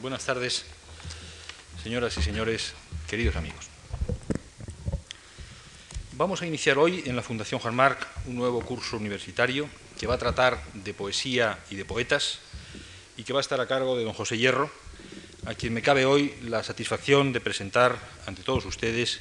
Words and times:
Buenas 0.00 0.24
tardes, 0.24 0.64
señoras 1.82 2.16
y 2.16 2.22
señores, 2.22 2.72
queridos 3.06 3.36
amigos. 3.36 3.66
Vamos 6.12 6.40
a 6.40 6.46
iniciar 6.46 6.78
hoy 6.78 7.02
en 7.04 7.16
la 7.16 7.22
Fundación 7.22 7.60
Juan 7.60 7.74
Marc 7.74 8.06
un 8.24 8.36
nuevo 8.36 8.62
curso 8.62 8.96
universitario 8.96 9.68
que 9.98 10.06
va 10.06 10.14
a 10.14 10.18
tratar 10.18 10.58
de 10.72 10.94
poesía 10.94 11.58
y 11.68 11.76
de 11.76 11.84
poetas 11.84 12.38
y 13.18 13.24
que 13.24 13.34
va 13.34 13.40
a 13.40 13.42
estar 13.42 13.60
a 13.60 13.68
cargo 13.68 13.98
de 13.98 14.04
don 14.04 14.14
José 14.14 14.38
Hierro, 14.38 14.70
a 15.44 15.52
quien 15.52 15.74
me 15.74 15.82
cabe 15.82 16.06
hoy 16.06 16.34
la 16.44 16.62
satisfacción 16.62 17.34
de 17.34 17.42
presentar 17.42 17.98
ante 18.24 18.42
todos 18.42 18.64
ustedes 18.64 19.20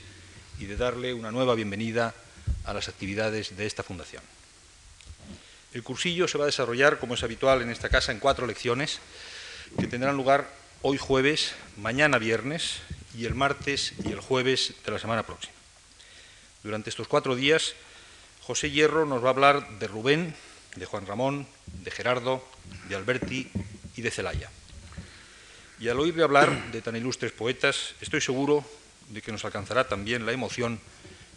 y 0.59 0.65
de 0.65 0.77
darle 0.77 1.13
una 1.13 1.29
nueva 1.29 1.55
bienvenida 1.55 2.15
a 2.63 2.73
las 2.73 2.87
actividades 2.87 3.57
de 3.57 3.65
esta 3.65 3.83
fundación. 3.83 4.23
El 5.73 5.83
cursillo 5.83 6.29
se 6.29 6.37
va 6.37 6.45
a 6.45 6.47
desarrollar, 6.47 6.99
como 6.99 7.15
es 7.15 7.23
habitual 7.23 7.61
en 7.63 7.69
esta 7.69 7.89
casa, 7.89 8.13
en 8.13 8.19
cuatro 8.19 8.47
lecciones 8.47 9.01
que 9.77 9.87
tendrán 9.87 10.15
lugar 10.15 10.58
hoy 10.81 10.97
jueves, 10.97 11.55
mañana 11.75 12.19
viernes 12.19 12.79
y 13.13 13.25
el 13.25 13.35
martes 13.35 13.93
y 14.05 14.11
el 14.13 14.21
jueves 14.21 14.75
de 14.85 14.91
la 14.91 14.99
semana 14.99 15.23
próxima. 15.23 15.53
Durante 16.63 16.89
estos 16.89 17.07
cuatro 17.09 17.35
días, 17.35 17.73
José 18.41 18.71
Hierro 18.71 19.05
nos 19.05 19.21
va 19.21 19.27
a 19.27 19.31
hablar 19.31 19.79
de 19.79 19.87
Rubén, 19.87 20.33
de 20.77 20.85
Juan 20.85 21.05
Ramón, 21.05 21.47
de 21.83 21.91
Gerardo, 21.91 22.47
de 22.87 22.95
Alberti 22.95 23.51
y 23.97 24.01
de 24.01 24.11
Celaya. 24.11 24.49
Y 25.81 25.89
al 25.89 25.99
oírle 25.99 26.23
hablar 26.23 26.71
de 26.71 26.81
tan 26.81 26.95
ilustres 26.95 27.33
poetas, 27.33 27.95
estoy 27.99 28.21
seguro 28.21 28.63
de 29.09 29.21
que 29.21 29.33
nos 29.33 29.43
alcanzará 29.43 29.87
también 29.87 30.25
la 30.25 30.31
emoción 30.31 30.79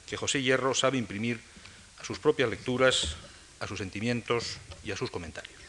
que 0.07 0.17
José 0.17 0.43
Hierro 0.43 0.75
sabe 0.75 0.99
imprimir 0.99 1.41
a 2.01 2.05
sus 2.05 2.21
propias 2.21 2.49
lecturas, 2.49 3.17
a 3.59 3.67
sus 3.67 3.79
sentimientos 3.79 4.59
y 4.85 4.93
a 4.93 4.97
sus 4.97 5.11
comentarios. 5.11 5.62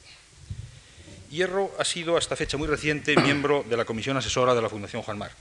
Hierro 1.33 1.71
ha 1.79 1.83
sido 1.83 2.15
hasta 2.15 2.35
fecha 2.35 2.57
muy 2.57 2.67
reciente 2.67 3.17
miembro 3.21 3.65
de 3.67 3.75
la 3.75 3.85
comisión 3.85 4.15
asesora 4.17 4.53
de 4.53 4.61
la 4.61 4.69
Fundación 4.69 5.01
Juan 5.01 5.17
Mar 5.17 5.31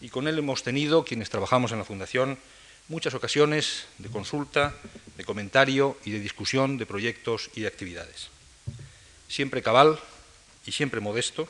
y 0.00 0.08
con 0.08 0.26
él 0.26 0.36
hemos 0.36 0.64
tenido, 0.64 1.04
quienes 1.04 1.30
trabajamos 1.30 1.70
en 1.70 1.78
la 1.78 1.84
Fundación, 1.84 2.38
muchas 2.88 3.14
ocasiones 3.14 3.86
de 3.98 4.08
consulta, 4.08 4.74
de 5.16 5.24
comentario 5.24 5.96
y 6.04 6.10
de 6.10 6.18
discusión 6.18 6.76
de 6.76 6.86
proyectos 6.86 7.50
y 7.54 7.60
de 7.60 7.68
actividades. 7.68 8.30
Siempre 9.28 9.62
cabal 9.62 10.00
y 10.66 10.72
siempre 10.72 11.00
modesto, 11.00 11.48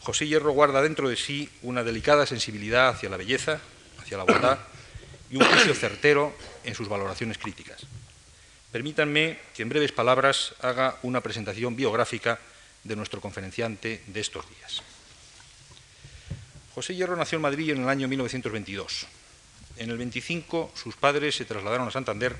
José 0.00 0.26
Hierro 0.26 0.50
guarda 0.50 0.82
dentro 0.82 1.08
de 1.08 1.16
sí 1.16 1.48
una 1.62 1.84
delicada 1.84 2.26
sensibilidad 2.26 2.88
hacia 2.88 3.10
la 3.10 3.16
belleza, 3.16 3.60
hacia 4.00 4.18
la 4.18 4.24
bondad 4.24 4.58
y 5.30 5.36
un 5.36 5.44
juicio 5.44 5.74
certero 5.74 6.34
en 6.64 6.74
sus 6.74 6.88
valoraciones 6.88 7.38
críticas. 7.38 7.86
Permítanme 8.72 9.38
que 9.54 9.62
en 9.62 9.68
breves 9.68 9.92
palabras 9.92 10.54
haga 10.60 10.98
una 11.02 11.20
presentación 11.20 11.76
biográfica 11.76 12.40
de 12.84 12.96
nuestro 12.96 13.20
conferenciante 13.20 14.02
de 14.06 14.20
estos 14.20 14.48
días. 14.48 14.82
José 16.74 16.94
Hierro 16.94 17.16
nació 17.16 17.36
en 17.36 17.42
Madrid 17.42 17.70
en 17.70 17.82
el 17.82 17.88
año 17.88 18.08
1922. 18.08 19.06
En 19.76 19.90
el 19.90 19.98
25 19.98 20.72
sus 20.74 20.96
padres 20.96 21.36
se 21.36 21.44
trasladaron 21.44 21.88
a 21.88 21.90
Santander, 21.90 22.36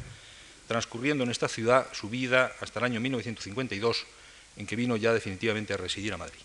transcurriendo 0.69 1.25
en 1.25 1.31
esta 1.31 1.49
ciudad 1.49 1.87
su 1.93 2.09
vida 2.09 2.53
hasta 2.61 2.79
el 2.81 2.87
año 2.87 3.01
1952, 3.01 4.07
en 4.57 4.67
que 4.67 4.77
vino 4.77 4.97
ya 4.97 5.13
definitivamente 5.13 5.75
a 5.75 5.77
residir 5.77 6.13
a 6.13 6.17
Madrid. 6.19 6.41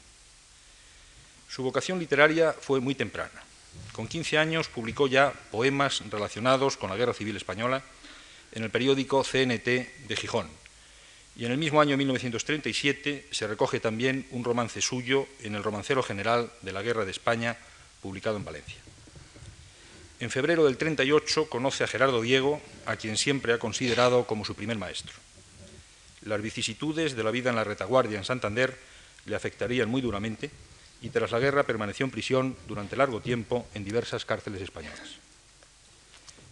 Su 1.47 1.63
vocación 1.63 1.99
literaria 1.99 2.53
fue 2.53 2.79
muy 2.79 2.95
temprana. 2.95 3.43
Con 3.91 4.07
15 4.07 4.37
años 4.37 4.67
publicó 4.67 5.07
ya 5.07 5.33
poemas 5.51 6.01
relacionados 6.09 6.77
con 6.77 6.89
la 6.89 6.95
Guerra 6.95 7.13
Civil 7.13 7.35
Española 7.35 7.83
en 8.51 8.63
el 8.63 8.69
periódico 8.69 9.23
CNT 9.23 9.65
de 9.65 10.15
Gijón, 10.15 10.47
y 11.35 11.45
en 11.45 11.51
el 11.51 11.57
mismo 11.57 11.79
año 11.79 11.95
1937 11.95 13.27
se 13.31 13.47
recoge 13.47 13.79
también 13.79 14.25
un 14.31 14.43
romance 14.43 14.81
suyo 14.81 15.27
en 15.41 15.55
el 15.55 15.63
Romancero 15.63 16.03
General 16.03 16.51
de 16.61 16.73
la 16.73 16.81
Guerra 16.81 17.05
de 17.05 17.11
España, 17.11 17.57
publicado 18.01 18.37
en 18.37 18.45
Valencia. 18.45 18.77
En 20.19 20.29
febrero 20.29 20.65
del 20.65 20.77
38 20.77 21.49
conoce 21.49 21.85
a 21.85 21.87
Gerardo 21.87 22.21
Diego, 22.21 22.61
a 22.85 22.97
quien 22.97 23.15
siempre 23.15 23.53
ha 23.53 23.59
considerado 23.59 24.27
como 24.27 24.43
su 24.43 24.53
primer 24.53 24.77
maestro. 24.77 25.13
Las 26.25 26.41
vicisitudes 26.41 27.15
de 27.15 27.23
la 27.23 27.31
vida 27.31 27.49
en 27.49 27.55
la 27.55 27.63
retaguardia 27.63 28.17
en 28.17 28.25
Santander 28.25 28.77
le 29.25 29.35
afectarían 29.35 29.89
muy 29.89 30.01
duramente 30.01 30.51
y 31.01 31.09
tras 31.09 31.31
la 31.31 31.39
guerra 31.39 31.63
permaneció 31.63 32.05
en 32.05 32.11
prisión 32.11 32.57
durante 32.67 32.97
largo 32.97 33.21
tiempo 33.21 33.65
en 33.73 33.85
diversas 33.85 34.25
cárceles 34.25 34.61
españolas. 34.61 35.15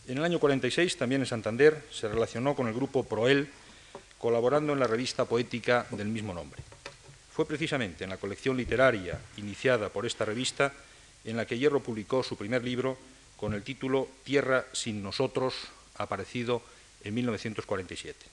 En 0.08 0.18
el 0.18 0.24
año 0.24 0.40
46, 0.40 0.96
también 0.96 1.22
en 1.22 1.28
Santander, 1.28 1.84
se 1.92 2.08
relacionó 2.08 2.56
con 2.56 2.68
el 2.68 2.74
grupo 2.74 3.04
Proel, 3.04 3.50
colaborando 4.20 4.74
en 4.74 4.80
la 4.80 4.88
revista 4.88 5.26
poética 5.26 5.86
del 5.92 6.08
mismo 6.08 6.34
nombre. 6.34 6.62
Fue 7.32 7.46
precisamente 7.46 8.04
en 8.04 8.10
la 8.10 8.18
colección 8.18 8.58
literaria 8.58 9.20
iniciada 9.38 9.90
por 9.90 10.06
esta 10.06 10.26
revista 10.26 10.74
en 11.24 11.38
la 11.38 11.46
que 11.46 11.58
Hierro 11.58 11.82
publicó 11.82 12.24
su 12.24 12.36
primer 12.38 12.64
libro 12.64 12.98
con 13.36 13.54
el 13.54 13.64
título 13.64 14.08
Tierra 14.24 14.66
sin 14.74 15.04
nosotros, 15.04 15.54
aparecido 15.98 16.62
en 17.04 17.14
1947. 17.14 18.26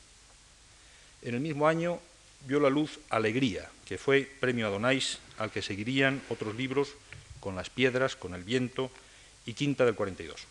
En 1.22 1.34
el 1.34 1.40
mismo 1.40 1.68
año 1.68 2.00
vio 2.46 2.60
la 2.60 2.70
luz 2.70 3.00
Alegría, 3.10 3.70
que 3.84 3.98
fue 3.98 4.28
premio 4.40 4.66
Adonais, 4.66 5.18
al 5.38 5.50
que 5.50 5.62
seguirían 5.62 6.22
otros 6.28 6.54
libros 6.54 6.94
con 7.40 7.56
las 7.56 7.70
piedras, 7.70 8.16
con 8.16 8.34
el 8.34 8.44
viento 8.44 8.90
y 9.44 9.52
Quinta 9.52 9.84
del 9.84 9.94
42. 9.94 10.46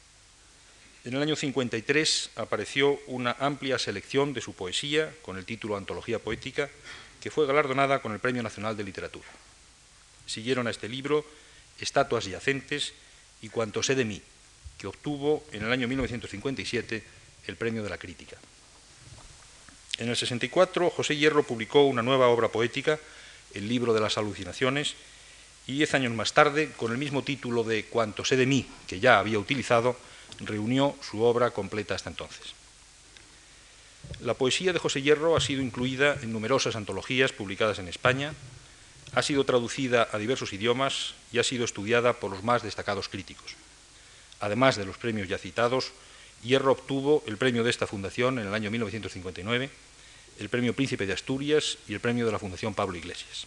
En 1.05 1.13
el 1.13 1.21
año 1.21 1.35
53 1.35 2.29
apareció 2.37 2.97
una 3.07 3.35
amplia 3.37 3.77
selección 3.77 4.31
de 4.31 4.39
su 4.39 4.53
poesía 4.53 5.13
con 5.21 5.37
el 5.37 5.43
título 5.43 5.75
Antología 5.75 6.17
Poética, 6.17 6.69
que 7.19 7.29
fue 7.29 7.45
galardonada 7.45 8.01
con 8.01 8.13
el 8.13 8.19
Premio 8.19 8.41
Nacional 8.41 8.77
de 8.77 8.85
Literatura. 8.85 9.27
Siguieron 10.25 10.65
a 10.65 10.71
este 10.71 10.87
libro 10.87 11.25
Estatuas 11.77 12.23
yacentes 12.23 12.93
y 13.41 13.49
Cuanto 13.49 13.83
sé 13.83 13.95
de 13.95 14.05
mí, 14.05 14.21
que 14.77 14.87
obtuvo 14.87 15.43
en 15.51 15.65
el 15.65 15.73
año 15.73 15.89
1957 15.89 17.03
el 17.47 17.55
Premio 17.57 17.83
de 17.83 17.89
la 17.89 17.97
Crítica. 17.97 18.37
En 19.97 20.07
el 20.07 20.15
64, 20.15 20.89
José 20.89 21.17
Hierro 21.17 21.43
publicó 21.43 21.83
una 21.83 22.01
nueva 22.01 22.29
obra 22.29 22.47
poética, 22.47 22.97
El 23.53 23.67
libro 23.67 23.93
de 23.93 23.99
las 23.99 24.17
alucinaciones, 24.17 24.95
y 25.67 25.73
diez 25.73 25.93
años 25.95 26.13
más 26.13 26.31
tarde, 26.31 26.71
con 26.77 26.93
el 26.93 26.97
mismo 26.97 27.23
título 27.23 27.65
de 27.65 27.83
Cuanto 27.85 28.23
sé 28.23 28.37
de 28.37 28.45
mí, 28.45 28.65
que 28.87 29.01
ya 29.01 29.19
había 29.19 29.37
utilizado, 29.37 29.97
reunió 30.39 30.95
su 31.01 31.21
obra 31.23 31.51
completa 31.51 31.95
hasta 31.95 32.09
entonces. 32.09 32.53
La 34.19 34.33
poesía 34.33 34.73
de 34.73 34.79
José 34.79 35.01
Hierro 35.01 35.35
ha 35.35 35.41
sido 35.41 35.61
incluida 35.61 36.17
en 36.21 36.31
numerosas 36.31 36.75
antologías 36.75 37.31
publicadas 37.31 37.79
en 37.79 37.87
España, 37.87 38.33
ha 39.13 39.21
sido 39.21 39.43
traducida 39.45 40.07
a 40.11 40.17
diversos 40.17 40.53
idiomas 40.53 41.13
y 41.31 41.39
ha 41.39 41.43
sido 41.43 41.65
estudiada 41.65 42.13
por 42.13 42.31
los 42.31 42.43
más 42.43 42.63
destacados 42.63 43.09
críticos. 43.09 43.55
Además 44.39 44.75
de 44.75 44.85
los 44.85 44.97
premios 44.97 45.27
ya 45.29 45.37
citados, 45.37 45.91
Hierro 46.43 46.73
obtuvo 46.73 47.23
el 47.27 47.37
premio 47.37 47.63
de 47.63 47.69
esta 47.69 47.87
fundación 47.87 48.39
en 48.39 48.47
el 48.47 48.53
año 48.53 48.69
1959, 48.71 49.69
el 50.39 50.49
premio 50.49 50.75
Príncipe 50.75 51.05
de 51.05 51.13
Asturias 51.13 51.77
y 51.87 51.93
el 51.93 51.99
premio 51.99 52.25
de 52.25 52.31
la 52.31 52.39
Fundación 52.39 52.73
Pablo 52.73 52.97
Iglesias. 52.97 53.45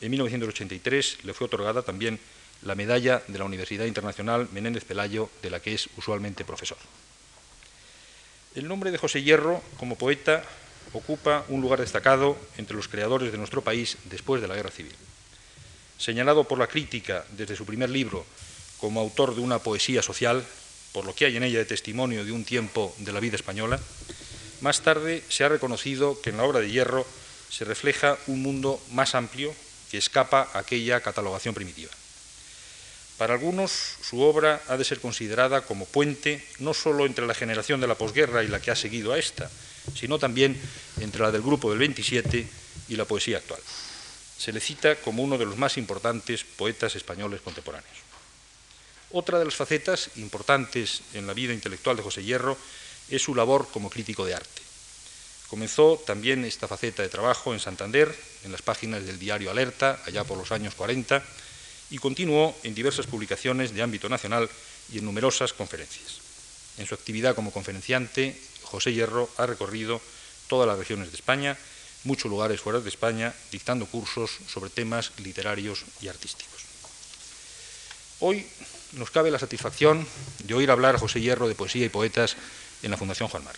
En 0.00 0.10
1983 0.10 1.24
le 1.24 1.32
fue 1.32 1.46
otorgada 1.46 1.82
también 1.82 2.18
la 2.66 2.74
medalla 2.74 3.22
de 3.28 3.38
la 3.38 3.44
Universidad 3.44 3.86
Internacional 3.86 4.48
Menéndez 4.50 4.84
Pelayo, 4.84 5.30
de 5.40 5.50
la 5.50 5.60
que 5.60 5.74
es 5.74 5.88
usualmente 5.96 6.44
profesor. 6.44 6.78
El 8.56 8.66
nombre 8.66 8.90
de 8.90 8.98
José 8.98 9.22
Hierro, 9.22 9.62
como 9.78 9.96
poeta, 9.96 10.42
ocupa 10.92 11.44
un 11.48 11.60
lugar 11.60 11.78
destacado 11.78 12.36
entre 12.58 12.76
los 12.76 12.88
creadores 12.88 13.30
de 13.30 13.38
nuestro 13.38 13.62
país 13.62 13.98
después 14.04 14.42
de 14.42 14.48
la 14.48 14.56
Guerra 14.56 14.70
Civil. 14.70 14.94
Señalado 15.96 16.44
por 16.44 16.58
la 16.58 16.66
crítica 16.66 17.24
desde 17.30 17.54
su 17.54 17.64
primer 17.64 17.90
libro 17.90 18.26
como 18.78 19.00
autor 19.00 19.34
de 19.36 19.42
una 19.42 19.60
poesía 19.60 20.02
social, 20.02 20.44
por 20.92 21.04
lo 21.04 21.14
que 21.14 21.26
hay 21.26 21.36
en 21.36 21.44
ella 21.44 21.58
de 21.58 21.66
testimonio 21.66 22.24
de 22.24 22.32
un 22.32 22.44
tiempo 22.44 22.94
de 22.98 23.12
la 23.12 23.20
vida 23.20 23.36
española, 23.36 23.78
más 24.60 24.80
tarde 24.80 25.22
se 25.28 25.44
ha 25.44 25.48
reconocido 25.48 26.20
que 26.20 26.30
en 26.30 26.38
la 26.38 26.44
obra 26.44 26.60
de 26.60 26.70
Hierro 26.70 27.06
se 27.48 27.64
refleja 27.64 28.18
un 28.26 28.42
mundo 28.42 28.82
más 28.90 29.14
amplio 29.14 29.54
que 29.90 29.98
escapa 29.98 30.48
a 30.52 30.58
aquella 30.58 31.00
catalogación 31.00 31.54
primitiva. 31.54 31.92
Para 33.18 33.34
algunos, 33.34 33.96
su 34.02 34.20
obra 34.20 34.62
ha 34.68 34.76
de 34.76 34.84
ser 34.84 35.00
considerada 35.00 35.62
como 35.62 35.86
puente 35.86 36.44
no 36.58 36.74
solo 36.74 37.06
entre 37.06 37.26
la 37.26 37.34
generación 37.34 37.80
de 37.80 37.86
la 37.86 37.94
posguerra 37.94 38.44
y 38.44 38.48
la 38.48 38.60
que 38.60 38.70
ha 38.70 38.76
seguido 38.76 39.12
a 39.12 39.18
esta, 39.18 39.50
sino 39.94 40.18
también 40.18 40.60
entre 41.00 41.22
la 41.22 41.32
del 41.32 41.42
grupo 41.42 41.70
del 41.70 41.78
27 41.78 42.46
y 42.88 42.96
la 42.96 43.06
poesía 43.06 43.38
actual. 43.38 43.60
Se 44.36 44.52
le 44.52 44.60
cita 44.60 44.96
como 44.96 45.22
uno 45.22 45.38
de 45.38 45.46
los 45.46 45.56
más 45.56 45.78
importantes 45.78 46.44
poetas 46.44 46.94
españoles 46.94 47.40
contemporáneos. 47.40 47.96
Otra 49.12 49.38
de 49.38 49.46
las 49.46 49.54
facetas 49.54 50.10
importantes 50.16 51.00
en 51.14 51.26
la 51.26 51.32
vida 51.32 51.54
intelectual 51.54 51.96
de 51.96 52.02
José 52.02 52.22
Hierro 52.22 52.58
es 53.08 53.22
su 53.22 53.34
labor 53.34 53.68
como 53.72 53.88
crítico 53.88 54.26
de 54.26 54.34
arte. 54.34 54.62
Comenzó 55.48 56.02
también 56.04 56.44
esta 56.44 56.68
faceta 56.68 57.02
de 57.02 57.08
trabajo 57.08 57.54
en 57.54 57.60
Santander, 57.60 58.12
en 58.44 58.52
las 58.52 58.62
páginas 58.62 59.06
del 59.06 59.18
diario 59.18 59.50
Alerta, 59.50 60.02
allá 60.04 60.24
por 60.24 60.36
los 60.36 60.50
años 60.50 60.74
40, 60.74 61.22
y 61.90 61.98
continuó 61.98 62.56
en 62.62 62.74
diversas 62.74 63.06
publicaciones 63.06 63.74
de 63.74 63.82
ámbito 63.82 64.08
nacional 64.08 64.48
y 64.92 64.98
en 64.98 65.04
numerosas 65.04 65.52
conferencias. 65.52 66.20
En 66.78 66.86
su 66.86 66.94
actividad 66.94 67.34
como 67.34 67.52
conferenciante, 67.52 68.38
José 68.62 68.92
Hierro 68.92 69.30
ha 69.38 69.46
recorrido 69.46 70.00
todas 70.48 70.66
las 70.66 70.78
regiones 70.78 71.10
de 71.10 71.16
España, 71.16 71.56
muchos 72.04 72.30
lugares 72.30 72.60
fuera 72.60 72.80
de 72.80 72.88
España, 72.88 73.34
dictando 73.50 73.86
cursos 73.86 74.30
sobre 74.48 74.70
temas 74.70 75.12
literarios 75.18 75.84
y 76.00 76.08
artísticos. 76.08 76.64
Hoy 78.20 78.46
nos 78.92 79.10
cabe 79.10 79.30
la 79.30 79.38
satisfacción 79.38 80.06
de 80.44 80.54
oír 80.54 80.70
hablar 80.70 80.96
a 80.96 80.98
José 80.98 81.20
Hierro 81.20 81.48
de 81.48 81.54
poesía 81.54 81.84
y 81.84 81.90
poetas 81.90 82.36
en 82.82 82.90
la 82.90 82.96
Fundación 82.96 83.28
Juan 83.28 83.44
Mar. 83.44 83.56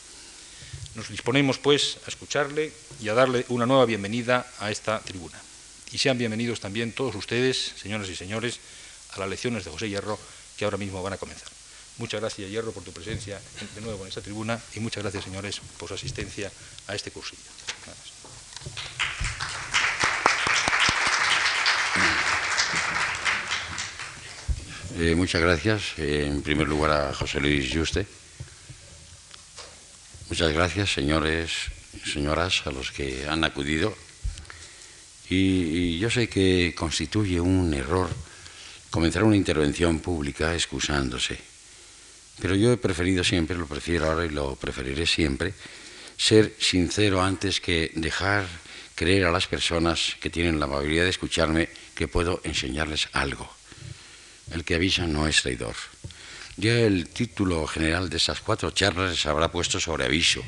Nos 0.95 1.11
disponemos, 1.11 1.59
pues, 1.59 1.99
a 2.07 2.09
escucharle 2.09 2.73
y 3.01 3.09
a 3.09 3.15
darle 3.15 3.45
una 3.49 3.67
nueva 3.67 3.85
bienvenida 3.85 4.51
a 4.59 4.71
esta 4.71 4.99
tribuna. 5.01 5.41
Y 5.91 5.99
sean 5.99 6.19
bienvenidos 6.19 6.61
también 6.61 6.93
todos 6.93 7.15
ustedes, 7.15 7.73
señoras 7.81 8.09
y 8.11 8.17
señores, 8.17 8.61
a 9.13 9.21
las 9.21 9.29
lecciones 9.29 9.65
de 9.65 9.71
José 9.71 9.89
Hierro 9.89 10.19
que 10.59 10.65
ahora 10.65 10.77
mismo 10.77 11.03
van 11.03 11.15
a 11.15 11.17
comenzar. 11.17 11.49
Muchas 11.97 12.21
gracias, 12.21 12.51
Hierro, 12.51 12.73
por 12.73 12.85
tu 12.85 12.93
presencia 12.93 13.41
de 13.75 13.81
nuevo 13.81 14.03
en 14.03 14.09
esta 14.09 14.21
tribuna 14.21 14.61
y 14.75 14.81
muchas 14.81 15.03
gracias, 15.03 15.25
señores, 15.25 15.61
por 15.79 15.89
su 15.89 15.95
asistencia 15.95 16.53
a 16.89 16.95
este 16.95 17.11
cursillo. 17.11 17.43
Eh, 24.99 25.15
muchas 25.15 25.41
gracias, 25.41 25.99
eh, 25.99 26.27
en 26.27 26.43
primer 26.43 26.69
lugar, 26.69 26.91
a 26.91 27.15
José 27.15 27.41
Luis 27.41 27.73
Juste. 27.73 28.07
Muchas 30.29 30.53
gracias, 30.53 30.93
señores 30.93 31.51
y 31.95 32.11
señoras, 32.11 32.67
a 32.67 32.73
los 32.73 32.93
que 32.93 33.27
han 33.27 33.43
acudido. 33.45 33.97
Y, 35.31 35.99
yo 35.99 36.11
sé 36.11 36.29
que 36.29 36.75
constituye 36.77 37.41
un 37.41 37.75
error 37.75 38.09
comenzar 38.91 39.25
una 39.25 39.37
intervención 39.37 40.01
pública 40.01 40.55
excusándose. 40.55 41.39
Pero 42.41 42.55
yo 42.55 42.73
he 42.73 42.77
preferido 42.77 43.25
siempre, 43.25 43.57
lo 43.57 43.67
prefiero 43.67 44.07
ahora 44.07 44.25
y 44.25 44.31
lo 44.31 44.57
preferiré 44.57 45.07
siempre, 45.07 45.53
ser 46.17 46.55
sincero 46.59 47.23
antes 47.23 47.61
que 47.61 47.91
dejar 47.95 48.47
creer 48.95 49.27
a 49.27 49.31
las 49.31 49.47
personas 49.47 50.17
que 50.21 50.31
tienen 50.31 50.59
la 50.59 50.65
amabilidad 50.65 51.05
de 51.05 51.11
escucharme 51.11 51.69
que 51.95 52.09
puedo 52.09 52.41
enseñarles 52.45 53.09
algo. 53.13 53.49
El 54.53 54.65
que 54.65 54.77
avisa 54.77 55.07
no 55.07 55.29
es 55.29 55.43
traidor. 55.43 55.77
Ya 56.57 56.73
el 56.81 57.09
título 57.09 57.67
general 57.67 58.09
de 58.09 58.17
esas 58.17 58.41
cuatro 58.41 58.71
charlas 58.73 59.17
se 59.17 59.29
habrá 59.29 59.53
puesto 59.53 59.79
sobre 59.79 60.07
aviso. 60.07 60.43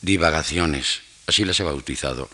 Divagaciones, 0.00 1.00
así 1.26 1.44
las 1.44 1.60
he 1.60 1.64
bautizado. 1.64 2.30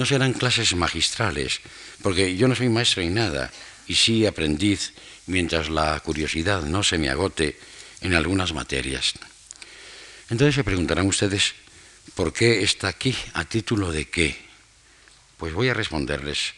No 0.00 0.06
serán 0.06 0.32
clases 0.32 0.74
magistrales, 0.74 1.60
porque 2.00 2.34
yo 2.34 2.48
no 2.48 2.54
soy 2.54 2.70
maestro 2.70 3.02
en 3.02 3.12
nada, 3.12 3.52
y 3.86 3.96
sí 3.96 4.24
aprendiz, 4.24 4.94
mientras 5.26 5.68
la 5.68 6.00
curiosidad 6.00 6.62
no 6.62 6.82
se 6.82 6.96
me 6.96 7.10
agote 7.10 7.58
en 8.00 8.14
algunas 8.14 8.54
materias. 8.54 9.12
Entonces 10.30 10.54
se 10.54 10.64
preguntarán 10.64 11.06
ustedes, 11.06 11.52
¿por 12.14 12.32
qué 12.32 12.62
está 12.62 12.88
aquí? 12.88 13.14
¿A 13.34 13.44
título 13.44 13.92
de 13.92 14.08
qué? 14.08 14.40
Pues 15.36 15.52
voy 15.52 15.68
a 15.68 15.74
responderles. 15.74 16.54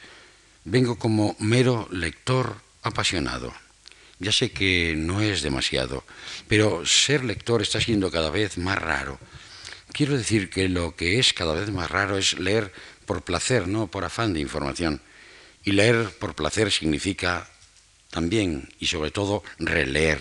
Vengo 0.62 0.96
como 0.96 1.34
mero 1.40 1.88
lector 1.90 2.62
apasionado. 2.84 3.52
Ya 4.20 4.30
sé 4.30 4.52
que 4.52 4.94
no 4.96 5.20
es 5.20 5.42
demasiado, 5.42 6.04
pero 6.46 6.86
ser 6.86 7.24
lector 7.24 7.60
está 7.60 7.80
siendo 7.80 8.08
cada 8.08 8.30
vez 8.30 8.56
más 8.56 8.78
raro. 8.78 9.18
Quiero 9.92 10.16
decir 10.16 10.48
que 10.48 10.68
lo 10.68 10.96
que 10.96 11.18
es 11.18 11.34
cada 11.34 11.54
vez 11.54 11.70
más 11.70 11.90
raro 11.90 12.16
es 12.16 12.38
leer 12.38 12.72
por 13.12 13.24
placer, 13.24 13.68
no 13.68 13.88
por 13.88 14.06
afán 14.06 14.32
de 14.32 14.40
información. 14.40 15.02
Y 15.62 15.72
leer 15.72 16.08
por 16.18 16.34
placer 16.34 16.72
significa 16.72 17.46
también 18.08 18.72
y 18.80 18.86
sobre 18.86 19.10
todo 19.10 19.44
releer, 19.58 20.18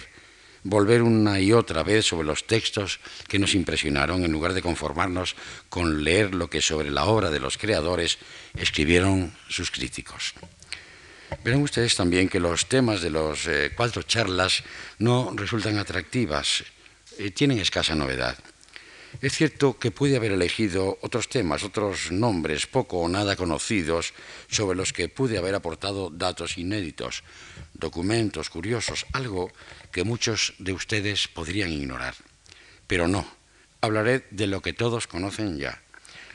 volver 0.63 1.01
una 1.01 1.39
y 1.39 1.53
otra 1.53 1.83
vez 1.83 2.05
sobre 2.05 2.27
los 2.27 2.47
textos 2.47 2.99
que 3.29 3.39
nos 3.39 3.55
impresionaron 3.55 4.25
en 4.25 4.31
lugar 4.33 4.51
de 4.51 4.61
conformarnos 4.61 5.37
con 5.69 6.03
leer 6.03 6.35
lo 6.35 6.49
que 6.49 6.59
sobre 6.61 6.91
la 6.91 7.05
obra 7.05 7.29
de 7.31 7.39
los 7.39 7.57
creadores 7.57 8.17
escribieron 8.55 9.33
sus 9.47 9.71
críticos. 9.71 10.33
Verán 11.45 11.61
ustedes 11.61 11.95
también 11.95 12.27
que 12.27 12.41
los 12.41 12.67
temas 12.67 12.99
de 12.99 13.09
los 13.09 13.47
eh, 13.47 13.71
cuatro 13.73 14.03
charlas 14.03 14.65
no 14.99 15.31
resultan 15.33 15.77
atractivas, 15.77 16.65
eh, 17.17 17.31
tienen 17.31 17.59
escasa 17.59 17.95
novedad. 17.95 18.37
Es 19.19 19.33
cierto 19.33 19.77
que 19.77 19.91
puede 19.91 20.15
haber 20.15 20.31
elegido 20.31 20.97
otros 21.01 21.27
temas, 21.27 21.63
otros 21.63 22.11
nombres 22.11 22.65
poco 22.65 22.99
o 22.99 23.09
nada 23.09 23.35
conocidos 23.35 24.13
sobre 24.47 24.77
los 24.77 24.93
que 24.93 25.09
pude 25.09 25.37
haber 25.37 25.53
aportado 25.53 26.09
datos 26.09 26.57
inéditos, 26.57 27.23
documentos 27.73 28.49
curiosos, 28.49 29.05
algo 29.11 29.51
que 29.91 30.05
muchos 30.05 30.53
de 30.59 30.71
ustedes 30.71 31.27
podrían 31.27 31.71
ignorar. 31.71 32.15
Pero 32.87 33.07
no, 33.07 33.27
hablaré 33.81 34.25
de 34.31 34.47
lo 34.47 34.61
que 34.61 34.73
todos 34.73 35.07
conocen 35.07 35.59
ya. 35.59 35.81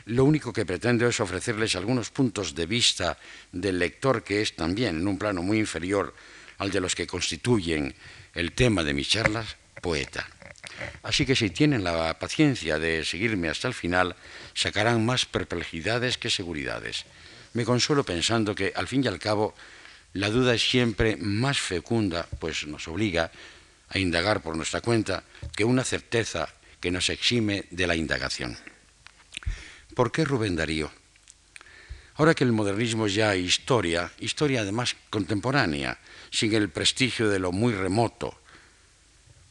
Lo 0.05 0.23
único 0.23 0.53
que 0.53 0.65
pretendo 0.65 1.07
es 1.07 1.19
ofrecerles 1.19 1.75
algunos 1.75 2.11
puntos 2.11 2.55
de 2.55 2.65
vista 2.65 3.17
del 3.51 3.79
lector 3.79 4.23
que 4.23 4.41
es 4.41 4.55
también, 4.55 4.97
en 4.97 5.07
un 5.07 5.17
plano 5.17 5.41
muy 5.41 5.57
inferior 5.59 6.13
al 6.59 6.71
de 6.71 6.79
los 6.79 6.95
que 6.95 7.07
constituyen 7.07 7.93
el 8.33 8.53
tema 8.53 8.83
de 8.83 8.93
mis 8.93 9.09
charlas, 9.09 9.57
poeta. 9.81 10.25
Así 11.03 11.25
que 11.25 11.35
si 11.35 11.49
tienen 11.49 11.83
la 11.83 12.17
paciencia 12.19 12.79
de 12.79 13.03
seguirme 13.05 13.49
hasta 13.49 13.67
el 13.67 13.73
final, 13.73 14.15
sacarán 14.53 15.05
más 15.05 15.25
perplejidades 15.25 16.17
que 16.17 16.29
seguridades. 16.29 17.05
Me 17.53 17.65
consuelo 17.65 18.03
pensando 18.03 18.53
que, 18.53 18.73
al 18.75 18.87
fin 18.87 19.03
y 19.03 19.07
al 19.07 19.19
cabo, 19.19 19.55
la 20.13 20.29
duda 20.29 20.53
es 20.53 20.67
siempre 20.67 21.17
más 21.17 21.59
fecunda, 21.59 22.27
pues 22.39 22.65
nos 22.67 22.87
obliga 22.87 23.31
a 23.89 23.99
indagar 23.99 24.41
por 24.41 24.55
nuestra 24.55 24.81
cuenta, 24.81 25.23
que 25.55 25.63
una 25.63 25.83
certeza 25.83 26.49
que 26.79 26.91
nos 26.91 27.09
exime 27.09 27.65
de 27.71 27.87
la 27.87 27.95
indagación. 27.95 28.57
¿Por 29.95 30.11
qué 30.11 30.25
Rubén 30.25 30.55
Darío? 30.55 30.91
Ahora 32.15 32.33
que 32.33 32.43
el 32.43 32.51
modernismo 32.51 33.05
es 33.05 33.13
ya 33.13 33.35
historia, 33.35 34.11
historia 34.19 34.61
además 34.61 34.95
contemporánea, 35.09 35.99
sin 36.31 36.53
el 36.53 36.69
prestigio 36.69 37.29
de 37.29 37.39
lo 37.39 37.51
muy 37.51 37.73
remoto, 37.73 38.39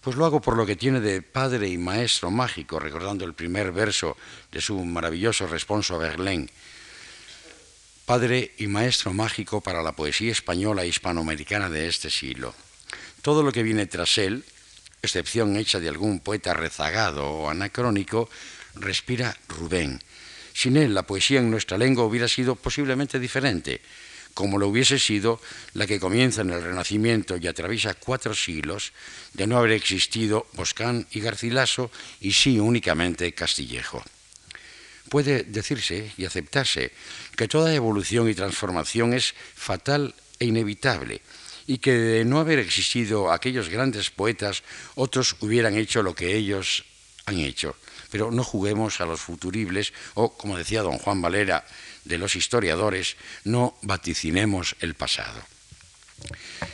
pues 0.06 0.14
lo 0.17 0.25
hago 0.25 0.41
por 0.41 0.56
lo 0.56 0.64
que 0.64 0.76
tiene 0.76 1.00
de 1.00 1.20
padre 1.20 1.67
y 1.67 1.79
maestro 1.79 2.31
mágico, 2.31 2.79
recordando 2.79 3.25
el 3.25 3.35
primer 3.35 3.73
verso 3.73 4.17
de 4.53 4.61
su 4.61 4.79
maravilloso 4.85 5.49
responso 5.49 5.97
a 5.97 5.99
Verlaine. 5.99 6.49
Padre 8.05 8.53
y 8.58 8.69
maestro 8.69 9.12
mágico 9.12 9.61
para 9.61 9.82
la 9.82 9.91
poesía 9.91 10.31
española 10.31 10.85
e 10.85 10.87
hispanoamericana 10.87 11.69
de 11.69 11.88
este 11.88 12.08
siglo. 12.08 12.55
Todo 13.20 13.43
lo 13.43 13.50
que 13.50 13.64
viene 13.64 13.87
tras 13.87 14.17
él, 14.19 14.44
excepción 15.03 15.56
hecha 15.56 15.81
de 15.81 15.88
algún 15.88 16.20
poeta 16.20 16.55
rezagado 16.55 17.26
o 17.26 17.50
anacrónico, 17.50 18.31
respira 18.76 19.37
Rubén. 19.49 20.00
Sin 20.55 20.76
él, 20.76 20.94
la 20.94 21.02
poesía 21.02 21.41
en 21.41 21.50
nuestra 21.50 21.79
lengua 21.79 22.05
hubiera 22.05 22.29
sido 22.29 22.55
posiblemente 22.55 23.19
diferente, 23.19 23.81
como 24.37 24.59
lo 24.59 24.69
hubiese 24.69 24.99
sido 24.99 25.41
la 25.73 25.87
que 25.87 25.99
comienza 25.99 26.43
en 26.43 26.50
el 26.50 26.62
Renacimiento 26.62 27.38
y 27.38 27.47
atraviesa 27.47 27.95
cuatro 27.95 28.35
siglos 28.35 28.93
de 29.33 29.47
no 29.47 29.57
haber 29.57 29.73
existido 29.73 30.47
Boscán 30.52 31.07
y 31.11 31.21
Garcilaso 31.21 31.90
y 32.21 32.33
sí 32.35 32.61
únicamente 32.61 33.33
Castillejo. 33.33 34.05
Puede 35.09 35.45
decirse 35.45 36.12
y 36.19 36.26
aceptarse 36.26 36.93
que 37.35 37.49
toda 37.49 37.73
evolución 37.73 38.28
y 38.28 38.35
transformación 38.35 39.14
es 39.14 39.33
fatal 39.55 40.14
e 40.38 40.45
inevitable 40.45 41.23
y 41.66 41.78
que 41.78 41.93
de 41.93 42.25
no 42.26 42.38
haber 42.38 42.59
existido 42.59 43.33
aquellos 43.33 43.71
grandes 43.71 44.11
poetas, 44.11 44.64
otros 44.97 45.37
hubieran 45.40 45.78
hecho 45.78 46.02
lo 46.02 46.14
que 46.14 46.37
ellos 46.37 46.85
han 47.25 47.38
hecho. 47.38 47.75
Pero 48.11 48.31
no 48.31 48.45
juguemos 48.45 49.00
a 49.00 49.07
los 49.07 49.21
futuribles 49.21 49.95
o, 50.12 50.37
como 50.37 50.59
decía 50.59 50.83
don 50.83 50.99
Juan 50.99 51.23
Valera, 51.23 51.64
de 52.07 52.19
los 52.19 52.37
historiadores, 52.37 53.17
no 53.45 53.77
vaticinemos 53.83 54.77
el 54.81 54.95
pasado. 54.95 55.43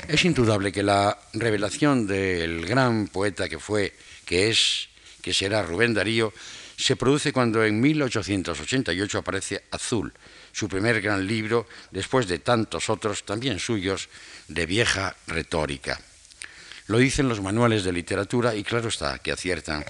Es 0.08 0.24
indudable 0.24 0.72
que 0.72 0.82
la 0.82 1.18
revelación 1.32 2.06
del 2.06 2.66
gran 2.66 3.08
poeta 3.08 3.48
que 3.48 3.58
fue, 3.58 3.96
que 4.24 4.50
es, 4.50 4.88
que 5.20 5.34
será 5.34 5.62
Rubén 5.62 5.94
Darío, 5.94 6.32
se 6.76 6.96
produce 6.96 7.32
cuando 7.32 7.64
en 7.64 7.80
1888 7.80 9.18
aparece 9.18 9.64
Azul, 9.70 10.12
su 10.52 10.68
primer 10.68 11.00
gran 11.00 11.26
libro, 11.26 11.66
después 11.90 12.26
de 12.26 12.38
tantos 12.38 12.90
otros, 12.90 13.24
también 13.24 13.58
suyos, 13.58 14.08
de 14.48 14.66
vieja 14.66 15.16
retórica. 15.26 16.00
Lo 16.86 16.98
dicen 16.98 17.28
los 17.28 17.40
manuales 17.40 17.84
de 17.84 17.92
literatura 17.92 18.54
y 18.54 18.64
claro 18.64 18.88
está 18.88 19.18
que 19.18 19.32
aciertan. 19.32 19.84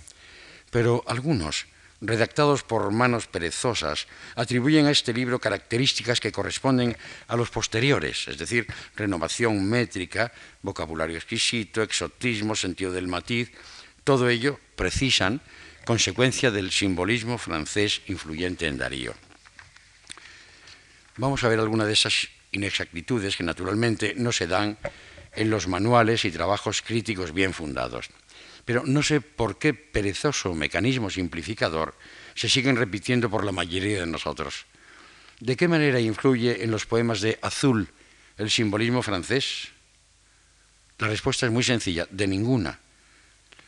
Pero 0.71 1.03
algunos, 1.07 1.67
redactados 2.03 2.65
por 2.65 2.91
manos 2.91 3.29
perezosas, 3.31 4.09
atribuyen 4.35 4.87
a 4.87 4.91
este 4.91 5.15
libro 5.15 5.39
características 5.39 6.19
que 6.19 6.33
corresponden 6.33 6.99
a 7.29 7.37
los 7.37 7.49
posteriores, 7.51 8.27
es 8.27 8.37
decir, 8.37 8.67
renovación 8.97 9.65
métrica, 9.65 10.33
vocabulario 10.63 11.17
exquisito, 11.17 11.81
exotismo, 11.81 12.57
sentido 12.57 12.93
del 12.93 13.07
matiz, 13.07 13.53
todo 14.03 14.29
ello 14.29 14.59
precisan 14.75 15.41
consecuencia 15.87 16.51
del 16.51 16.71
simbolismo 16.71 17.39
francés 17.39 18.03
influyente 18.07 18.67
en 18.67 18.79
Darío. 18.79 19.15
Vamos 21.17 21.45
a 21.45 21.49
ver 21.49 21.61
alguna 21.61 21.85
de 21.85 21.93
esas 21.93 22.29
inexactitudes 22.51 23.37
que 23.37 23.45
naturalmente 23.45 24.15
no 24.17 24.33
se 24.33 24.47
dan 24.47 24.77
en 25.35 25.51
los 25.51 25.69
manuales 25.69 26.25
y 26.25 26.31
trabajos 26.31 26.83
críticos 26.83 27.33
bien 27.33 27.55
fundados. 27.55 28.11
Pero 28.65 28.85
no 28.87 29.03
sé 29.03 29.21
por 29.21 29.59
qué 29.59 29.75
perezoso 29.75 30.55
mecanismo 30.55 31.11
simplificador 31.11 31.97
se 32.35 32.49
siguen 32.49 32.77
repitiendo 32.77 33.29
por 33.29 33.45
la 33.45 33.53
mayoría 33.53 34.01
de 34.01 34.07
nosotros. 34.07 34.67
¿De 35.41 35.57
qué 35.57 35.67
manera 35.67 35.99
influye 35.99 36.63
en 36.63 36.71
los 36.71 36.87
poemas 36.87 37.21
de 37.21 37.39
Azul 37.43 37.89
el 38.39 38.51
simbolismo 38.51 39.03
francés? 39.03 39.69
La 40.99 41.09
respuesta 41.09 41.47
es 41.47 41.53
muy 41.53 41.65
sencilla, 41.65 42.07
de 42.11 42.29
ninguna. 42.29 42.79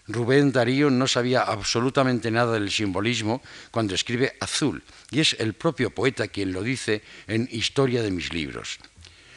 Rubén 0.07 0.53
Darío 0.53 0.91
no 0.91 1.09
sabía 1.09 1.43
absolutamente 1.43 2.31
nada 2.31 2.53
del 2.53 2.71
simbolismo 2.71 3.43
cuando 3.71 3.95
escribe 3.95 4.37
Azul, 4.39 4.83
y 5.11 5.21
es 5.21 5.35
el 5.41 5.55
propio 5.55 5.91
poeta 5.91 6.29
quien 6.29 6.53
lo 6.53 6.63
dice 6.63 7.03
en 7.27 7.49
Historia 7.51 8.03
de 8.03 8.11
mis 8.11 8.33
libros. 8.33 8.79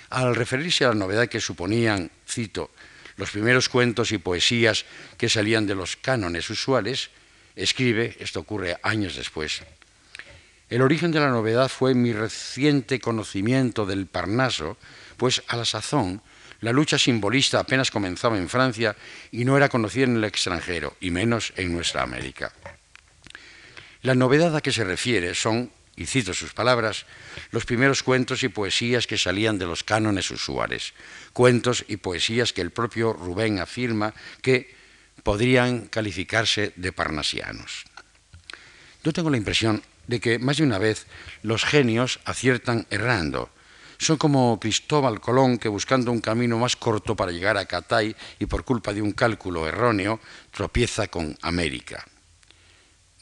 Al 0.10 0.36
referirse 0.36 0.86
a 0.86 0.90
la 0.90 0.96
novedad 0.96 1.28
que 1.28 1.40
suponían, 1.40 2.12
cito, 2.28 2.72
los 3.18 3.32
primeros 3.32 3.70
cuentos 3.70 4.12
y 4.12 4.18
poesías 4.18 4.86
que 5.18 5.30
salían 5.30 5.68
de 5.68 5.76
los 5.76 5.98
cánones 5.98 6.50
usuales, 6.50 7.10
escribe, 7.56 8.16
esto 8.20 8.40
ocurre 8.40 8.78
años 8.84 9.16
después, 9.16 9.62
el 10.70 10.82
origen 10.82 11.12
de 11.12 11.20
la 11.20 11.30
novedad 11.30 11.70
fue 11.70 11.94
mi 11.94 12.12
reciente 12.12 13.00
conocimiento 13.00 13.86
del 13.86 14.06
Parnaso, 14.06 14.78
pues 15.16 15.42
a 15.48 15.56
la 15.56 15.64
sazón 15.64 16.22
la 16.60 16.72
lucha 16.72 16.98
simbolista 16.98 17.60
apenas 17.60 17.92
comenzaba 17.92 18.38
en 18.38 18.50
Francia 18.50 18.96
y 19.32 19.46
no 19.46 19.56
era 19.56 19.70
conocida 19.70 20.06
en 20.06 20.18
el 20.18 20.24
extranjero, 20.24 20.96
y 21.00 21.12
menos 21.12 21.54
en 21.56 21.72
nuestra 21.72 22.02
América. 22.02 22.52
La 24.02 24.16
novedad 24.16 24.56
a 24.56 24.62
que 24.62 24.72
se 24.72 24.84
refiere 24.84 25.36
son, 25.36 25.72
y 25.98 26.06
cito 26.06 26.34
sus 26.34 26.54
palabras, 26.54 27.06
los 27.52 27.66
primeros 27.66 28.04
cuentos 28.04 28.44
y 28.44 28.50
poesías 28.50 29.08
que 29.08 29.18
salían 29.18 29.58
de 29.58 29.66
los 29.66 29.84
cánones 29.84 30.30
usuales, 30.30 30.94
cuentos 31.34 31.84
y 31.88 31.98
poesías 31.98 32.54
que 32.54 32.62
el 32.62 32.72
propio 32.72 33.14
Rubén 33.14 33.60
afirma 33.60 34.14
que 34.42 34.74
podrían 35.24 35.88
calificarse 35.88 36.72
de 36.76 36.94
parnasianos. 36.94 37.86
Yo 39.04 39.12
tengo 39.12 39.32
la 39.32 39.38
impresión 39.38 39.82
de 40.06 40.20
que 40.20 40.40
más 40.40 40.58
de 40.58 40.64
una 40.64 40.78
vez 40.78 41.08
los 41.42 41.66
genios 41.66 42.20
aciertan 42.26 42.86
errando, 42.92 43.50
son 43.98 44.18
como 44.18 44.60
Cristóbal 44.60 45.20
Colón 45.20 45.58
que 45.58 45.68
buscando 45.68 46.12
un 46.12 46.22
camino 46.22 46.60
más 46.60 46.76
corto 46.76 47.16
para 47.16 47.32
llegar 47.32 47.58
a 47.58 47.66
Catay 47.66 48.16
y 48.38 48.46
por 48.46 48.64
culpa 48.64 48.94
de 48.94 49.02
un 49.02 49.12
cálculo 49.12 49.68
erróneo 49.68 50.20
tropieza 50.52 51.08
con 51.08 51.36
América. 51.42 52.06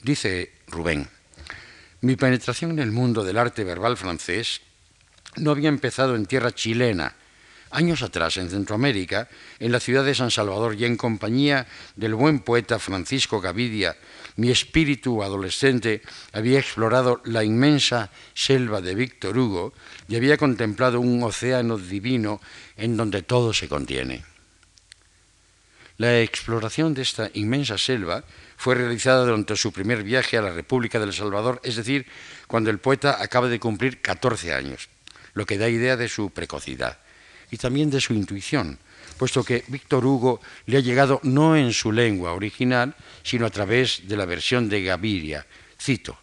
Dice 0.04 0.52
Rubén, 0.68 1.08
mi 2.06 2.16
penetración 2.16 2.70
en 2.70 2.80
el 2.80 2.92
mundo 2.92 3.24
del 3.24 3.40
arte 3.40 3.64
verbal 3.64 3.98
francés 3.98 4.62
no 5.38 5.50
había 5.50 5.70
empezado 5.70 6.16
en 6.16 6.28
tierra 6.28 6.52
chilena, 6.52 7.16
años 7.72 8.04
atrás 8.04 8.38
en 8.38 8.52
Centroamérica, 8.52 9.28
en 9.58 9.72
la 9.72 9.80
ciudad 9.80 10.06
de 10.06 10.14
San 10.14 10.30
Salvador 10.30 10.76
y 10.76 10.86
en 10.86 10.98
compañía 10.98 11.66
del 11.96 12.14
buen 12.14 12.42
poeta 12.42 12.78
Francisco 12.78 13.42
Gavidia, 13.42 13.98
mi 14.36 14.52
espíritu 14.52 15.24
adolescente 15.24 16.04
había 16.32 16.60
explorado 16.60 17.22
la 17.26 17.44
inmensa 17.44 18.12
selva 18.36 18.82
de 18.82 18.94
Víctor 18.94 19.36
Hugo 19.36 19.74
y 20.08 20.16
había 20.16 20.38
contemplado 20.38 21.00
un 21.00 21.24
océano 21.24 21.80
divino 21.80 22.40
en 22.78 22.98
donde 22.98 23.24
todo 23.24 23.52
se 23.52 23.68
contiene. 23.68 24.35
La 25.98 26.20
exploración 26.20 26.94
de 26.94 27.04
esta 27.04 27.30
inmensa 27.34 27.78
selva 27.78 28.24
fue 28.58 28.76
realizada 28.76 29.24
durante 29.24 29.56
su 29.56 29.72
primer 29.72 30.04
viaje 30.04 30.38
a 30.38 30.42
la 30.42 30.52
República 30.52 31.00
del 31.00 31.14
Salvador, 31.14 31.62
es 31.64 31.78
decir, 31.78 32.06
cuando 32.48 32.70
el 32.70 32.80
poeta 32.80 33.22
acaba 33.22 33.48
de 33.48 33.60
cumplir 33.60 34.02
14 34.02 34.54
años, 34.54 34.90
lo 35.34 35.46
que 35.46 35.58
da 35.58 35.70
idea 35.70 35.96
de 35.96 36.10
su 36.10 36.32
precocidad 36.32 37.00
y 37.50 37.58
también 37.58 37.90
de 37.90 38.02
su 38.02 38.14
intuición, 38.14 38.78
puesto 39.18 39.44
que 39.44 39.64
Víctor 39.68 40.06
Hugo 40.06 40.42
le 40.66 40.78
ha 40.78 40.82
llegado 40.82 41.22
no 41.24 41.56
en 41.56 41.72
su 41.72 41.94
lengua 41.94 42.34
original, 42.34 42.96
sino 43.24 43.46
a 43.46 43.50
través 43.50 44.08
de 44.08 44.18
la 44.18 44.26
versión 44.26 44.68
de 44.68 44.84
Gaviria. 44.84 45.46
Cito, 45.80 46.18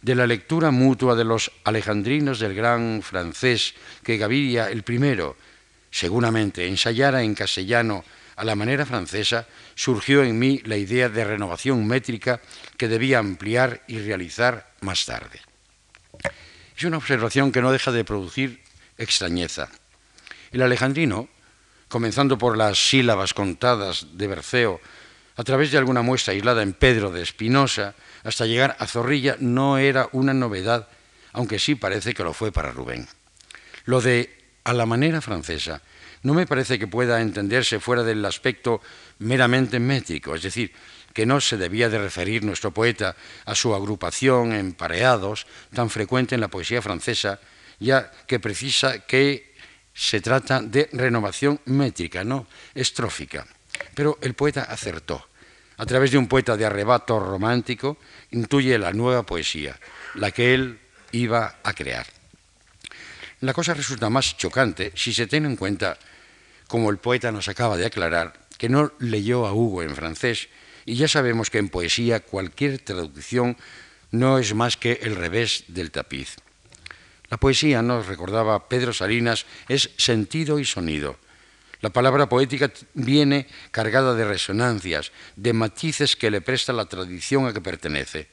de 0.00 0.14
la 0.14 0.26
lectura 0.26 0.70
mutua 0.70 1.14
de 1.14 1.24
los 1.24 1.50
alejandrinos 1.64 2.38
del 2.38 2.54
gran 2.54 3.02
francés 3.02 3.74
que 4.02 4.16
Gaviria 4.16 4.70
el 4.70 4.82
primero, 4.82 5.36
seguramente 5.90 6.66
ensayara 6.66 7.22
en 7.22 7.34
castellano 7.34 8.04
a 8.38 8.44
la 8.44 8.54
manera 8.54 8.86
francesa, 8.86 9.46
surgió 9.74 10.22
en 10.22 10.38
mí 10.38 10.62
la 10.64 10.76
idea 10.76 11.08
de 11.08 11.24
renovación 11.24 11.86
métrica 11.86 12.40
que 12.76 12.88
debía 12.88 13.18
ampliar 13.18 13.82
y 13.88 13.98
realizar 13.98 14.72
más 14.80 15.04
tarde. 15.04 15.40
Es 16.76 16.84
una 16.84 16.98
observación 16.98 17.50
que 17.50 17.60
no 17.60 17.72
deja 17.72 17.90
de 17.90 18.04
producir 18.04 18.62
extrañeza. 18.96 19.68
El 20.52 20.62
alejandrino 20.62 21.28
comenzando 21.88 22.38
por 22.38 22.56
las 22.56 22.78
sílabas 22.78 23.34
contadas 23.34 24.06
de 24.12 24.26
Berceo, 24.28 24.80
a 25.36 25.44
través 25.44 25.72
de 25.72 25.78
alguna 25.78 26.02
muestra 26.02 26.32
aislada 26.32 26.62
en 26.62 26.74
Pedro 26.74 27.10
de 27.10 27.22
Espinosa, 27.22 27.94
hasta 28.24 28.46
llegar 28.46 28.76
a 28.78 28.86
Zorrilla, 28.86 29.36
no 29.40 29.78
era 29.78 30.08
una 30.12 30.34
novedad, 30.34 30.88
aunque 31.32 31.58
sí 31.58 31.74
parece 31.74 32.14
que 32.14 32.24
lo 32.24 32.34
fue 32.34 32.52
para 32.52 32.72
Rubén. 32.72 33.08
Lo 33.84 34.00
de 34.00 34.36
a 34.64 34.74
la 34.74 34.84
manera 34.84 35.20
francesa 35.20 35.80
no 36.22 36.34
me 36.34 36.46
parece 36.46 36.78
que 36.78 36.86
pueda 36.86 37.20
entenderse 37.20 37.80
fuera 37.80 38.02
del 38.02 38.24
aspecto 38.24 38.80
meramente 39.18 39.78
métrico, 39.78 40.34
es 40.34 40.42
decir, 40.42 40.72
que 41.12 41.26
no 41.26 41.40
se 41.40 41.56
debía 41.56 41.88
de 41.88 41.98
referir 41.98 42.44
nuestro 42.44 42.70
poeta 42.70 43.16
a 43.44 43.54
su 43.54 43.74
agrupación 43.74 44.52
en 44.52 44.72
pareados 44.72 45.46
tan 45.74 45.90
frecuente 45.90 46.34
en 46.34 46.40
la 46.40 46.48
poesía 46.48 46.82
francesa, 46.82 47.40
ya 47.80 48.10
que 48.26 48.38
precisa 48.38 49.00
que 49.00 49.54
se 49.94 50.20
trata 50.20 50.62
de 50.62 50.88
renovación 50.92 51.60
métrica, 51.64 52.22
no 52.22 52.46
estrófica. 52.74 53.46
Pero 53.94 54.18
el 54.20 54.34
poeta 54.34 54.62
acertó. 54.62 55.26
A 55.76 55.86
través 55.86 56.10
de 56.10 56.18
un 56.18 56.26
poeta 56.26 56.56
de 56.56 56.66
arrebato 56.66 57.18
romántico, 57.20 57.98
intuye 58.30 58.78
la 58.78 58.92
nueva 58.92 59.22
poesía, 59.24 59.78
la 60.14 60.30
que 60.30 60.54
él 60.54 60.78
iba 61.12 61.58
a 61.62 61.72
crear. 61.72 62.17
La 63.40 63.52
cosa 63.52 63.72
resulta 63.72 64.10
más 64.10 64.36
chocante 64.36 64.90
si 64.96 65.12
se 65.12 65.28
tiene 65.28 65.46
en 65.46 65.54
cuenta, 65.54 65.96
como 66.66 66.90
el 66.90 66.98
poeta 66.98 67.30
nos 67.30 67.46
acaba 67.46 67.76
de 67.76 67.86
aclarar, 67.86 68.32
que 68.58 68.68
no 68.68 68.92
leyó 68.98 69.46
a 69.46 69.52
Hugo 69.52 69.84
en 69.84 69.94
francés 69.94 70.48
y 70.84 70.96
ya 70.96 71.06
sabemos 71.06 71.48
que 71.48 71.58
en 71.58 71.68
poesía 71.68 72.18
cualquier 72.18 72.80
traducción 72.80 73.56
no 74.10 74.38
es 74.38 74.54
más 74.54 74.76
que 74.76 74.98
el 75.02 75.14
revés 75.14 75.64
del 75.68 75.92
tapiz. 75.92 76.36
La 77.30 77.36
poesía, 77.36 77.80
nos 77.80 78.06
recordaba 78.06 78.68
Pedro 78.68 78.92
Salinas, 78.92 79.46
es 79.68 79.90
sentido 79.98 80.58
y 80.58 80.64
sonido. 80.64 81.16
La 81.80 81.90
palabra 81.90 82.28
poética 82.28 82.72
viene 82.94 83.46
cargada 83.70 84.14
de 84.14 84.24
resonancias, 84.24 85.12
de 85.36 85.52
matices 85.52 86.16
que 86.16 86.30
le 86.30 86.40
presta 86.40 86.72
la 86.72 86.86
tradición 86.86 87.46
a 87.46 87.52
que 87.52 87.60
pertenece. 87.60 88.26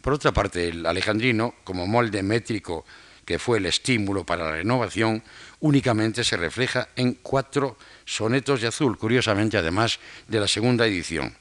Por 0.00 0.14
otra 0.14 0.32
parte, 0.32 0.68
el 0.68 0.84
alejandrino, 0.84 1.54
como 1.62 1.86
molde 1.86 2.24
métrico 2.24 2.84
que 3.24 3.38
fue 3.38 3.58
el 3.58 3.66
estímulo 3.66 4.24
para 4.24 4.44
la 4.44 4.52
renovación, 4.52 5.22
únicamente 5.60 6.24
se 6.24 6.36
refleja 6.36 6.88
en 6.96 7.14
cuatro 7.14 7.76
sonetos 8.04 8.60
de 8.60 8.68
azul, 8.68 8.98
curiosamente 8.98 9.56
además 9.56 9.98
de 10.28 10.40
la 10.40 10.48
segunda 10.48 10.86
edición. 10.86 11.36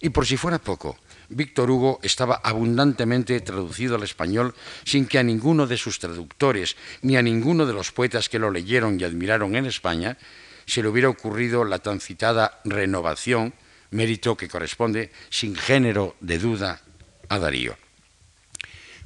Y 0.00 0.10
por 0.10 0.26
si 0.26 0.36
fuera 0.36 0.58
poco, 0.58 0.98
Víctor 1.28 1.70
Hugo 1.70 2.00
estaba 2.02 2.40
abundantemente 2.42 3.40
traducido 3.40 3.94
al 3.96 4.02
español 4.02 4.54
sin 4.84 5.06
que 5.06 5.18
a 5.18 5.22
ninguno 5.22 5.66
de 5.66 5.76
sus 5.76 5.98
traductores 5.98 6.76
ni 7.02 7.16
a 7.16 7.22
ninguno 7.22 7.66
de 7.66 7.72
los 7.72 7.92
poetas 7.92 8.28
que 8.28 8.38
lo 8.38 8.50
leyeron 8.50 9.00
y 9.00 9.04
admiraron 9.04 9.54
en 9.56 9.66
España 9.66 10.18
se 10.66 10.82
le 10.82 10.88
hubiera 10.88 11.08
ocurrido 11.08 11.64
la 11.64 11.78
tan 11.78 12.00
citada 12.00 12.60
renovación, 12.64 13.54
mérito 13.90 14.36
que 14.36 14.48
corresponde 14.48 15.10
sin 15.30 15.56
género 15.56 16.16
de 16.20 16.38
duda 16.38 16.80
a 17.28 17.38
Darío. 17.38 17.76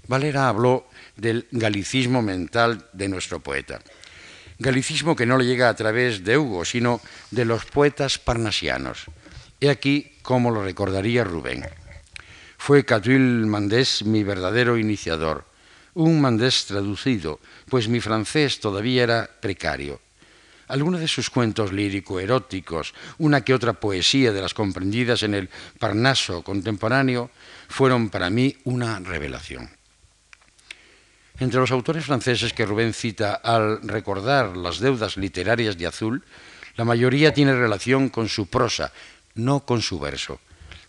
Valera 0.07 0.49
habló 0.49 0.87
del 1.17 1.47
galicismo 1.51 2.23
mental 2.23 2.89
de 2.93 3.09
nuestro 3.09 3.41
poeta. 3.41 3.81
Galicismo 4.59 5.17
que 5.17 5.27
no 5.27 5.37
le 5.37 5.45
llega 5.45 5.69
a 5.69 5.77
través 5.77 6.25
de 6.25 6.39
Hugo, 6.39 6.65
sino 6.65 7.01
de 7.31 7.45
los 7.45 7.67
poetas 7.67 8.19
parnasianos. 8.19 9.05
He 9.61 9.69
aquí 9.69 10.13
cómo 10.23 10.51
lo 10.51 10.65
recordaría 10.65 11.25
Rubén. 11.25 11.65
Fue 12.57 12.85
Catuil 12.85 13.47
Mandés 13.47 14.03
mi 14.05 14.25
verdadero 14.25 14.79
iniciador, 14.79 15.45
un 15.95 16.21
mandés 16.21 16.67
traducido, 16.67 17.41
pues 17.69 17.89
mi 17.89 18.01
francés 18.01 18.61
todavía 18.61 19.03
era 19.03 19.31
precario. 19.41 20.01
Algunos 20.69 21.01
de 21.01 21.09
sus 21.09 21.31
cuentos 21.31 21.73
lírico-eróticos, 21.73 22.93
una 23.19 23.43
que 23.43 23.55
otra 23.55 23.75
poesía 23.75 24.33
de 24.33 24.43
las 24.43 24.53
comprendidas 24.53 25.23
en 25.23 25.35
el 25.35 25.49
Parnaso 25.79 26.43
contemporáneo, 26.43 27.31
fueron 27.69 28.11
para 28.11 28.31
mí 28.31 28.57
una 28.65 28.99
revelación. 28.99 29.76
Entre 31.39 31.61
los 31.61 31.71
autores 31.71 32.07
franceses 32.07 32.55
que 32.55 32.65
Rubén 32.65 32.95
cita 32.95 33.35
al 33.35 33.83
recordar 33.83 34.57
las 34.57 34.81
deudas 34.81 35.19
literarias 35.19 35.77
de 35.77 35.87
Azul, 35.87 36.25
la 36.77 36.85
mayoría 36.87 37.35
tiene 37.35 37.55
relación 37.55 38.09
con 38.09 38.31
su 38.31 38.47
prosa, 38.47 38.91
no 39.35 39.61
con 39.61 39.83
su 39.83 40.01
verso. 40.01 40.41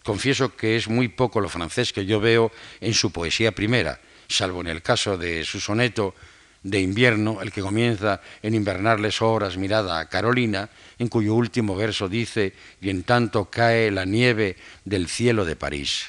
Confieso 0.06 0.56
que 0.56 0.78
es 0.78 0.88
muy 0.88 1.10
poco 1.10 1.42
lo 1.42 1.50
francés 1.50 1.92
que 1.92 2.06
yo 2.06 2.22
veo 2.22 2.50
en 2.80 2.94
su 2.94 3.12
poesía 3.12 3.52
primera, 3.52 4.00
salvo 4.30 4.62
en 4.62 4.68
el 4.68 4.82
caso 4.82 5.18
de 5.18 5.44
su 5.44 5.60
soneto 5.60 6.16
de 6.64 6.80
invierno, 6.80 7.42
el 7.42 7.52
que 7.52 7.62
comienza 7.62 8.22
en 8.42 8.56
invernarles 8.56 9.22
horas 9.22 9.58
mirada 9.58 10.00
a 10.00 10.08
Carolina, 10.08 10.70
en 10.98 11.10
cuyo 11.10 11.34
último 11.34 11.76
verso 11.76 12.08
dice, 12.08 12.54
y 12.80 12.90
en 12.90 13.04
tanto 13.04 13.50
cae 13.50 13.92
la 13.92 14.06
nieve 14.06 14.56
del 14.86 15.10
cielo 15.10 15.44
de 15.44 15.58
París. 15.58 16.06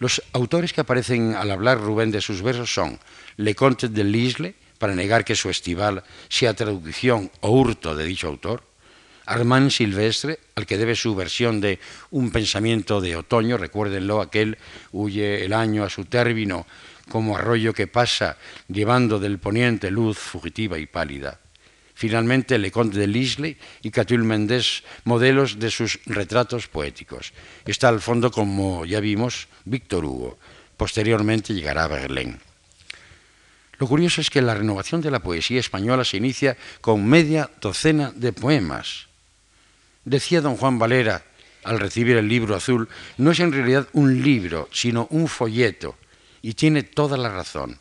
Los 0.00 0.20
autores 0.32 0.72
que 0.72 0.80
aparecen 0.80 1.36
al 1.36 1.52
hablar 1.52 1.78
Rubén 1.78 2.10
de 2.10 2.20
sus 2.20 2.42
versos 2.42 2.74
son 2.74 2.98
Le 3.36 3.54
Conte 3.54 3.88
de 3.88 4.04
Lisle, 4.04 4.54
para 4.78 4.94
negar 4.94 5.24
que 5.24 5.36
su 5.36 5.48
estival 5.48 6.02
sea 6.28 6.54
traducción 6.54 7.30
o 7.40 7.50
hurto 7.50 7.94
de 7.94 8.04
dicho 8.04 8.28
autor, 8.28 8.64
Armand 9.26 9.70
Silvestre, 9.70 10.38
al 10.56 10.66
que 10.66 10.76
debe 10.76 10.96
su 10.96 11.14
versión 11.14 11.60
de 11.60 11.78
Un 12.10 12.30
pensamiento 12.30 13.00
de 13.00 13.16
otoño, 13.16 13.56
recuérdenlo, 13.56 14.20
aquel 14.20 14.58
huye 14.90 15.44
el 15.44 15.52
año 15.52 15.84
a 15.84 15.90
su 15.90 16.04
término 16.04 16.66
como 17.08 17.36
arroyo 17.36 17.72
que 17.72 17.86
pasa 17.86 18.38
llevando 18.68 19.18
del 19.18 19.38
poniente 19.38 19.90
luz 19.90 20.18
fugitiva 20.18 20.78
y 20.78 20.86
pálida. 20.86 21.38
Finalmente, 21.94 22.58
Le 22.58 22.70
Conte 22.72 22.98
de 22.98 23.06
Lisle 23.06 23.56
y 23.82 23.90
Catulle 23.90 24.24
Mendés, 24.24 24.82
modelos 25.04 25.58
de 25.58 25.70
sus 25.70 26.00
retratos 26.06 26.66
poéticos. 26.66 27.32
Está 27.64 27.88
al 27.88 28.00
fondo, 28.00 28.30
como 28.30 28.84
ya 28.86 28.98
vimos, 28.98 29.46
Víctor 29.64 30.04
Hugo. 30.04 30.38
Posteriormente 30.76 31.54
llegará 31.54 31.86
Verlaine. 31.86 32.51
Lo 33.82 33.88
curioso 33.88 34.20
es 34.20 34.30
que 34.30 34.40
la 34.40 34.54
renovación 34.54 35.00
de 35.00 35.10
la 35.10 35.18
poesía 35.18 35.58
española 35.58 36.04
se 36.04 36.16
inicia 36.16 36.56
con 36.80 37.04
media 37.04 37.50
docena 37.60 38.12
de 38.14 38.32
poemas. 38.32 39.08
Decía 40.04 40.40
don 40.40 40.56
Juan 40.56 40.78
Valera, 40.78 41.24
al 41.64 41.80
recibir 41.80 42.16
el 42.16 42.28
libro 42.28 42.54
azul, 42.54 42.88
no 43.16 43.32
es 43.32 43.40
en 43.40 43.50
realidad 43.50 43.88
un 43.92 44.22
libro, 44.22 44.68
sino 44.70 45.08
un 45.10 45.26
folleto, 45.26 45.96
y 46.42 46.54
tiene 46.54 46.84
toda 46.84 47.16
la 47.16 47.28
razón, 47.28 47.80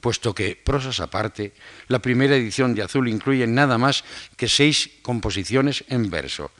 puesto 0.00 0.34
que, 0.34 0.56
prosas 0.56 0.98
aparte, 0.98 1.52
la 1.86 2.00
primera 2.00 2.34
edición 2.34 2.74
de 2.74 2.82
Azul 2.82 3.06
incluye 3.06 3.46
nada 3.46 3.78
más 3.78 4.02
que 4.36 4.48
seis 4.48 4.90
composiciones 5.02 5.84
en 5.86 6.10
verso, 6.10 6.50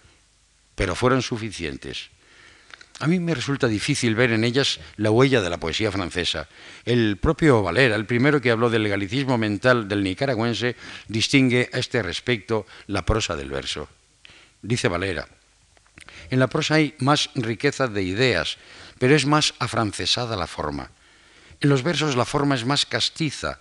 pero 0.77 0.95
fueron 0.95 1.21
suficientes. 1.23 2.11
A 3.01 3.07
mí 3.07 3.21
me 3.21 3.35
resulta 3.35 3.69
difícil 3.69 4.17
ver 4.17 4.33
en 4.33 4.43
ellas 4.43 4.81
la 4.97 5.13
huella 5.13 5.41
de 5.41 5.51
la 5.51 5.59
poesía 5.59 5.93
francesa. 5.93 6.49
El 6.85 7.17
propio 7.17 7.63
Valera, 7.63 7.95
el 7.95 8.07
primero 8.07 8.41
que 8.41 8.51
habló 8.51 8.71
del 8.71 8.89
galicismo 8.89 9.39
mental 9.39 9.87
del 9.87 10.03
nicaragüense, 10.03 10.75
distingue 11.07 11.71
a 11.73 11.79
este 11.79 12.03
respecto 12.03 12.67
la 12.89 13.07
prosa 13.07 13.37
del 13.37 13.51
verso. 13.51 13.89
Dice 14.63 14.89
Valera, 14.89 15.29
en 16.31 16.41
la 16.41 16.49
prosa 16.49 16.75
hay 16.75 16.95
más 16.99 17.31
riqueza 17.37 17.87
de 17.87 18.03
ideas, 18.03 18.59
pero 18.99 19.15
es 19.15 19.27
más 19.27 19.55
afrancesada 19.61 20.37
la 20.37 20.49
forma. 20.49 20.91
En 21.61 21.69
los 21.69 21.85
versos 21.85 22.17
la 22.17 22.25
forma 22.25 22.57
es 22.57 22.65
más 22.65 22.85
castiza. 22.85 23.61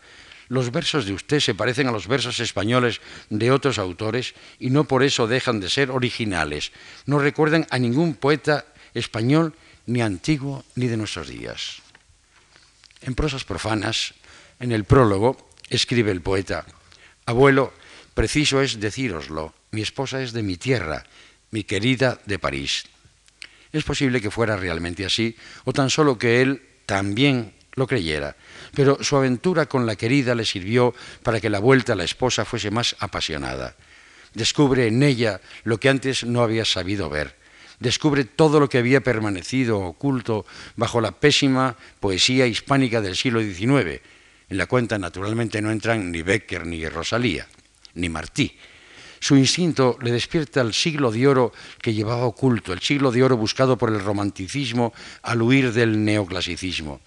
Los 0.49 0.71
versos 0.71 1.05
de 1.05 1.13
usted 1.13 1.41
se 1.41 1.53
parecen 1.53 1.87
a 1.87 1.91
los 1.91 2.07
versos 2.07 2.39
españoles 2.39 3.01
de 3.29 3.51
otros 3.51 3.77
autores 3.77 4.33
y 4.59 4.71
no 4.71 4.85
por 4.85 5.03
eso 5.03 5.27
dejan 5.27 5.59
de 5.59 5.69
ser 5.69 5.91
originales. 5.91 6.71
No 7.05 7.19
recuerdan 7.19 7.67
a 7.69 7.77
ningún 7.77 8.15
poeta 8.15 8.65
español 8.97 9.53
ni 9.85 10.01
antiguo 10.01 10.65
ni 10.75 10.87
de 10.87 10.97
nuestros 10.97 11.27
días. 11.27 11.81
En 13.01 13.15
prosas 13.15 13.45
profanas, 13.45 14.13
en 14.59 14.71
el 14.71 14.83
prólogo, 14.83 15.37
escribe 15.69 16.11
el 16.11 16.21
poeta, 16.21 16.65
Abuelo, 17.25 17.73
preciso 18.13 18.61
es 18.61 18.79
decíroslo, 18.79 19.53
mi 19.71 19.81
esposa 19.81 20.21
es 20.21 20.31
de 20.31 20.43
mi 20.43 20.57
tierra, 20.57 21.03
mi 21.51 21.63
querida 21.63 22.19
de 22.25 22.39
París. 22.39 22.85
Es 23.71 23.83
posible 23.83 24.21
que 24.21 24.31
fuera 24.31 24.55
realmente 24.55 25.05
así, 25.05 25.35
o 25.65 25.73
tan 25.73 25.89
solo 25.89 26.17
que 26.17 26.41
él 26.41 26.61
también 26.85 27.53
lo 27.75 27.85
creyera, 27.85 28.35
pero 28.73 29.03
su 29.03 29.15
aventura 29.17 29.67
con 29.67 29.85
la 29.85 29.95
querida 29.95 30.33
le 30.33 30.45
sirvió 30.45 30.95
para 31.21 31.39
que 31.39 31.49
la 31.49 31.59
vuelta 31.59 31.93
a 31.93 31.95
la 31.95 32.05
esposa 32.05 32.43
fuese 32.43 32.71
más 32.71 32.95
apasionada. 32.99 33.75
Descubre 34.33 34.87
en 34.87 35.03
ella 35.03 35.41
lo 35.63 35.79
que 35.79 35.89
antes 35.89 36.23
no 36.23 36.41
había 36.41 36.65
sabido 36.65 37.09
ver, 37.09 37.35
descubre 37.79 38.25
todo 38.25 38.59
lo 38.59 38.69
que 38.69 38.77
había 38.77 39.01
permanecido 39.01 39.79
oculto 39.79 40.45
bajo 40.75 41.01
la 41.01 41.11
pésima 41.11 41.75
poesía 41.99 42.47
hispánica 42.47 43.01
del 43.01 43.15
siglo 43.15 43.41
XIX. 43.41 44.01
En 44.49 44.57
la 44.57 44.65
cuenta 44.65 44.97
naturalmente 44.97 45.61
no 45.61 45.71
entran 45.71 46.11
ni 46.11 46.21
Becker 46.21 46.65
ni 46.65 46.87
Rosalía, 46.87 47.47
ni 47.95 48.09
Martí. 48.09 48.57
Su 49.19 49.35
instinto 49.35 49.97
le 50.01 50.11
despierta 50.11 50.61
el 50.61 50.73
siglo 50.73 51.11
de 51.11 51.27
oro 51.27 51.51
que 51.81 51.93
llevaba 51.93 52.25
oculto, 52.25 52.71
el 52.71 52.81
siglo 52.81 53.11
de 53.11 53.23
oro 53.23 53.35
buscado 53.35 53.77
por 53.77 53.89
el 53.89 53.99
romanticismo 53.99 54.93
al 55.23 55.41
huir 55.41 55.73
del 55.73 56.03
neoclasicismo. 56.03 57.01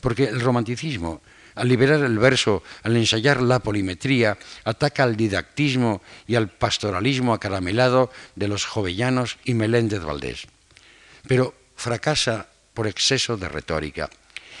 Porque 0.00 0.24
el 0.24 0.40
romanticismo 0.40 1.22
al 1.56 1.68
liberar 1.68 2.04
el 2.04 2.18
verso, 2.18 2.62
al 2.84 2.96
ensayar 2.96 3.42
la 3.42 3.58
polimetría, 3.58 4.38
ataca 4.64 5.02
al 5.02 5.16
didactismo 5.16 6.02
y 6.28 6.36
al 6.36 6.48
pastoralismo 6.48 7.34
acaramelado 7.34 8.12
de 8.36 8.46
los 8.46 8.64
jovellanos 8.64 9.38
y 9.44 9.54
Meléndez 9.54 10.02
Valdés. 10.02 10.46
Pero 11.26 11.54
fracasa 11.74 12.48
por 12.74 12.86
exceso 12.86 13.36
de 13.36 13.48
retórica. 13.48 14.08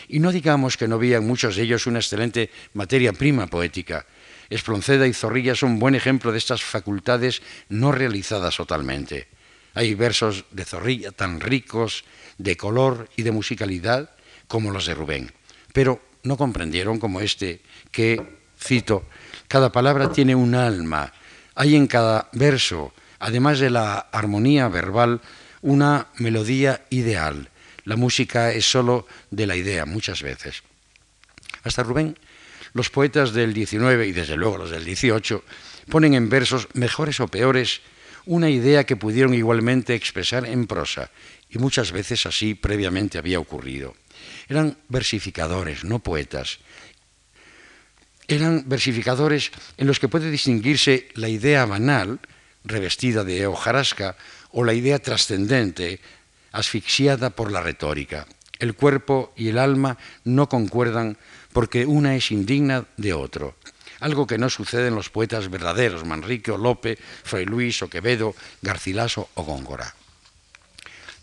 Y 0.08 0.20
no 0.20 0.32
digamos 0.32 0.76
que 0.76 0.88
no 0.88 0.98
vean 0.98 1.26
muchos 1.26 1.56
de 1.56 1.62
ellos 1.62 1.86
una 1.86 1.98
excelente 1.98 2.50
materia 2.72 3.12
prima 3.12 3.46
poética. 3.46 4.06
Espronceda 4.48 5.06
y 5.06 5.12
Zorrilla 5.12 5.54
son 5.54 5.72
un 5.72 5.78
buen 5.78 5.94
ejemplo 5.94 6.32
de 6.32 6.38
estas 6.38 6.62
facultades 6.62 7.42
no 7.68 7.92
realizadas 7.92 8.56
totalmente. 8.56 9.28
Hay 9.74 9.94
versos 9.94 10.44
de 10.50 10.64
Zorrilla 10.64 11.12
tan 11.12 11.40
ricos 11.40 12.04
de 12.38 12.56
color 12.56 13.10
y 13.16 13.22
de 13.22 13.32
musicalidad 13.32 14.10
como 14.46 14.70
los 14.70 14.86
de 14.86 14.94
Rubén. 14.94 15.32
Pero 15.74 16.00
no 16.26 16.36
comprendieron 16.36 16.98
como 16.98 17.20
este 17.20 17.62
que, 17.90 18.20
cito, 18.60 19.06
cada 19.48 19.70
palabra 19.70 20.10
tiene 20.10 20.34
un 20.34 20.54
alma, 20.54 21.12
hay 21.54 21.76
en 21.76 21.86
cada 21.86 22.28
verso, 22.32 22.92
además 23.18 23.60
de 23.60 23.70
la 23.70 23.98
armonía 23.98 24.68
verbal, 24.68 25.20
una 25.62 26.08
melodía 26.18 26.84
ideal. 26.90 27.48
La 27.84 27.96
música 27.96 28.52
es 28.52 28.68
sólo 28.68 29.06
de 29.30 29.46
la 29.46 29.56
idea 29.56 29.86
muchas 29.86 30.22
veces. 30.22 30.62
Hasta 31.62 31.82
Rubén, 31.82 32.18
los 32.72 32.90
poetas 32.90 33.32
del 33.32 33.54
19 33.54 34.08
y 34.08 34.12
desde 34.12 34.36
luego 34.36 34.58
los 34.58 34.70
del 34.70 34.84
18 34.84 35.42
ponen 35.88 36.14
en 36.14 36.28
versos 36.28 36.68
mejores 36.74 37.20
o 37.20 37.28
peores 37.28 37.80
una 38.26 38.50
idea 38.50 38.84
que 38.84 38.96
pudieron 38.96 39.34
igualmente 39.34 39.94
expresar 39.94 40.46
en 40.46 40.66
prosa, 40.66 41.10
y 41.48 41.58
muchas 41.58 41.92
veces 41.92 42.26
así 42.26 42.54
previamente 42.54 43.18
había 43.18 43.38
ocurrido. 43.38 43.94
Eran 44.48 44.76
versificadores, 44.88 45.84
no 45.84 45.98
poetas. 45.98 46.58
Eran 48.28 48.64
versificadores 48.66 49.52
en 49.76 49.86
los 49.86 50.00
que 50.00 50.08
puede 50.08 50.30
distinguirse 50.30 51.08
la 51.14 51.28
idea 51.28 51.64
banal, 51.64 52.18
revestida 52.64 53.24
de 53.24 53.46
hojarasca, 53.46 54.16
o 54.50 54.64
la 54.64 54.74
idea 54.74 54.98
trascendente, 54.98 56.00
asfixiada 56.52 57.30
por 57.30 57.52
la 57.52 57.62
retórica. 57.62 58.26
El 58.58 58.74
cuerpo 58.74 59.32
y 59.36 59.48
el 59.48 59.58
alma 59.58 59.98
no 60.24 60.48
concuerdan 60.48 61.18
porque 61.52 61.86
una 61.86 62.16
es 62.16 62.30
indigna 62.32 62.86
de 62.96 63.12
otro. 63.12 63.56
Algo 64.00 64.26
que 64.26 64.38
no 64.38 64.50
sucede 64.50 64.88
en 64.88 64.94
los 64.94 65.10
poetas 65.10 65.48
verdaderos, 65.50 66.04
Manrique 66.04 66.50
o 66.50 66.58
Lope, 66.58 66.98
Fray 67.24 67.44
Luis 67.44 67.82
o 67.82 67.88
Quevedo, 67.88 68.34
Garcilaso 68.62 69.28
o 69.34 69.44
Góngora. 69.44 69.94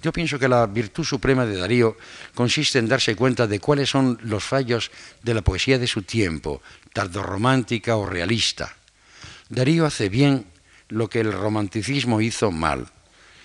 Yo 0.04 0.12
pienso 0.12 0.38
que 0.38 0.50
la 0.50 0.68
virtud 0.68 1.06
suprema 1.06 1.46
de 1.46 1.56
Darío 1.56 1.96
consiste 2.36 2.78
en 2.78 2.90
darse 2.90 3.16
cuenta 3.16 3.48
de 3.48 3.62
cuáles 3.62 3.90
son 3.90 4.20
los 4.24 4.44
fallos 4.44 4.92
de 5.22 5.34
la 5.34 5.42
poesía 5.42 5.80
de 5.80 5.88
su 5.88 6.02
tiempo, 6.02 6.62
tardorromántica 6.92 7.96
o 7.96 8.06
realista. 8.06 8.76
Darío 9.48 9.86
hace 9.86 10.10
bien 10.10 10.46
lo 10.90 11.10
que 11.10 11.22
el 11.22 11.32
romanticismo 11.32 12.20
hizo 12.20 12.52
mal. 12.52 12.88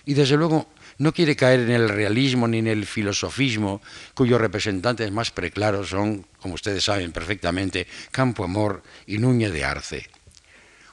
Y 0.05 0.15
desde 0.15 0.37
luego 0.37 0.69
no 0.99 1.13
quiere 1.13 1.37
caer 1.37 1.61
en 1.61 1.71
el 1.71 1.89
realismo 1.89 2.49
ni 2.49 2.59
en 2.59 2.67
el 2.67 2.87
filosofismo, 2.87 3.81
cuyos 4.15 4.41
representantes 4.41 5.13
más 5.13 5.31
preclaros 5.31 5.91
son, 5.91 6.27
como 6.41 6.55
ustedes 6.55 6.83
saben 6.83 7.13
perfectamente, 7.13 7.87
Campo 8.11 8.43
Amor 8.43 8.83
y 9.07 9.19
Núñez 9.19 9.53
de 9.53 9.65
Arce. 9.65 10.11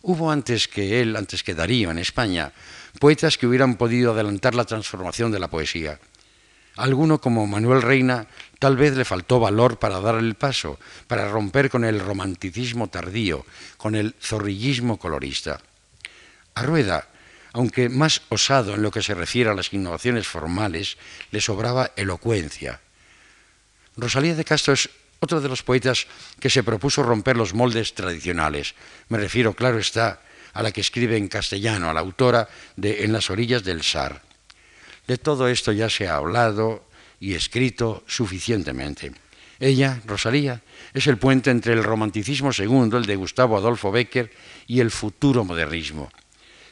Hubo 0.03 0.29
antes 0.29 0.67
que 0.67 1.01
él, 1.01 1.15
antes 1.15 1.41
que 1.41 1.55
Darío 1.55 1.89
en 1.89 1.97
España, 1.97 2.53
poetas 2.99 3.37
que 3.37 3.47
hubieran 3.47 3.75
podido 3.75 4.11
adelantar 4.11 4.55
la 4.55 4.65
transformación 4.65 5.31
de 5.31 5.39
la 5.39 5.49
poesía. 5.49 5.99
alguno 6.77 7.21
como 7.21 7.47
Manuel 7.47 7.81
Reina 7.81 8.27
tal 8.59 8.75
vez 8.75 8.97
le 8.97 9.05
faltó 9.05 9.39
valor 9.39 9.79
para 9.79 10.01
dar 10.01 10.15
el 10.15 10.35
paso, 10.35 10.77
para 11.07 11.29
romper 11.29 11.69
con 11.69 11.85
el 11.85 11.99
romanticismo 11.99 12.89
tardío, 12.89 13.45
con 13.77 13.95
el 13.95 14.13
zorrillismo 14.19 14.99
colorista. 14.99 15.61
A 16.55 16.63
Rueda, 16.63 17.07
aunque 17.53 17.87
más 17.87 18.21
osado 18.27 18.75
en 18.75 18.81
lo 18.81 18.91
que 18.91 19.01
se 19.01 19.13
refiere 19.13 19.49
a 19.49 19.53
las 19.53 19.71
innovaciones 19.71 20.27
formales, 20.27 20.97
le 21.31 21.39
sobraba 21.39 21.91
elocuencia. 21.95 22.81
Rosalía 23.95 24.35
de 24.35 24.43
Castro 24.43 24.73
es 24.73 24.89
otro 25.19 25.39
de 25.39 25.47
los 25.47 25.63
poetas 25.63 26.07
que 26.39 26.49
se 26.49 26.63
propuso 26.63 27.01
romper 27.03 27.37
los 27.37 27.53
moldes 27.53 27.93
tradicionales. 27.93 28.75
Me 29.07 29.17
refiero, 29.17 29.53
claro 29.53 29.79
está, 29.79 30.19
a 30.55 30.63
la 30.63 30.71
que 30.71 30.81
escribe 30.81 31.17
en 31.17 31.27
castellano, 31.27 31.89
a 31.89 31.93
la 31.93 31.99
autora 31.99 32.47
de 32.75 33.03
En 33.03 33.11
las 33.11 33.29
orillas 33.29 33.63
del 33.63 33.83
Sar. 33.83 34.23
De 35.05 35.17
todo 35.17 35.47
esto 35.47 35.71
ya 35.71 35.89
se 35.89 36.07
ha 36.07 36.15
hablado 36.15 36.87
y 37.19 37.35
escrito 37.35 38.03
suficientemente. 38.07 39.11
Ella, 39.59 40.01
Rosalía, 40.05 40.61
es 40.93 41.07
el 41.07 41.17
puente 41.17 41.51
entre 41.51 41.73
el 41.73 41.83
romanticismo 41.83 42.51
segundo, 42.51 42.97
el 42.97 43.05
de 43.05 43.15
Gustavo 43.15 43.57
Adolfo 43.57 43.91
Becker, 43.91 44.31
y 44.67 44.79
el 44.79 44.91
futuro 44.91 45.43
modernismo. 45.43 46.09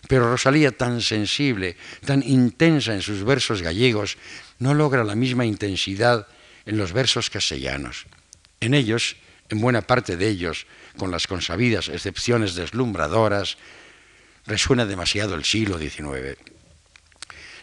Pero 0.08 0.32
Rosalía, 0.32 0.72
tan 0.72 1.02
sensible, 1.02 1.78
tan 2.06 2.24
intensa 2.24 2.94
en 2.94 3.02
sus 3.02 3.24
versos 3.24 3.62
gallegos, 3.62 4.18
no 4.60 4.74
logra 4.74 5.04
la 5.04 5.16
misma 5.16 5.46
intensidad 5.46 6.28
en 6.66 6.78
los 6.78 6.94
versos 6.94 7.30
castellanos. 7.30 8.06
En 8.60 8.74
ellos 8.74 9.18
en 9.50 9.62
buena 9.62 9.82
parte 9.82 10.18
de 10.18 10.28
ellos, 10.28 10.66
con 10.98 11.12
las 11.12 11.28
consabidas 11.28 11.88
excepciones 11.88 12.56
deslumbradoras, 12.56 13.58
resuena 14.46 14.86
demasiado 14.86 15.36
el 15.36 15.46
siglo 15.46 15.78
XIX. 15.78 16.38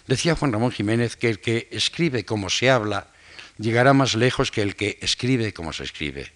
Decía 0.07 0.35
Juan 0.35 0.53
Ramón 0.53 0.73
Jiménez 0.73 1.17
que 1.17 1.29
el 1.29 1.41
que 1.41 1.69
escribe 1.71 2.25
como 2.25 2.51
se 2.51 2.71
habla 2.71 3.09
llegará 3.59 3.93
más 3.93 4.15
lejos 4.15 4.51
que 4.51 4.63
el 4.63 4.75
que 4.75 4.99
escribe 5.01 5.53
como 5.53 5.73
se 5.73 5.85
escribe. 5.85 6.33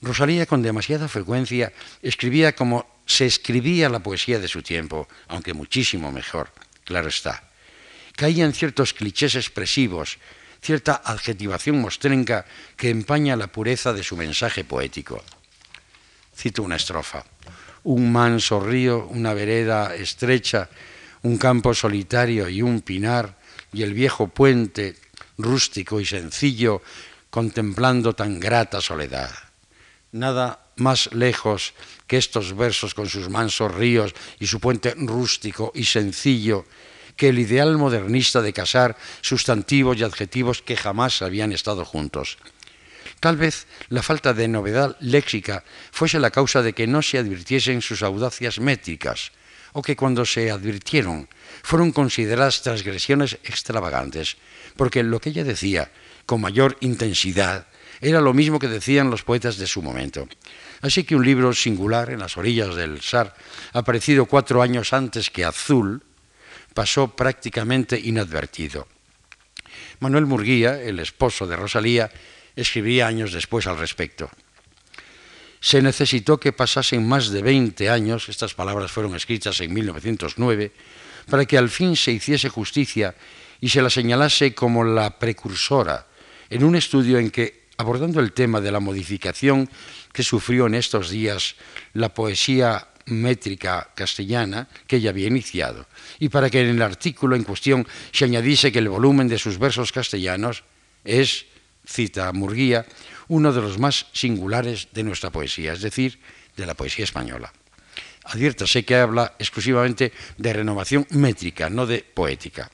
Rosalía 0.00 0.46
con 0.46 0.62
demasiada 0.62 1.08
frecuencia 1.08 1.72
escribía 2.02 2.54
como 2.54 2.88
se 3.04 3.26
escribía 3.26 3.88
la 3.88 3.98
poesía 3.98 4.38
de 4.38 4.48
su 4.48 4.62
tiempo, 4.62 5.08
aunque 5.28 5.52
muchísimo 5.52 6.10
mejor, 6.12 6.52
claro 6.84 7.08
está. 7.08 7.42
Caía 8.16 8.44
en 8.44 8.54
ciertos 8.54 8.94
clichés 8.94 9.34
expresivos, 9.34 10.18
cierta 10.62 11.02
adjetivación 11.04 11.80
mostrenca 11.80 12.46
que 12.76 12.90
empaña 12.90 13.36
la 13.36 13.48
pureza 13.48 13.92
de 13.92 14.02
su 14.02 14.16
mensaje 14.16 14.64
poético. 14.64 15.22
Cito 16.40 16.62
una 16.62 16.76
estrofa. 16.76 17.22
Un 17.84 18.10
manso 18.10 18.60
río, 18.60 19.06
una 19.10 19.34
vereda 19.34 19.94
estrecha, 19.94 20.70
un 21.22 21.36
campo 21.36 21.74
solitario 21.74 22.48
y 22.48 22.62
un 22.62 22.80
pinar, 22.80 23.36
y 23.74 23.82
el 23.82 23.92
viejo 23.92 24.28
puente 24.28 24.96
rústico 25.36 26.00
y 26.00 26.06
sencillo, 26.06 26.80
contemplando 27.28 28.14
tan 28.14 28.40
grata 28.40 28.80
soledad. 28.80 29.30
Nada 30.12 30.64
más 30.76 31.12
lejos 31.12 31.74
que 32.06 32.16
estos 32.16 32.56
versos 32.56 32.94
con 32.94 33.06
sus 33.06 33.28
mansos 33.28 33.74
ríos 33.74 34.14
y 34.38 34.46
su 34.46 34.60
puente 34.60 34.94
rústico 34.96 35.72
y 35.74 35.84
sencillo, 35.84 36.64
que 37.16 37.28
el 37.28 37.38
ideal 37.38 37.76
modernista 37.76 38.40
de 38.40 38.54
casar 38.54 38.96
sustantivos 39.20 39.98
y 39.98 40.04
adjetivos 40.04 40.62
que 40.62 40.74
jamás 40.74 41.20
habían 41.20 41.52
estado 41.52 41.84
juntos. 41.84 42.38
Tal 43.20 43.36
vez 43.36 43.66
la 43.90 44.02
falta 44.02 44.32
de 44.32 44.48
novedad 44.48 44.96
léxica 45.00 45.62
fuese 45.92 46.18
la 46.18 46.32
causa 46.32 46.62
de 46.62 46.72
que 46.72 46.88
no 46.88 47.02
se 47.02 47.18
advirtiesen 47.18 47.84
sus 47.84 48.02
audacias 48.02 48.58
métricas, 48.58 49.32
o 49.72 49.82
que 49.82 49.94
cuando 49.94 50.24
se 50.24 50.50
advirtieron 50.50 51.28
fueron 51.62 51.92
consideradas 51.92 52.62
transgresiones 52.62 53.38
extravagantes, 53.44 54.36
porque 54.74 55.02
lo 55.02 55.20
que 55.20 55.30
ella 55.30 55.44
decía 55.44 55.92
con 56.24 56.40
mayor 56.40 56.76
intensidad 56.80 57.66
era 58.00 58.22
lo 58.22 58.32
mismo 58.32 58.58
que 58.58 58.68
decían 58.68 59.10
los 59.10 59.22
poetas 59.22 59.58
de 59.58 59.66
su 59.66 59.82
momento. 59.82 60.26
Así 60.80 61.04
que 61.04 61.14
un 61.14 61.24
libro 61.24 61.52
singular 61.52 62.08
en 62.08 62.20
las 62.20 62.38
orillas 62.38 62.74
del 62.74 63.02
Sar, 63.02 63.36
aparecido 63.74 64.24
cuatro 64.24 64.62
años 64.62 64.94
antes 64.94 65.28
que 65.28 65.44
Azul, 65.44 66.02
pasó 66.72 67.14
prácticamente 67.14 68.00
inadvertido. 68.00 68.88
Manuel 69.98 70.24
Murguía, 70.24 70.80
el 70.80 70.98
esposo 70.98 71.46
de 71.46 71.56
Rosalía, 71.56 72.10
escribiría 72.56 73.06
años 73.06 73.32
después 73.32 73.66
al 73.66 73.78
respecto. 73.78 74.30
Se 75.60 75.82
necesitó 75.82 76.40
que 76.40 76.52
pasasen 76.52 77.06
más 77.06 77.30
de 77.30 77.42
20 77.42 77.90
años, 77.90 78.28
estas 78.28 78.54
palabras 78.54 78.90
fueron 78.90 79.14
escritas 79.14 79.60
en 79.60 79.74
1909, 79.74 80.72
para 81.28 81.44
que 81.44 81.58
al 81.58 81.68
fin 81.68 81.96
se 81.96 82.12
hiciese 82.12 82.48
justicia 82.48 83.14
y 83.60 83.68
se 83.68 83.82
la 83.82 83.90
señalase 83.90 84.54
como 84.54 84.84
la 84.84 85.18
precursora 85.18 86.06
en 86.48 86.64
un 86.64 86.76
estudio 86.76 87.18
en 87.18 87.30
que, 87.30 87.68
abordando 87.76 88.20
el 88.20 88.32
tema 88.32 88.60
de 88.60 88.72
la 88.72 88.80
modificación 88.80 89.68
que 90.12 90.24
sufrió 90.24 90.66
en 90.66 90.74
estos 90.74 91.10
días 91.10 91.54
la 91.92 92.12
poesía 92.12 92.88
métrica 93.06 93.90
castellana 93.94 94.68
que 94.86 94.96
ella 94.96 95.10
había 95.10 95.28
iniciado, 95.28 95.86
y 96.18 96.28
para 96.28 96.50
que 96.50 96.60
en 96.60 96.68
el 96.68 96.82
artículo 96.82 97.36
en 97.36 97.44
cuestión 97.44 97.86
se 98.12 98.24
añadiese 98.24 98.72
que 98.72 98.78
el 98.80 98.88
volumen 98.88 99.28
de 99.28 99.38
sus 99.38 99.58
versos 99.58 99.92
castellanos 99.92 100.64
es, 101.04 101.46
cita 101.86 102.32
Murguía, 102.32 102.86
uno 103.28 103.52
de 103.52 103.60
los 103.60 103.78
más 103.78 104.06
singulares 104.12 104.88
de 104.92 105.02
nuestra 105.02 105.30
poesía, 105.30 105.72
es 105.72 105.82
decir, 105.82 106.18
de 106.56 106.66
la 106.66 106.74
poesía 106.74 107.04
española. 107.04 107.52
Adviértase 108.24 108.84
que 108.84 108.96
habla 108.96 109.34
exclusivamente 109.38 110.12
de 110.36 110.52
renovación 110.52 111.06
métrica, 111.10 111.70
no 111.70 111.86
de 111.86 112.02
poética. 112.02 112.70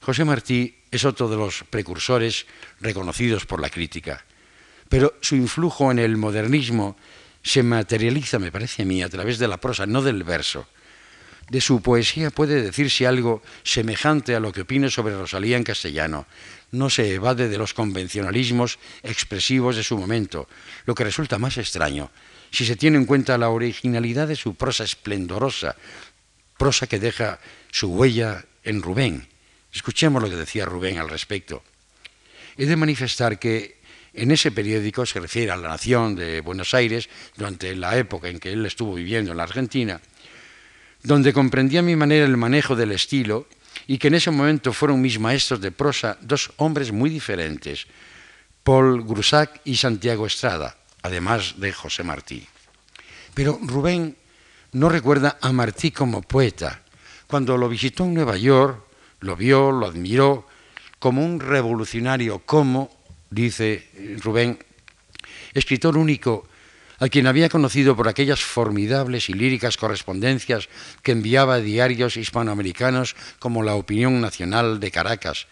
José 0.00 0.24
Martí 0.24 0.74
es 0.90 1.04
otro 1.04 1.28
de 1.28 1.36
los 1.36 1.64
precursores 1.68 2.46
reconocidos 2.80 3.44
por 3.44 3.60
la 3.60 3.68
crítica, 3.68 4.24
pero 4.88 5.14
su 5.20 5.36
influjo 5.36 5.90
en 5.90 5.98
el 5.98 6.16
modernismo 6.16 6.96
se 7.42 7.62
materializa, 7.62 8.38
me 8.38 8.52
parece 8.52 8.82
a 8.82 8.86
mí, 8.86 9.02
a 9.02 9.08
través 9.08 9.38
de 9.38 9.48
la 9.48 9.58
prosa, 9.58 9.86
no 9.86 10.02
del 10.02 10.24
verso. 10.24 10.66
De 11.48 11.60
su 11.60 11.80
poesía 11.80 12.30
puede 12.30 12.62
decirse 12.62 13.06
algo 13.06 13.42
semejante 13.62 14.34
a 14.34 14.40
lo 14.40 14.52
que 14.52 14.62
opine 14.62 14.90
sobre 14.90 15.16
Rosalía 15.16 15.56
en 15.56 15.64
castellano, 15.64 16.26
no 16.72 16.90
se 16.90 17.14
evade 17.14 17.48
de 17.48 17.56
los 17.56 17.72
convencionalismos 17.72 18.78
expresivos 19.02 19.76
de 19.76 19.82
su 19.82 19.96
momento, 19.96 20.48
lo 20.84 20.94
que 20.94 21.04
resulta 21.04 21.38
más 21.38 21.56
extraño 21.56 22.10
si 22.50 22.64
se 22.64 22.76
tiene 22.76 22.96
en 22.96 23.06
cuenta 23.06 23.38
la 23.38 23.50
originalidad 23.50 24.28
de 24.28 24.36
su 24.36 24.54
prosa 24.54 24.84
esplendorosa, 24.84 25.76
prosa 26.56 26.86
que 26.86 26.98
deja 26.98 27.38
su 27.70 27.88
huella 27.88 28.44
en 28.64 28.82
Rubén. 28.82 29.28
Escuchemos 29.72 30.22
lo 30.22 30.30
que 30.30 30.36
decía 30.36 30.64
Rubén 30.64 30.98
al 30.98 31.08
respecto. 31.08 31.62
He 32.56 32.66
de 32.66 32.76
manifestar 32.76 33.38
que 33.38 33.78
en 34.14 34.30
ese 34.30 34.50
periódico 34.50 35.06
se 35.06 35.20
refiere 35.20 35.52
a 35.52 35.56
la 35.56 35.68
Nación 35.68 36.16
de 36.16 36.40
Buenos 36.40 36.74
Aires 36.74 37.08
durante 37.36 37.76
la 37.76 37.96
época 37.96 38.28
en 38.28 38.40
que 38.40 38.52
él 38.52 38.64
estuvo 38.66 38.94
viviendo 38.94 39.30
en 39.30 39.36
la 39.36 39.44
Argentina, 39.44 40.00
donde 41.08 41.32
comprendía 41.32 41.80
mi 41.80 41.96
manera 41.96 42.26
el 42.26 42.36
manejo 42.36 42.76
del 42.76 42.92
estilo 42.92 43.48
y 43.86 43.96
que 43.96 44.08
en 44.08 44.14
ese 44.20 44.30
momento 44.30 44.74
fueron 44.74 45.00
mis 45.00 45.18
maestros 45.18 45.58
de 45.58 45.72
prosa 45.72 46.18
dos 46.20 46.52
hombres 46.58 46.92
muy 46.92 47.08
diferentes, 47.08 47.86
Paul 48.62 49.02
Grusac 49.04 49.62
y 49.64 49.76
Santiago 49.76 50.26
Estrada, 50.26 50.76
además 51.00 51.54
de 51.56 51.72
José 51.72 52.04
Martí. 52.04 52.46
Pero 53.32 53.58
Rubén 53.62 54.18
no 54.72 54.90
recuerda 54.90 55.38
a 55.40 55.50
Martí 55.50 55.92
como 55.92 56.20
poeta. 56.20 56.82
Cuando 57.26 57.56
lo 57.56 57.70
visitó 57.70 58.04
en 58.04 58.12
Nueva 58.12 58.36
York, 58.36 58.84
lo 59.20 59.34
vio, 59.34 59.72
lo 59.72 59.86
admiró 59.86 60.46
como 60.98 61.24
un 61.24 61.40
revolucionario, 61.40 62.40
como, 62.40 62.90
dice 63.30 63.88
Rubén, 64.20 64.58
escritor 65.54 65.96
único 65.96 66.48
a 66.98 67.08
quien 67.08 67.26
había 67.26 67.48
conocido 67.48 67.96
por 67.96 68.08
aquellas 68.08 68.42
formidables 68.42 69.28
y 69.28 69.34
líricas 69.34 69.76
correspondencias 69.76 70.68
que 71.02 71.12
enviaba 71.12 71.54
a 71.54 71.60
diarios 71.60 72.16
hispanoamericanos 72.16 73.14
como 73.38 73.62
La 73.62 73.74
Opinión 73.74 74.20
Nacional 74.20 74.80
de 74.80 74.90
Caracas, 74.90 75.46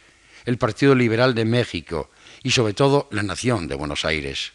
el 0.45 0.59
Partido 0.59 0.95
Liberal 0.95 1.35
de 1.35 1.45
México 1.45 2.11
y 2.43 2.51
sobre 2.51 2.75
todo 2.75 3.09
La 3.11 3.23
Nación 3.23 3.69
de 3.69 3.77
Buenos 3.77 4.05
Aires. 4.05 4.53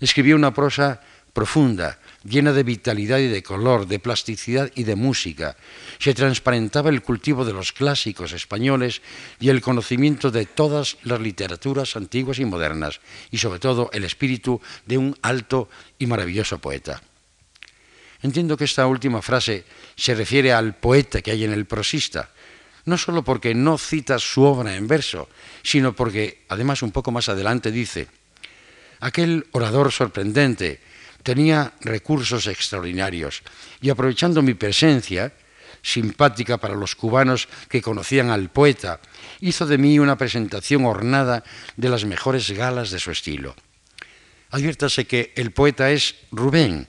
Escribió 0.00 0.36
una 0.36 0.54
prosa 0.54 1.00
profunda, 1.32 1.98
llena 2.28 2.52
de 2.52 2.62
vitalidad 2.62 3.18
y 3.18 3.28
de 3.28 3.42
color, 3.42 3.86
de 3.86 3.98
plasticidad 3.98 4.70
y 4.74 4.84
de 4.84 4.96
música. 4.96 5.56
Se 5.98 6.14
transparentaba 6.14 6.90
el 6.90 7.02
cultivo 7.02 7.44
de 7.44 7.52
los 7.52 7.72
clásicos 7.72 8.32
españoles 8.32 9.02
y 9.40 9.48
el 9.48 9.60
conocimiento 9.60 10.30
de 10.30 10.46
todas 10.46 10.96
las 11.02 11.20
literaturas 11.20 11.96
antiguas 11.96 12.38
y 12.38 12.44
modernas, 12.44 13.00
y 13.30 13.38
sobre 13.38 13.60
todo 13.60 13.90
el 13.92 14.04
espíritu 14.04 14.60
de 14.86 14.98
un 14.98 15.16
alto 15.22 15.68
y 15.98 16.06
maravilloso 16.06 16.58
poeta. 16.58 17.02
Entiendo 18.22 18.56
que 18.56 18.64
esta 18.64 18.86
última 18.86 19.22
frase 19.22 19.64
se 19.94 20.14
refiere 20.14 20.52
al 20.52 20.74
poeta 20.74 21.22
que 21.22 21.30
hay 21.30 21.44
en 21.44 21.52
el 21.52 21.66
prosista, 21.66 22.30
no 22.86 22.96
solo 22.96 23.22
porque 23.22 23.54
no 23.54 23.78
cita 23.78 24.18
su 24.18 24.42
obra 24.42 24.76
en 24.76 24.86
verso, 24.86 25.28
sino 25.62 25.94
porque, 25.94 26.44
además, 26.48 26.82
un 26.82 26.92
poco 26.92 27.10
más 27.10 27.28
adelante 27.28 27.70
dice, 27.70 28.08
aquel 29.00 29.46
orador 29.52 29.92
sorprendente, 29.92 30.80
tenía 31.26 31.74
recursos 31.80 32.46
extraordinarios 32.46 33.42
y 33.82 33.90
aprovechando 33.90 34.42
mi 34.42 34.54
presencia, 34.54 35.34
simpática 35.82 36.56
para 36.58 36.76
los 36.76 36.94
cubanos 36.94 37.48
que 37.68 37.82
conocían 37.82 38.30
al 38.30 38.48
poeta, 38.48 39.00
hizo 39.40 39.66
de 39.66 39.76
mí 39.76 39.98
una 39.98 40.16
presentación 40.16 40.84
ornada 40.84 41.42
de 41.74 41.88
las 41.88 42.04
mejores 42.04 42.52
galas 42.52 42.92
de 42.92 43.00
su 43.00 43.10
estilo. 43.10 43.56
Adviértase 44.50 45.10
que 45.10 45.32
el 45.34 45.50
poeta 45.50 45.90
es 45.90 46.14
Rubén, 46.30 46.86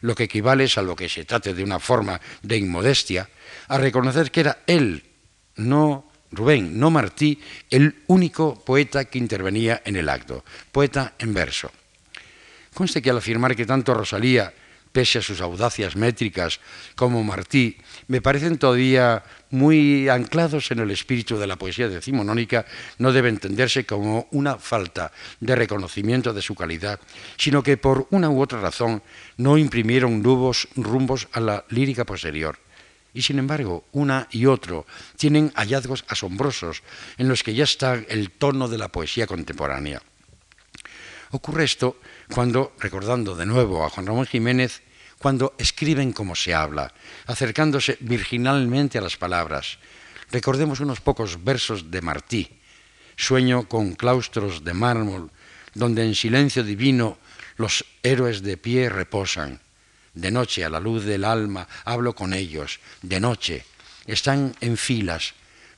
lo 0.00 0.14
que 0.14 0.24
equivale, 0.24 0.64
a 0.64 0.80
lo 0.80 0.96
que 0.96 1.10
se 1.10 1.26
trate 1.26 1.52
de 1.52 1.62
una 1.62 1.78
forma 1.78 2.18
de 2.40 2.56
inmodestia, 2.56 3.28
a 3.68 3.76
reconocer 3.76 4.30
que 4.30 4.40
era 4.40 4.64
él, 4.66 5.04
no 5.56 6.10
Rubén, 6.32 6.80
no 6.80 6.90
Martí, 6.90 7.38
el 7.68 8.02
único 8.06 8.64
poeta 8.64 9.04
que 9.04 9.18
intervenía 9.18 9.82
en 9.84 9.96
el 9.96 10.08
acto, 10.08 10.42
poeta 10.72 11.12
en 11.18 11.34
verso. 11.34 11.70
Conste 12.74 13.00
que 13.00 13.10
al 13.10 13.18
afirmar 13.18 13.54
que 13.54 13.66
tanto 13.66 13.94
Rosalía, 13.94 14.52
pese 14.90 15.18
a 15.18 15.22
sus 15.22 15.40
audacias 15.40 15.94
métricas, 15.94 16.58
como 16.94 17.22
Martí, 17.22 17.78
me 18.06 18.20
parecen 18.20 18.58
todavía 18.58 19.22
muy 19.50 20.08
anclados 20.08 20.70
en 20.70 20.80
el 20.80 20.90
espíritu 20.90 21.38
de 21.38 21.46
la 21.46 21.56
poesía 21.56 21.88
decimonónica, 21.88 22.66
no 22.98 23.12
debe 23.12 23.28
entenderse 23.28 23.86
como 23.86 24.26
una 24.30 24.56
falta 24.56 25.10
de 25.38 25.54
reconocimiento 25.54 26.32
de 26.32 26.42
su 26.42 26.54
calidad, 26.54 26.98
sino 27.36 27.62
que 27.62 27.76
por 27.76 28.06
una 28.10 28.30
u 28.30 28.42
otra 28.42 28.60
razón 28.60 29.02
no 29.36 29.56
imprimieron 29.58 30.22
nuevos 30.22 30.68
rumbos 30.74 31.28
a 31.32 31.40
la 31.40 31.64
lírica 31.70 32.04
posterior. 32.04 32.58
Y 33.14 33.22
sin 33.22 33.38
embargo, 33.38 33.84
una 33.92 34.26
y 34.32 34.46
otro 34.46 34.86
tienen 35.16 35.52
hallazgos 35.54 36.04
asombrosos 36.08 36.82
en 37.18 37.28
los 37.28 37.44
que 37.44 37.54
ya 37.54 37.62
está 37.62 37.94
el 37.94 38.30
tono 38.32 38.66
de 38.66 38.78
la 38.78 38.88
poesía 38.88 39.28
contemporánea. 39.28 40.02
Ocurre 41.34 41.64
esto 41.64 41.98
cuando, 42.32 42.76
recordando 42.78 43.34
de 43.34 43.44
nuevo 43.44 43.84
a 43.84 43.90
Juan 43.90 44.06
Ramón 44.06 44.24
Jiménez, 44.24 44.82
cuando 45.18 45.56
escriben 45.58 46.12
como 46.12 46.36
se 46.36 46.54
habla, 46.54 46.94
acercándose 47.26 47.98
virginalmente 47.98 48.98
a 48.98 49.00
las 49.00 49.16
palabras. 49.16 49.78
Recordemos 50.30 50.78
unos 50.78 51.00
pocos 51.00 51.42
versos 51.42 51.90
de 51.90 52.00
Martí. 52.02 52.50
Sueño 53.16 53.66
con 53.68 53.94
claustros 53.96 54.62
de 54.62 54.74
mármol, 54.74 55.32
donde 55.74 56.04
en 56.04 56.14
silencio 56.14 56.62
divino 56.62 57.18
los 57.56 57.84
héroes 58.04 58.44
de 58.44 58.56
pie 58.56 58.88
reposan. 58.88 59.58
De 60.14 60.30
noche, 60.30 60.64
a 60.64 60.70
la 60.70 60.78
luz 60.78 61.02
del 61.02 61.24
alma, 61.24 61.66
hablo 61.84 62.14
con 62.14 62.32
ellos. 62.32 62.78
De 63.02 63.18
noche, 63.18 63.64
están 64.06 64.54
en 64.60 64.76
filas, 64.76 65.34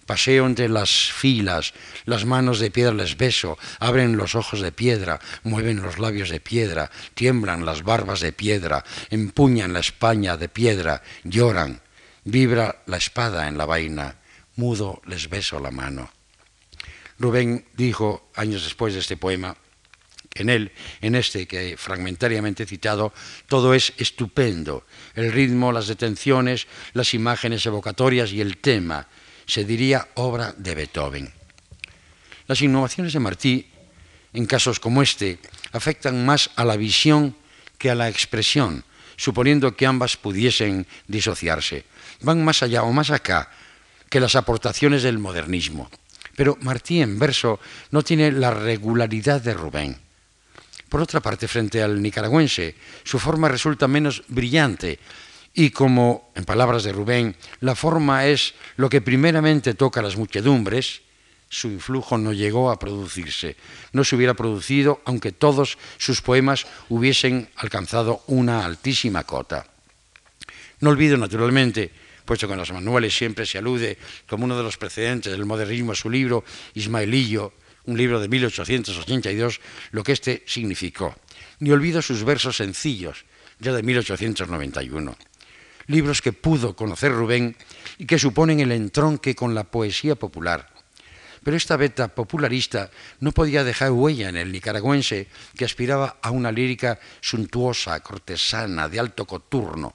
Paseo 0.06 0.46
entre 0.46 0.68
las 0.68 1.12
filas, 1.12 1.74
las 2.04 2.24
manos 2.24 2.60
de 2.60 2.70
piedra 2.70 2.94
les 2.94 3.16
beso, 3.16 3.58
abren 3.80 4.16
los 4.16 4.34
ojos 4.34 4.60
de 4.60 4.70
piedra, 4.70 5.20
mueven 5.42 5.82
los 5.82 5.98
labios 5.98 6.30
de 6.30 6.40
piedra, 6.40 6.90
tiemblan 7.14 7.66
las 7.66 7.82
barbas 7.82 8.20
de 8.20 8.32
piedra, 8.32 8.84
empuñan 9.10 9.72
la 9.72 9.80
españa 9.80 10.36
de 10.36 10.48
piedra, 10.48 11.02
lloran, 11.24 11.82
vibra 12.24 12.82
la 12.86 12.96
espada 12.96 13.48
en 13.48 13.58
la 13.58 13.66
vaina, 13.66 14.16
mudo 14.54 15.02
les 15.06 15.28
beso 15.28 15.58
la 15.58 15.72
mano. 15.72 16.10
Rubén 17.18 17.66
dijo 17.74 18.30
años 18.36 18.62
después 18.62 18.94
de 18.94 19.00
este 19.00 19.16
poema, 19.16 19.56
en 20.34 20.50
él, 20.50 20.72
en 21.00 21.14
este 21.14 21.48
que 21.48 21.76
fragmentariamente 21.76 22.64
he 22.64 22.66
citado, 22.66 23.12
todo 23.48 23.74
es 23.74 23.92
estupendo, 23.96 24.84
el 25.14 25.32
ritmo, 25.32 25.72
las 25.72 25.88
detenciones, 25.88 26.66
las 26.92 27.14
imágenes 27.14 27.64
evocatorias 27.66 28.32
y 28.32 28.40
el 28.40 28.58
tema, 28.58 29.08
se 29.46 29.64
diría 29.64 30.08
obra 30.14 30.52
de 30.56 30.74
Beethoven. 30.74 31.32
Las 32.46 32.62
innovaciones 32.62 33.12
de 33.12 33.20
Martí, 33.20 33.66
en 34.32 34.46
casos 34.46 34.78
como 34.80 35.02
este, 35.02 35.38
afectan 35.72 36.26
más 36.26 36.50
a 36.56 36.64
la 36.64 36.76
visión 36.76 37.34
que 37.78 37.90
a 37.90 37.94
la 37.94 38.08
expresión, 38.08 38.84
suponiendo 39.16 39.76
que 39.76 39.86
ambas 39.86 40.16
pudiesen 40.16 40.86
disociarse. 41.08 41.84
Van 42.20 42.44
más 42.44 42.62
allá 42.62 42.82
o 42.82 42.92
más 42.92 43.10
acá 43.10 43.50
que 44.08 44.20
las 44.20 44.36
aportaciones 44.36 45.02
del 45.02 45.18
modernismo. 45.18 45.90
Pero 46.36 46.58
Martí 46.60 47.00
en 47.00 47.18
verso 47.18 47.58
no 47.90 48.02
tiene 48.02 48.30
la 48.30 48.50
regularidad 48.50 49.40
de 49.40 49.54
Rubén. 49.54 49.96
Por 50.88 51.00
otra 51.00 51.20
parte, 51.20 51.48
frente 51.48 51.82
al 51.82 52.00
nicaragüense, 52.00 52.76
su 53.02 53.18
forma 53.18 53.48
resulta 53.48 53.88
menos 53.88 54.22
brillante, 54.28 55.00
y 55.56 55.70
como, 55.70 56.30
en 56.34 56.44
palabras 56.44 56.84
de 56.84 56.92
Rubén, 56.92 57.34
la 57.60 57.74
forma 57.74 58.26
es 58.26 58.52
lo 58.76 58.90
que 58.90 59.00
primeramente 59.00 59.72
toca 59.72 60.00
a 60.00 60.02
las 60.02 60.18
muchedumbres, 60.18 61.00
su 61.48 61.68
influjo 61.68 62.18
no 62.18 62.34
llegó 62.34 62.70
a 62.70 62.78
producirse, 62.78 63.56
no 63.92 64.04
se 64.04 64.16
hubiera 64.16 64.34
producido 64.34 65.00
aunque 65.06 65.32
todos 65.32 65.78
sus 65.96 66.20
poemas 66.20 66.66
hubiesen 66.90 67.48
alcanzado 67.56 68.22
una 68.26 68.66
altísima 68.66 69.24
cota. 69.24 69.66
No 70.80 70.90
olvido, 70.90 71.16
naturalmente, 71.16 71.90
puesto 72.26 72.46
que 72.46 72.52
en 72.52 72.60
los 72.60 72.72
manuales 72.72 73.16
siempre 73.16 73.46
se 73.46 73.56
alude 73.56 73.96
como 74.28 74.44
uno 74.44 74.58
de 74.58 74.62
los 74.62 74.76
precedentes 74.76 75.32
del 75.32 75.46
modernismo 75.46 75.92
a 75.92 75.94
su 75.94 76.10
libro 76.10 76.44
Ismaelillo, 76.74 77.54
un 77.86 77.96
libro 77.96 78.20
de 78.20 78.28
1882, 78.28 79.60
lo 79.92 80.04
que 80.04 80.12
éste 80.12 80.42
significó. 80.46 81.16
Ni 81.60 81.70
olvido 81.70 82.02
sus 82.02 82.24
versos 82.24 82.58
sencillos, 82.58 83.24
ya 83.58 83.72
de 83.72 83.82
1891 83.82 85.16
libros 85.86 86.22
que 86.22 86.32
pudo 86.32 86.74
conocer 86.74 87.12
Rubén 87.12 87.56
y 87.98 88.06
que 88.06 88.18
suponen 88.18 88.60
el 88.60 88.72
entronque 88.72 89.34
con 89.34 89.54
la 89.54 89.64
poesía 89.64 90.14
popular. 90.14 90.68
Pero 91.42 91.56
esta 91.56 91.76
beta 91.76 92.08
popularista 92.08 92.90
no 93.20 93.30
podía 93.30 93.62
dejar 93.62 93.92
huella 93.92 94.28
en 94.28 94.36
el 94.36 94.50
nicaragüense 94.50 95.28
que 95.56 95.64
aspiraba 95.64 96.18
a 96.20 96.32
una 96.32 96.50
lírica 96.50 96.98
suntuosa, 97.20 98.00
cortesana, 98.00 98.88
de 98.88 98.98
alto 98.98 99.26
coturno. 99.26 99.94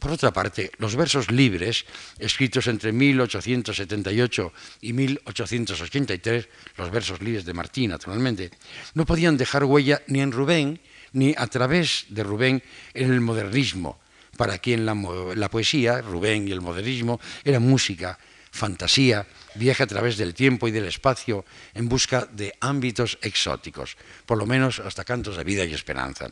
Por 0.00 0.10
otra 0.10 0.32
parte, 0.32 0.72
los 0.78 0.96
versos 0.96 1.30
libres, 1.30 1.86
escritos 2.18 2.66
entre 2.66 2.92
1878 2.92 4.52
y 4.82 4.92
1883, 4.92 6.48
los 6.76 6.90
versos 6.90 7.22
libres 7.22 7.44
de 7.44 7.54
Martín, 7.54 7.90
naturalmente, 7.90 8.50
no 8.94 9.06
podían 9.06 9.36
dejar 9.36 9.64
huella 9.64 10.02
ni 10.08 10.20
en 10.20 10.32
Rubén, 10.32 10.80
ni 11.12 11.34
a 11.38 11.46
través 11.46 12.06
de 12.08 12.24
Rubén 12.24 12.62
en 12.92 13.12
el 13.12 13.20
modernismo, 13.20 13.98
para 14.36 14.58
quien 14.58 14.86
la, 14.86 15.48
poesía, 15.48 16.00
Rubén 16.00 16.48
y 16.48 16.52
el 16.52 16.60
modernismo, 16.60 17.20
era 17.44 17.60
música, 17.60 18.18
fantasía, 18.50 19.26
viaje 19.54 19.82
a 19.82 19.86
través 19.86 20.16
del 20.16 20.34
tiempo 20.34 20.68
y 20.68 20.70
del 20.70 20.86
espacio 20.86 21.44
en 21.74 21.88
busca 21.88 22.28
de 22.30 22.54
ámbitos 22.60 23.18
exóticos, 23.22 23.96
por 24.26 24.38
lo 24.38 24.46
menos 24.46 24.80
hasta 24.80 25.04
cantos 25.04 25.36
de 25.36 25.44
vida 25.44 25.64
y 25.64 25.74
esperanza. 25.74 26.28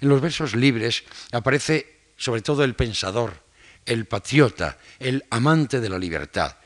En 0.00 0.08
los 0.08 0.20
versos 0.20 0.54
libres 0.54 1.04
aparece 1.32 1.98
sobre 2.16 2.42
todo 2.42 2.64
el 2.64 2.74
pensador, 2.74 3.42
el 3.86 4.06
patriota, 4.06 4.78
el 4.98 5.24
amante 5.30 5.80
de 5.80 5.88
la 5.88 5.98
libertad. 5.98 6.56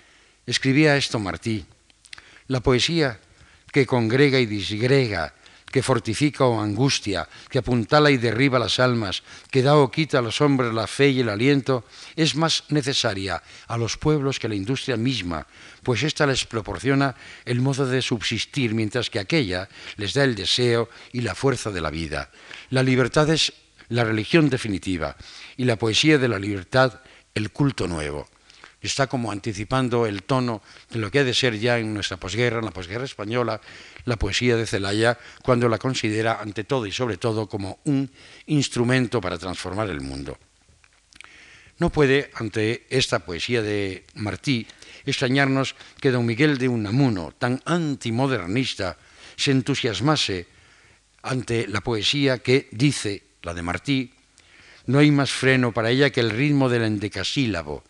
Escribía 0.46 0.96
esto 0.96 1.18
Martí. 1.18 1.64
La 2.48 2.60
poesía 2.60 3.20
que 3.70 3.86
congrega 3.86 4.38
y 4.38 4.46
disgrega 4.46 5.34
que 5.72 5.82
fortifica 5.82 6.44
o 6.44 6.60
angustia, 6.60 7.26
que 7.48 7.58
apuntala 7.58 8.12
y 8.12 8.20
derriba 8.20 8.60
las 8.60 8.78
almas, 8.78 9.24
que 9.50 9.64
da 9.64 9.74
o 9.74 9.90
quita 9.90 10.20
a 10.20 10.22
los 10.22 10.44
hombres 10.44 10.70
la 10.72 10.86
fe 10.86 11.08
y 11.08 11.20
el 11.20 11.32
aliento, 11.32 11.88
es 12.14 12.36
más 12.36 12.64
necesaria 12.68 13.42
a 13.66 13.76
los 13.80 13.96
pueblos 13.96 14.38
que 14.38 14.48
la 14.48 14.54
industria 14.54 14.96
misma, 14.96 15.48
pues 15.82 16.04
ésta 16.04 16.28
les 16.28 16.44
proporciona 16.44 17.16
el 17.44 17.64
modo 17.64 17.86
de 17.88 18.02
subsistir, 18.02 18.74
mientras 18.74 19.08
que 19.08 19.18
aquella 19.18 19.68
les 19.96 20.12
da 20.12 20.22
el 20.22 20.36
deseo 20.36 20.88
y 21.12 21.22
la 21.22 21.34
fuerza 21.34 21.72
de 21.72 21.80
la 21.80 21.90
vida. 21.90 22.30
La 22.70 22.84
libertad 22.84 23.28
es 23.30 23.52
la 23.88 24.04
religión 24.04 24.48
definitiva 24.48 25.16
y 25.56 25.64
la 25.64 25.76
poesía 25.76 26.18
de 26.18 26.28
la 26.28 26.38
libertad 26.38 27.00
el 27.34 27.50
culto 27.50 27.88
nuevo 27.88 28.28
está 28.82 29.06
como 29.06 29.30
anticipando 29.30 30.06
el 30.06 30.24
tono 30.24 30.62
de 30.90 30.98
lo 30.98 31.10
que 31.10 31.20
ha 31.20 31.24
de 31.24 31.34
ser 31.34 31.58
ya 31.58 31.78
en 31.78 31.94
nuestra 31.94 32.16
posguerra, 32.16 32.58
en 32.58 32.64
la 32.64 32.72
posguerra 32.72 33.04
española, 33.04 33.60
la 34.04 34.16
poesía 34.16 34.56
de 34.56 34.66
Celaya, 34.66 35.18
cuando 35.42 35.68
la 35.68 35.78
considera 35.78 36.40
ante 36.40 36.64
todo 36.64 36.86
y 36.86 36.92
sobre 36.92 37.16
todo 37.16 37.48
como 37.48 37.78
un 37.84 38.10
instrumento 38.46 39.20
para 39.20 39.38
transformar 39.38 39.88
el 39.88 40.00
mundo. 40.00 40.38
No 41.78 41.90
puede, 41.90 42.30
ante 42.34 42.86
esta 42.90 43.20
poesía 43.20 43.62
de 43.62 44.04
Martí, 44.14 44.66
extrañarnos 45.04 45.74
que 46.00 46.10
don 46.10 46.26
Miguel 46.26 46.58
de 46.58 46.68
Unamuno, 46.68 47.32
tan 47.36 47.60
antimodernista, 47.64 48.98
se 49.36 49.50
entusiasmase 49.50 50.46
ante 51.22 51.66
la 51.66 51.80
poesía 51.80 52.38
que 52.38 52.68
dice, 52.72 53.22
la 53.42 53.54
de 53.54 53.62
Martí, 53.62 54.12
no 54.86 54.98
hay 54.98 55.10
más 55.10 55.30
freno 55.30 55.72
para 55.72 55.90
ella 55.90 56.10
que 56.10 56.20
el 56.20 56.30
ritmo 56.30 56.68
del 56.68 56.82
endecasílabo, 56.82 57.84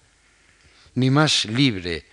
ni 0.94 1.10
más 1.10 1.44
libre, 1.46 2.04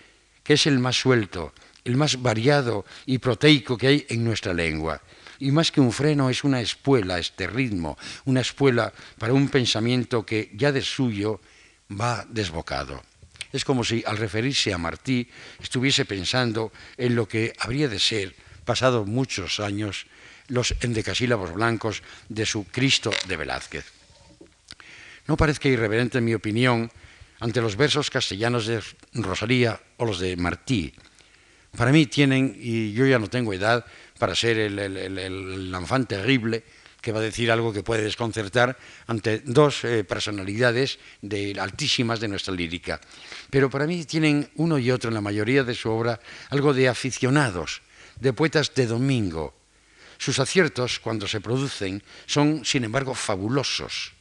que 0.42 0.54
es 0.54 0.66
el 0.66 0.78
más 0.78 0.96
suelto, 0.96 1.52
el 1.84 1.96
más 1.96 2.20
variado 2.20 2.84
y 3.06 3.18
proteico 3.18 3.76
que 3.76 3.86
hay 3.86 4.06
en 4.08 4.24
nuestra 4.24 4.54
lengua. 4.54 5.00
Y 5.38 5.52
más 5.52 5.72
que 5.72 5.80
un 5.80 5.92
freno 5.92 6.28
es 6.28 6.44
una 6.44 6.60
espuela, 6.60 7.18
este 7.18 7.46
ritmo, 7.46 7.96
una 8.26 8.40
espuela 8.40 8.92
para 9.18 9.32
un 9.32 9.48
pensamiento 9.48 10.24
que 10.24 10.50
ya 10.54 10.70
de 10.72 10.82
suyo 10.82 11.40
va 11.90 12.26
desbocado. 12.28 13.02
Es 13.52 13.64
como 13.64 13.82
si 13.82 14.04
al 14.06 14.18
referirse 14.18 14.72
a 14.72 14.78
Martí 14.78 15.28
estuviese 15.60 16.04
pensando 16.04 16.72
en 16.96 17.16
lo 17.16 17.26
que 17.26 17.52
habría 17.58 17.88
de 17.88 17.98
ser, 17.98 18.34
pasados 18.64 19.06
muchos 19.06 19.58
años, 19.58 20.06
los 20.48 20.74
endecasílabos 20.80 21.54
blancos 21.54 22.02
de 22.28 22.46
su 22.46 22.64
Cristo 22.64 23.10
de 23.26 23.36
Velázquez. 23.36 23.86
No 25.26 25.36
parezca 25.36 25.68
irreverente 25.68 26.18
en 26.18 26.24
mi 26.24 26.34
opinión 26.34 26.90
ante 27.40 27.60
los 27.60 27.76
versos 27.76 28.10
castellanos 28.10 28.66
de 28.66 28.80
Rosalía 29.14 29.80
o 29.96 30.04
los 30.04 30.20
de 30.20 30.36
Martí. 30.36 30.92
Para 31.76 31.92
mí 31.92 32.06
tienen, 32.06 32.56
y 32.58 32.92
yo 32.92 33.06
ya 33.06 33.18
no 33.18 33.28
tengo 33.28 33.52
edad 33.52 33.84
para 34.18 34.34
ser 34.34 34.58
el, 34.58 34.78
el, 34.78 36.06
terrible 36.06 36.62
que 37.00 37.12
va 37.12 37.20
a 37.20 37.22
decir 37.22 37.50
algo 37.50 37.72
que 37.72 37.82
puede 37.82 38.02
desconcertar 38.02 38.76
ante 39.06 39.40
dos 39.40 39.84
eh, 39.84 40.04
personalidades 40.04 40.98
de, 41.22 41.56
altísimas 41.58 42.20
de 42.20 42.28
nuestra 42.28 42.52
lírica. 42.52 43.00
Pero 43.48 43.70
para 43.70 43.86
mí 43.86 44.04
tienen 44.04 44.50
uno 44.56 44.78
y 44.78 44.90
otro 44.90 45.08
en 45.08 45.14
la 45.14 45.22
mayoría 45.22 45.64
de 45.64 45.74
su 45.74 45.88
obra 45.90 46.20
algo 46.50 46.74
de 46.74 46.88
aficionados, 46.88 47.80
de 48.20 48.34
poetas 48.34 48.74
de 48.74 48.86
domingo. 48.86 49.54
Sus 50.18 50.38
aciertos, 50.38 51.00
cuando 51.00 51.26
se 51.26 51.40
producen, 51.40 52.02
son, 52.26 52.62
sin 52.66 52.84
embargo, 52.84 53.14
fabulosos 53.14 54.19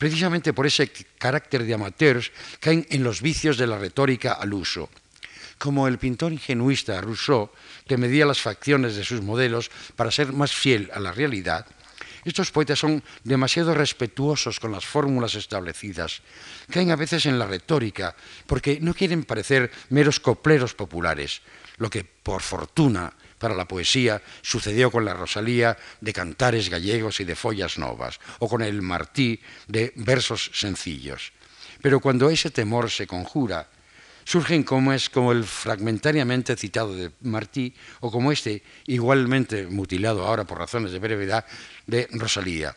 precisamente 0.00 0.56
por 0.56 0.64
ese 0.64 0.88
carácter 1.20 1.68
de 1.68 1.76
amateurs, 1.76 2.32
caen 2.56 2.88
en 2.88 3.04
los 3.04 3.20
vicios 3.20 3.60
de 3.60 3.68
la 3.68 3.76
retórica 3.76 4.32
al 4.32 4.56
uso. 4.56 4.88
Como 5.60 5.84
el 5.84 6.00
pintor 6.00 6.32
ingenuista 6.32 7.04
Rousseau, 7.04 7.52
que 7.84 8.00
medía 8.00 8.24
las 8.24 8.40
facciones 8.40 8.96
de 8.96 9.04
sus 9.04 9.20
modelos 9.20 9.68
para 10.00 10.08
ser 10.08 10.32
más 10.32 10.56
fiel 10.56 10.88
a 10.96 11.04
la 11.04 11.12
realidad, 11.12 11.68
estos 12.24 12.48
poetas 12.48 12.80
son 12.80 13.04
demasiado 13.24 13.76
respetuosos 13.76 14.56
con 14.56 14.72
las 14.72 14.88
fórmulas 14.88 15.36
establecidas, 15.36 16.24
caen 16.72 16.92
a 16.92 16.96
veces 16.96 17.28
en 17.28 17.38
la 17.38 17.46
retórica, 17.46 18.16
porque 18.48 18.80
no 18.80 18.96
quieren 18.96 19.28
parecer 19.28 19.70
meros 19.92 20.16
copleros 20.16 20.72
populares, 20.72 21.44
lo 21.76 21.92
que, 21.92 22.04
por 22.04 22.40
fortuna, 22.40 23.12
para 23.40 23.56
la 23.56 23.64
poesía 23.64 24.22
sucedió 24.42 24.92
con 24.92 25.04
la 25.04 25.14
Rosalía 25.14 25.76
de 26.00 26.12
cantares 26.12 26.68
gallegos 26.68 27.18
y 27.20 27.24
de 27.24 27.34
follas 27.34 27.78
novas, 27.78 28.20
o 28.38 28.48
con 28.48 28.60
el 28.60 28.82
Martí 28.82 29.40
de 29.66 29.92
versos 29.96 30.50
sencillos. 30.52 31.32
Pero 31.80 32.00
cuando 32.00 32.28
ese 32.28 32.50
temor 32.50 32.90
se 32.90 33.06
conjura, 33.06 33.66
surgen 34.24 34.62
como 34.62 34.92
es 34.92 35.08
como 35.08 35.32
el 35.32 35.44
fragmentariamente 35.44 36.54
citado 36.54 36.94
de 36.94 37.10
Martí 37.22 37.74
o 38.00 38.12
como 38.12 38.30
este 38.30 38.62
igualmente 38.86 39.66
mutilado 39.66 40.26
ahora 40.26 40.44
por 40.44 40.58
razones 40.58 40.92
de 40.92 40.98
brevedad 40.98 41.46
de 41.86 42.08
Rosalía. 42.12 42.76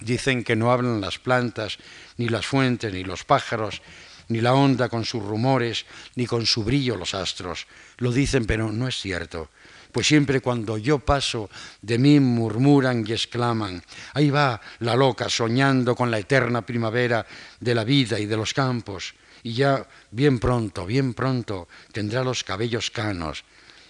Dicen 0.00 0.44
que 0.44 0.54
no 0.54 0.70
hablan 0.70 1.00
las 1.00 1.18
plantas, 1.18 1.78
ni 2.18 2.28
las 2.28 2.46
fuentes, 2.46 2.92
ni 2.92 3.02
los 3.02 3.24
pájaros, 3.24 3.80
ni 4.28 4.42
la 4.42 4.52
onda 4.52 4.90
con 4.90 5.06
sus 5.06 5.24
rumores, 5.24 5.86
ni 6.14 6.26
con 6.26 6.44
su 6.44 6.62
brillo 6.62 6.96
los 6.96 7.14
astros. 7.14 7.66
Lo 7.96 8.12
dicen, 8.12 8.44
pero 8.44 8.70
no 8.70 8.86
es 8.86 9.00
cierto. 9.00 9.50
Pues 9.92 10.06
siempre 10.06 10.40
cuando 10.40 10.78
yo 10.78 10.98
paso, 10.98 11.48
de 11.80 11.98
mí 11.98 12.20
murmuran 12.20 13.04
y 13.06 13.12
exclaman, 13.12 13.82
ahí 14.14 14.30
va 14.30 14.60
la 14.80 14.94
loca 14.94 15.28
soñando 15.28 15.96
con 15.96 16.10
la 16.10 16.18
eterna 16.18 16.62
primavera 16.62 17.26
de 17.58 17.74
la 17.74 17.84
vida 17.84 18.18
y 18.18 18.26
de 18.26 18.36
los 18.36 18.52
campos, 18.52 19.14
y 19.42 19.54
ya 19.54 19.86
bien 20.10 20.38
pronto, 20.38 20.84
bien 20.84 21.14
pronto 21.14 21.68
tendrá 21.92 22.22
los 22.22 22.44
cabellos 22.44 22.90
canos 22.90 23.44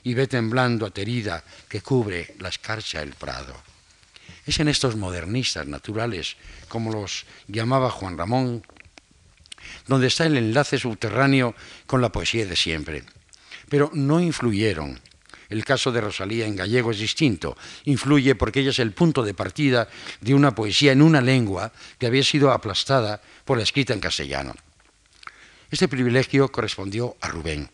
y 0.04 0.14
ve 0.14 0.26
temblando 0.26 0.86
aterida 0.86 1.42
que 1.68 1.80
cubre 1.80 2.34
la 2.38 2.48
escarcha 2.48 3.02
el 3.02 3.14
prado. 3.14 3.54
Es 4.46 4.60
en 4.60 4.68
estos 4.68 4.96
modernistas 4.96 5.66
naturales, 5.66 6.36
como 6.68 6.92
los 6.92 7.26
llamaba 7.48 7.90
Juan 7.90 8.16
Ramón, 8.16 8.64
donde 9.86 10.06
está 10.06 10.26
el 10.26 10.36
enlace 10.36 10.78
subterráneo 10.78 11.54
con 11.86 12.00
la 12.00 12.10
poesía 12.10 12.46
de 12.46 12.56
siempre. 12.56 13.04
Pero 13.68 13.90
no 13.92 14.20
influyeron. 14.20 14.98
El 15.48 15.64
caso 15.64 15.90
de 15.92 16.00
Rosalía 16.00 16.46
en 16.46 16.56
gallego 16.56 16.90
es 16.90 16.98
distinto. 16.98 17.56
Influye 17.84 18.34
porque 18.34 18.60
ella 18.60 18.70
es 18.70 18.78
el 18.78 18.92
punto 18.92 19.22
de 19.22 19.34
partida 19.34 19.88
de 20.20 20.34
una 20.34 20.54
poesía 20.54 20.92
en 20.92 21.02
una 21.02 21.20
lengua 21.20 21.72
que 21.98 22.06
había 22.06 22.22
sido 22.22 22.52
aplastada 22.52 23.22
por 23.44 23.56
la 23.56 23.62
escrita 23.62 23.94
en 23.94 24.00
castellano. 24.00 24.54
Este 25.70 25.88
privilegio 25.88 26.50
correspondió 26.50 27.16
a 27.20 27.28
Rubén. 27.28 27.70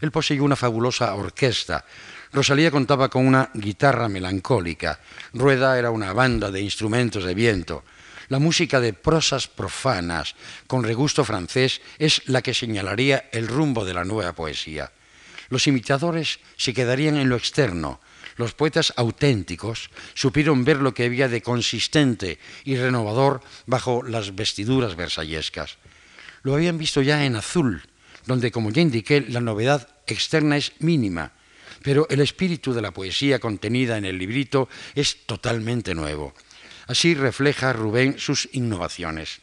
Él 0.00 0.10
poseyó 0.10 0.44
una 0.44 0.56
fabulosa 0.56 1.14
orquesta. 1.14 1.84
Rosalía 2.32 2.70
contaba 2.70 3.08
con 3.08 3.26
una 3.26 3.50
guitarra 3.54 4.08
melancólica. 4.08 5.00
Rueda 5.32 5.78
era 5.78 5.90
una 5.90 6.12
banda 6.12 6.50
de 6.50 6.60
instrumentos 6.60 7.24
de 7.24 7.34
viento. 7.34 7.84
La 8.28 8.38
música 8.38 8.80
de 8.80 8.92
prosas 8.92 9.46
profanas 9.46 10.34
con 10.66 10.82
regusto 10.82 11.24
francés 11.24 11.80
es 11.98 12.22
la 12.26 12.42
que 12.42 12.54
señalaría 12.54 13.28
el 13.32 13.46
rumbo 13.46 13.84
de 13.84 13.94
la 13.94 14.04
nueva 14.04 14.32
poesía. 14.32 14.90
Los 15.48 15.66
imitadores 15.66 16.40
se 16.56 16.74
quedarían 16.74 17.16
en 17.16 17.28
lo 17.28 17.36
externo. 17.36 18.00
Los 18.36 18.52
poetas 18.52 18.92
auténticos 18.96 19.90
supieron 20.14 20.64
ver 20.64 20.78
lo 20.78 20.92
que 20.92 21.04
había 21.04 21.28
de 21.28 21.42
consistente 21.42 22.38
y 22.64 22.76
renovador 22.76 23.40
bajo 23.66 24.02
las 24.02 24.34
vestiduras 24.34 24.96
versallescas. 24.96 25.78
Lo 26.42 26.54
habían 26.54 26.78
visto 26.78 27.00
ya 27.02 27.24
en 27.24 27.36
azul, 27.36 27.82
donde, 28.26 28.50
como 28.50 28.70
ya 28.70 28.82
indiqué, 28.82 29.24
la 29.28 29.40
novedad 29.40 29.88
externa 30.06 30.56
es 30.56 30.72
mínima, 30.80 31.32
pero 31.82 32.06
el 32.10 32.20
espíritu 32.20 32.72
de 32.74 32.82
la 32.82 32.92
poesía 32.92 33.38
contenida 33.38 33.96
en 33.96 34.04
el 34.04 34.18
librito 34.18 34.68
es 34.94 35.26
totalmente 35.26 35.94
nuevo. 35.94 36.34
Así 36.86 37.14
refleja 37.14 37.72
Rubén 37.72 38.18
sus 38.18 38.48
innovaciones. 38.52 39.40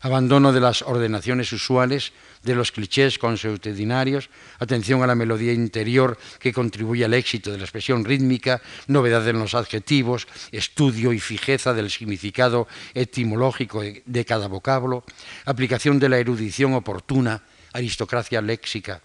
Abandono 0.00 0.52
de 0.52 0.60
las 0.60 0.82
ordenaciones 0.82 1.52
usuales, 1.52 2.12
de 2.42 2.54
los 2.54 2.72
clichés 2.72 3.18
consuetudinarios, 3.18 4.30
atención 4.58 5.02
a 5.02 5.06
la 5.06 5.14
melodía 5.14 5.52
interior 5.52 6.18
que 6.38 6.52
contribuye 6.52 7.04
al 7.04 7.14
éxito 7.14 7.50
de 7.50 7.58
la 7.58 7.64
expresión 7.64 8.04
rítmica, 8.04 8.62
novedad 8.86 9.26
en 9.28 9.38
los 9.38 9.54
adjetivos, 9.54 10.26
estudio 10.52 11.12
y 11.12 11.20
fijeza 11.20 11.74
del 11.74 11.90
significado 11.90 12.66
etimológico 12.94 13.82
de 13.82 14.24
cada 14.24 14.48
vocablo, 14.48 15.04
aplicación 15.44 15.98
de 15.98 16.08
la 16.08 16.18
erudición 16.18 16.74
oportuna, 16.74 17.42
aristocracia 17.72 18.40
léxica 18.40 19.02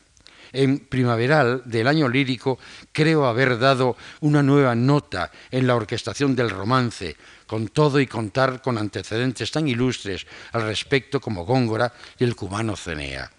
en 0.55 0.79
primaveral 0.79 1.61
del 1.65 1.87
año 1.87 2.07
lírico 2.07 2.57
creo 2.91 3.25
haber 3.25 3.59
dado 3.59 3.97
una 4.21 4.41
nueva 4.41 4.73
nota 4.75 5.31
en 5.51 5.67
la 5.67 5.75
orquestación 5.75 6.35
del 6.35 6.49
romance, 6.49 7.15
con 7.45 7.67
todo 7.67 7.99
y 7.99 8.07
contar 8.07 8.61
con 8.61 8.77
antecedentes 8.77 9.51
tan 9.51 9.67
ilustres 9.67 10.25
al 10.53 10.63
respecto 10.63 11.19
como 11.19 11.45
Góngora 11.45 11.93
y 12.17 12.23
el 12.23 12.35
cubano 12.35 12.75
Cenea. 12.75 13.31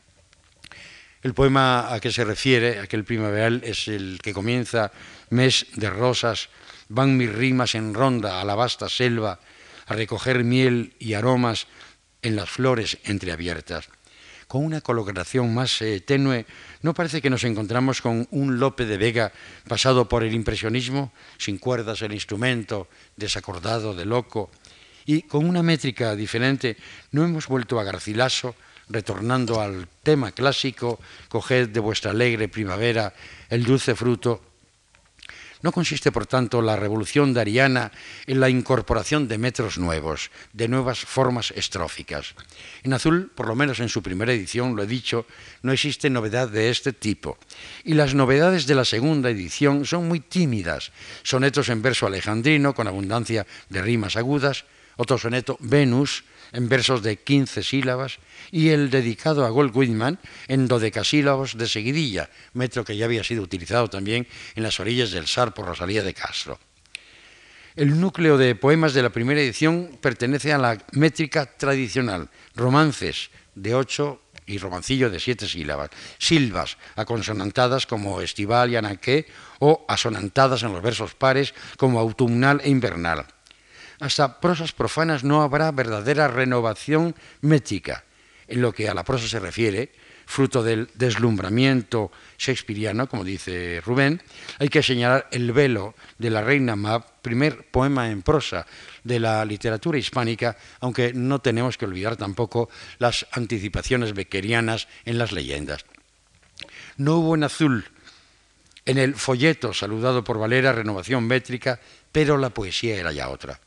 El 1.23 1.35
poema 1.35 1.93
a 1.93 1.99
que 1.99 2.13
se 2.13 2.25
refiere, 2.25 2.79
aquel 2.79 3.05
primaveral, 3.05 3.63
es 3.65 3.89
el 3.89 4.21
que 4.23 4.33
comienza 4.33 4.93
Mes 5.31 5.67
de 5.75 5.91
rosas, 5.91 6.51
van 6.89 7.17
mis 7.17 7.33
rimas 7.33 7.75
en 7.75 7.95
ronda 7.95 8.41
a 8.41 8.45
la 8.45 8.55
vasta 8.55 8.89
selva 8.89 9.41
a 9.87 9.95
recoger 9.95 10.45
miel 10.45 10.95
y 11.01 11.15
aromas 11.15 11.67
en 12.23 12.37
las 12.37 12.49
flores 12.49 12.99
entreabiertas 13.05 13.89
con 14.47 14.65
una 14.65 14.81
coloración 14.81 15.55
más 15.55 15.83
eh, 15.83 16.01
tenue, 16.01 16.47
¿no 16.83 16.95
parece 16.95 17.21
que 17.21 17.31
nos 17.31 17.45
encontramos 17.45 18.01
con 18.01 18.27
un 18.31 18.59
Lope 18.59 18.87
de 18.87 18.97
Vega 18.97 19.33
pasado 19.67 20.09
por 20.09 20.23
el 20.23 20.35
impresionismo, 20.35 21.13
sin 21.39 21.59
cuerdas 21.59 22.03
el 22.03 22.13
instrumento, 22.13 22.89
desacordado, 23.17 23.95
de 23.95 24.05
loco? 24.05 24.51
Y 25.05 25.23
con 25.23 25.47
una 25.47 25.63
métrica 25.63 26.15
diferente, 26.15 26.77
¿no 27.13 27.25
hemos 27.25 27.47
vuelto 27.47 27.79
a 27.79 27.85
Garcilaso, 27.85 28.55
retornando 28.89 29.61
al 29.61 29.89
tema 30.03 30.33
clásico, 30.33 31.01
coged 31.29 31.69
de 31.71 31.81
vuestra 31.81 32.13
alegre 32.13 32.49
primavera 32.49 33.13
el 33.49 33.65
dulce 33.65 33.95
fruto 33.95 34.56
no 35.67 35.73
consiste, 35.73 36.13
por 36.13 36.27
tanto, 36.27 36.63
la 36.63 36.77
revolución 36.77 37.35
dariana 37.35 37.91
en 38.29 38.39
la 38.39 38.49
incorporación 38.49 39.27
de 39.27 39.37
metros 39.37 39.79
nuevos, 39.79 40.31
de 40.53 40.69
nuevas 40.69 41.01
formas 41.01 41.51
estróficas. 41.57 42.37
En 42.85 42.93
azul, 42.93 43.33
por 43.35 43.49
lo 43.49 43.57
menos 43.57 43.81
en 43.81 43.89
su 43.89 44.01
primera 44.01 44.33
edición, 44.33 44.77
lo 44.77 44.85
he 44.85 44.87
dicho, 44.87 45.27
no 45.63 45.73
existe 45.73 46.09
novedad 46.09 46.49
de 46.49 46.71
este 46.71 46.93
tipo. 46.93 47.37
Y 47.83 47.95
las 47.95 48.15
novedades 48.15 48.69
de 48.69 48.77
la 48.77 48.85
segunda 48.85 49.29
edición 49.29 49.87
son 49.87 50.07
muy 50.07 50.21
tímidas. 50.21 50.93
Sonetos 51.25 51.69
en 51.69 51.83
verso 51.83 52.07
alejandrino, 52.07 52.73
con 52.73 52.87
abundancia 52.87 53.45
de 53.69 53.83
rimas 53.83 54.15
agudas, 54.15 54.67
otro 54.95 55.19
soneto 55.19 55.57
Venus, 55.59 56.23
en 56.53 56.69
versos 56.69 57.03
de 57.03 57.17
15 57.17 57.63
sílabas, 57.63 58.19
y 58.51 58.69
el 58.71 58.91
dedicado 58.91 59.45
a 59.45 59.51
Gold 59.51 59.75
Whitman 59.75 60.19
en 60.49 60.69
dodecasílabos 60.69 61.59
de 61.59 61.69
seguidilla, 61.69 62.31
metro 62.55 62.85
que 62.85 62.97
ya 62.97 63.05
había 63.05 63.25
sido 63.25 63.43
utilizado 63.43 63.89
también 63.89 64.27
en 64.55 64.63
las 64.63 64.81
orillas 64.81 65.11
del 65.11 65.27
Sar 65.27 65.55
por 65.55 65.67
Rosalía 65.67 66.03
de 66.03 66.15
Castro. 66.15 66.59
El 67.75 68.01
núcleo 68.01 68.39
de 68.39 68.55
poemas 68.55 68.95
de 68.95 69.03
la 69.03 69.11
primera 69.11 69.41
edición 69.41 69.99
pertenece 70.01 70.53
a 70.53 70.59
la 70.59 70.79
métrica 70.93 71.45
tradicional, 71.45 72.31
romances 72.55 73.31
de 73.55 73.75
ocho 73.75 74.23
y 74.47 74.59
romancillo 74.59 75.11
de 75.11 75.21
siete 75.21 75.47
sílabas, 75.47 75.91
silvas 76.19 76.79
aconsonantadas 76.95 77.87
como 77.87 78.21
estival 78.23 78.71
y 78.71 78.77
anaqué 78.77 79.27
o 79.59 79.85
asonantadas 79.89 80.63
en 80.63 80.73
los 80.73 80.83
versos 80.83 81.15
pares 81.15 81.53
como 81.77 82.01
autumnal 82.01 82.61
e 82.65 82.71
invernal 82.71 83.27
hasta 84.01 84.41
prosas 84.41 84.73
profanas 84.73 85.25
no 85.25 85.43
habrá 85.43 85.71
verdadera 85.71 86.29
renovación 86.29 87.15
métrica. 87.41 88.05
En 88.49 88.63
lo 88.63 88.73
que 88.73 88.89
a 88.89 88.95
la 88.95 89.05
prosa 89.05 89.27
se 89.27 89.41
refiere, 89.41 89.91
fruto 90.27 90.63
del 90.63 90.89
deslumbramiento 90.95 92.11
shakespeariano, 92.39 93.09
como 93.09 93.25
dice 93.25 93.81
Rubén, 93.85 94.23
hay 94.59 94.69
que 94.69 94.83
señalar 94.83 95.29
El 95.31 95.53
velo 95.53 95.95
de 96.19 96.31
la 96.31 96.43
reina 96.43 96.77
Mab, 96.77 97.23
primer 97.23 97.65
poema 97.71 98.11
en 98.11 98.23
prosa 98.23 98.67
de 99.03 99.21
la 99.21 99.45
literatura 99.45 99.99
hispánica, 99.99 100.57
aunque 100.81 101.13
no 101.13 101.41
tenemos 101.41 101.79
que 101.79 101.87
olvidar 101.87 102.17
tampoco 102.17 102.69
las 102.99 103.27
anticipaciones 103.33 104.15
bequerianas 104.15 104.89
en 105.05 105.19
las 105.19 105.33
leyendas. 105.33 105.87
No 106.97 107.17
hubo 107.17 107.35
en 107.35 107.45
azul 107.45 107.85
en 108.87 108.99
el 108.99 109.15
folleto 109.15 109.75
saludado 109.75 110.25
por 110.25 110.39
Valera 110.39 110.73
renovación 110.73 111.27
métrica, 111.27 111.79
pero 112.11 112.39
la 112.39 112.51
poesía 112.51 112.97
era 112.97 113.13
ya 113.13 113.29
otra. 113.29 113.61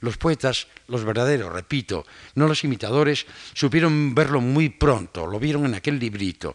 Los 0.00 0.18
poetas, 0.18 0.68
los 0.88 1.04
verdaderos, 1.04 1.52
repito, 1.52 2.06
no 2.34 2.46
los 2.46 2.62
imitadores, 2.62 3.26
supieron 3.54 4.14
verlo 4.14 4.40
muy 4.40 4.68
pronto, 4.68 5.26
lo 5.26 5.40
vieron 5.40 5.64
en 5.64 5.74
aquel 5.74 5.98
librito. 5.98 6.54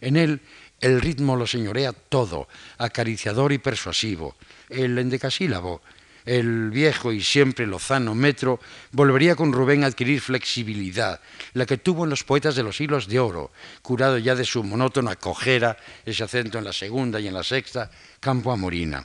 En 0.00 0.16
él 0.16 0.40
el 0.80 1.00
ritmo 1.00 1.36
lo 1.36 1.46
señorea 1.46 1.92
todo, 1.92 2.48
acariciador 2.76 3.52
y 3.52 3.58
persuasivo. 3.58 4.36
El 4.68 4.98
endecasílabo, 4.98 5.80
el 6.24 6.70
viejo 6.70 7.12
y 7.12 7.22
siempre 7.22 7.66
lozano 7.66 8.14
metro, 8.14 8.60
volvería 8.92 9.36
con 9.36 9.52
Rubén 9.52 9.84
a 9.84 9.86
adquirir 9.86 10.20
flexibilidad, 10.20 11.20
la 11.54 11.66
que 11.66 11.78
tuvo 11.78 12.04
en 12.04 12.10
los 12.10 12.24
poetas 12.24 12.54
de 12.54 12.62
los 12.62 12.80
hilos 12.80 13.08
de 13.08 13.18
oro, 13.18 13.50
curado 13.82 14.18
ya 14.18 14.34
de 14.34 14.44
su 14.44 14.62
monótona 14.62 15.16
cojera, 15.16 15.76
ese 16.04 16.24
acento 16.24 16.58
en 16.58 16.64
la 16.64 16.72
segunda 16.72 17.20
y 17.20 17.28
en 17.28 17.34
la 17.34 17.42
sexta, 17.42 17.90
campo 18.20 18.52
amorina. 18.52 19.04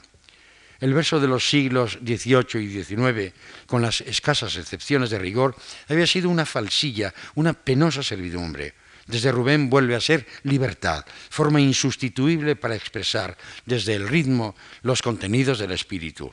El 0.80 0.94
verso 0.94 1.18
de 1.18 1.26
los 1.26 1.48
siglos 1.48 1.98
XVIII 2.04 2.62
y 2.62 2.82
XIX, 2.82 3.34
con 3.66 3.82
las 3.82 4.00
escasas 4.02 4.56
excepciones 4.56 5.10
de 5.10 5.18
rigor, 5.18 5.56
había 5.88 6.06
sido 6.06 6.28
una 6.28 6.46
falsilla, 6.46 7.12
una 7.34 7.52
penosa 7.52 8.04
servidumbre. 8.04 8.74
Desde 9.06 9.32
Rubén 9.32 9.70
vuelve 9.70 9.96
a 9.96 10.00
ser 10.00 10.26
libertad, 10.44 11.04
forma 11.30 11.60
insustituible 11.60 12.54
para 12.54 12.76
expresar 12.76 13.36
desde 13.64 13.94
el 13.94 14.06
ritmo 14.06 14.54
los 14.82 15.02
contenidos 15.02 15.58
del 15.58 15.72
espíritu. 15.72 16.32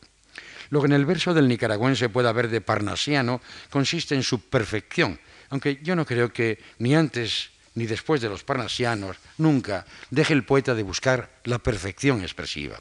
Lo 0.69 0.81
que 0.81 0.87
en 0.87 0.93
el 0.93 1.05
verso 1.05 1.33
del 1.33 1.47
nicaragüense 1.47 2.09
puede 2.09 2.29
haber 2.29 2.49
de 2.49 2.61
parnasiano 2.61 3.41
consiste 3.69 4.15
en 4.15 4.23
su 4.23 4.41
perfección, 4.41 5.19
aunque 5.49 5.79
yo 5.83 5.95
no 5.95 6.05
creo 6.05 6.31
que 6.31 6.59
ni 6.79 6.95
antes 6.95 7.51
ni 7.75 7.85
después 7.85 8.21
de 8.21 8.29
los 8.29 8.43
parnasianos 8.43 9.17
nunca 9.37 9.85
deje 10.09 10.33
el 10.33 10.45
poeta 10.45 10.73
de 10.73 10.83
buscar 10.83 11.29
la 11.43 11.59
perfección 11.59 12.21
expresiva. 12.21 12.79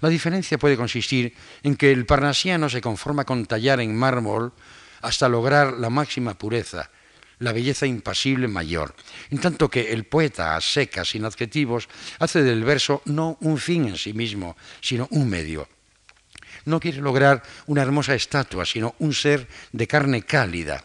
La 0.00 0.08
diferencia 0.08 0.58
puede 0.58 0.76
consistir 0.76 1.34
en 1.62 1.76
que 1.76 1.90
el 1.90 2.06
parnasiano 2.06 2.68
se 2.68 2.80
conforma 2.80 3.24
con 3.24 3.46
tallar 3.46 3.80
en 3.80 3.96
mármol 3.96 4.52
hasta 5.00 5.28
lograr 5.28 5.74
la 5.74 5.90
máxima 5.90 6.34
pureza, 6.34 6.90
la 7.40 7.52
belleza 7.52 7.86
impasible 7.86 8.48
mayor, 8.48 8.94
en 9.30 9.38
tanto 9.38 9.68
que 9.68 9.92
el 9.92 10.04
poeta 10.04 10.56
a 10.56 10.60
secas, 10.60 11.10
sin 11.10 11.24
adjetivos, 11.24 11.88
hace 12.18 12.42
del 12.42 12.64
verso 12.64 13.02
no 13.06 13.38
un 13.40 13.58
fin 13.58 13.88
en 13.88 13.96
sí 13.96 14.12
mismo, 14.12 14.56
sino 14.80 15.08
un 15.10 15.28
medio. 15.28 15.68
No 16.68 16.80
quiere 16.80 17.00
lograr 17.00 17.42
una 17.64 17.80
hermosa 17.80 18.14
estatua, 18.14 18.66
sino 18.66 18.94
un 18.98 19.14
ser 19.14 19.48
de 19.72 19.88
carne 19.88 20.20
cálida. 20.20 20.82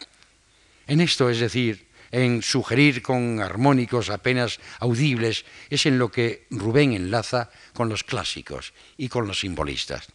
En 0.86 1.02
esto, 1.02 1.28
es 1.28 1.40
decir, 1.40 1.84
en 2.10 2.40
sugerir 2.40 3.02
con 3.02 3.38
armónicos 3.40 4.08
apenas 4.08 4.60
audibles, 4.80 5.44
es 5.68 5.84
en 5.84 5.98
lo 5.98 6.10
que 6.10 6.46
Rubén 6.48 6.94
enlaza 6.94 7.50
con 7.74 7.90
los 7.90 8.02
clásicos 8.02 8.72
y 8.96 9.10
con 9.10 9.28
los 9.28 9.40
simbolistas. 9.40 10.08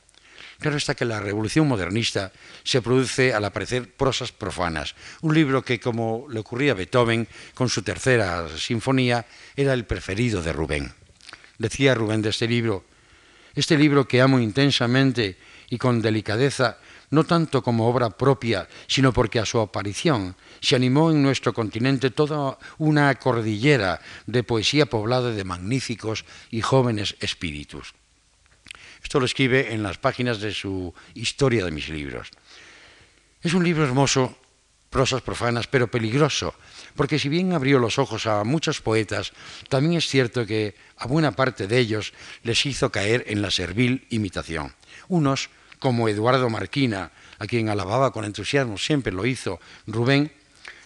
Claro 0.57 0.75
está 0.75 0.95
que 0.95 1.05
la 1.05 1.19
revolución 1.19 1.67
modernista 1.67 2.31
se 2.63 2.81
produce 2.81 3.31
al 3.31 3.45
aparecer 3.45 3.93
prosas 3.93 4.31
profanas, 4.31 4.95
un 5.21 5.35
libro 5.35 5.61
que, 5.61 5.79
como 5.79 6.25
le 6.31 6.39
ocurría 6.39 6.71
a 6.71 6.81
Beethoven 6.81 7.27
con 7.53 7.69
su 7.69 7.83
tercera 7.83 8.49
sinfonía, 8.57 9.23
era 9.55 9.73
el 9.75 9.85
preferido 9.85 10.41
de 10.41 10.51
Rubén. 10.51 10.91
Decía 11.59 11.93
Rubén 11.93 12.23
de 12.23 12.29
este 12.29 12.47
libro, 12.47 12.83
este 13.53 13.77
libro 13.77 14.07
que 14.07 14.21
amo 14.21 14.39
intensamente 14.39 15.37
y 15.69 15.77
con 15.77 16.01
delicadeza, 16.01 16.77
no 17.11 17.23
tanto 17.23 17.63
como 17.63 17.87
obra 17.87 18.09
propia, 18.09 18.67
sino 18.87 19.13
porque 19.13 19.39
a 19.39 19.45
su 19.45 19.59
aparición 19.59 20.35
se 20.61 20.75
animó 20.75 21.11
en 21.11 21.21
nuestro 21.21 21.53
continente 21.53 22.11
toda 22.11 22.57
una 22.77 23.13
cordillera 23.15 24.01
de 24.25 24.43
poesía 24.43 24.85
poblada 24.87 25.31
de 25.31 25.43
magníficos 25.43 26.25
y 26.51 26.61
jóvenes 26.61 27.15
espíritus. 27.19 27.93
Esto 29.03 29.19
lo 29.19 29.25
escribe 29.25 29.73
en 29.73 29.83
las 29.83 29.97
páginas 29.97 30.39
de 30.39 30.53
su 30.53 30.93
Historia 31.13 31.65
de 31.65 31.71
mis 31.71 31.89
libros. 31.89 32.29
Es 33.41 33.53
un 33.53 33.63
libro 33.63 33.85
hermoso, 33.85 34.37
prosas 34.89 35.21
profanas, 35.21 35.67
pero 35.67 35.89
peligroso, 35.89 36.53
porque 36.95 37.19
si 37.19 37.29
bien 37.29 37.53
abrió 37.53 37.79
los 37.79 37.97
ojos 37.99 38.25
a 38.25 38.43
muchos 38.43 38.81
poetas, 38.81 39.31
también 39.69 39.93
es 39.93 40.07
cierto 40.07 40.45
que 40.45 40.75
a 40.97 41.07
buena 41.07 41.31
parte 41.31 41.67
de 41.67 41.79
ellos 41.79 42.13
les 42.43 42.65
hizo 42.65 42.91
caer 42.91 43.23
en 43.27 43.41
la 43.41 43.51
servil 43.51 44.05
imitación. 44.09 44.73
Unos 45.07 45.49
como 45.79 46.07
Eduardo 46.07 46.49
Marquina, 46.49 47.11
a 47.39 47.47
quien 47.47 47.69
alababa 47.69 48.11
con 48.11 48.25
entusiasmo, 48.25 48.77
siempre 48.77 49.13
lo 49.13 49.25
hizo 49.25 49.59
Rubén, 49.87 50.31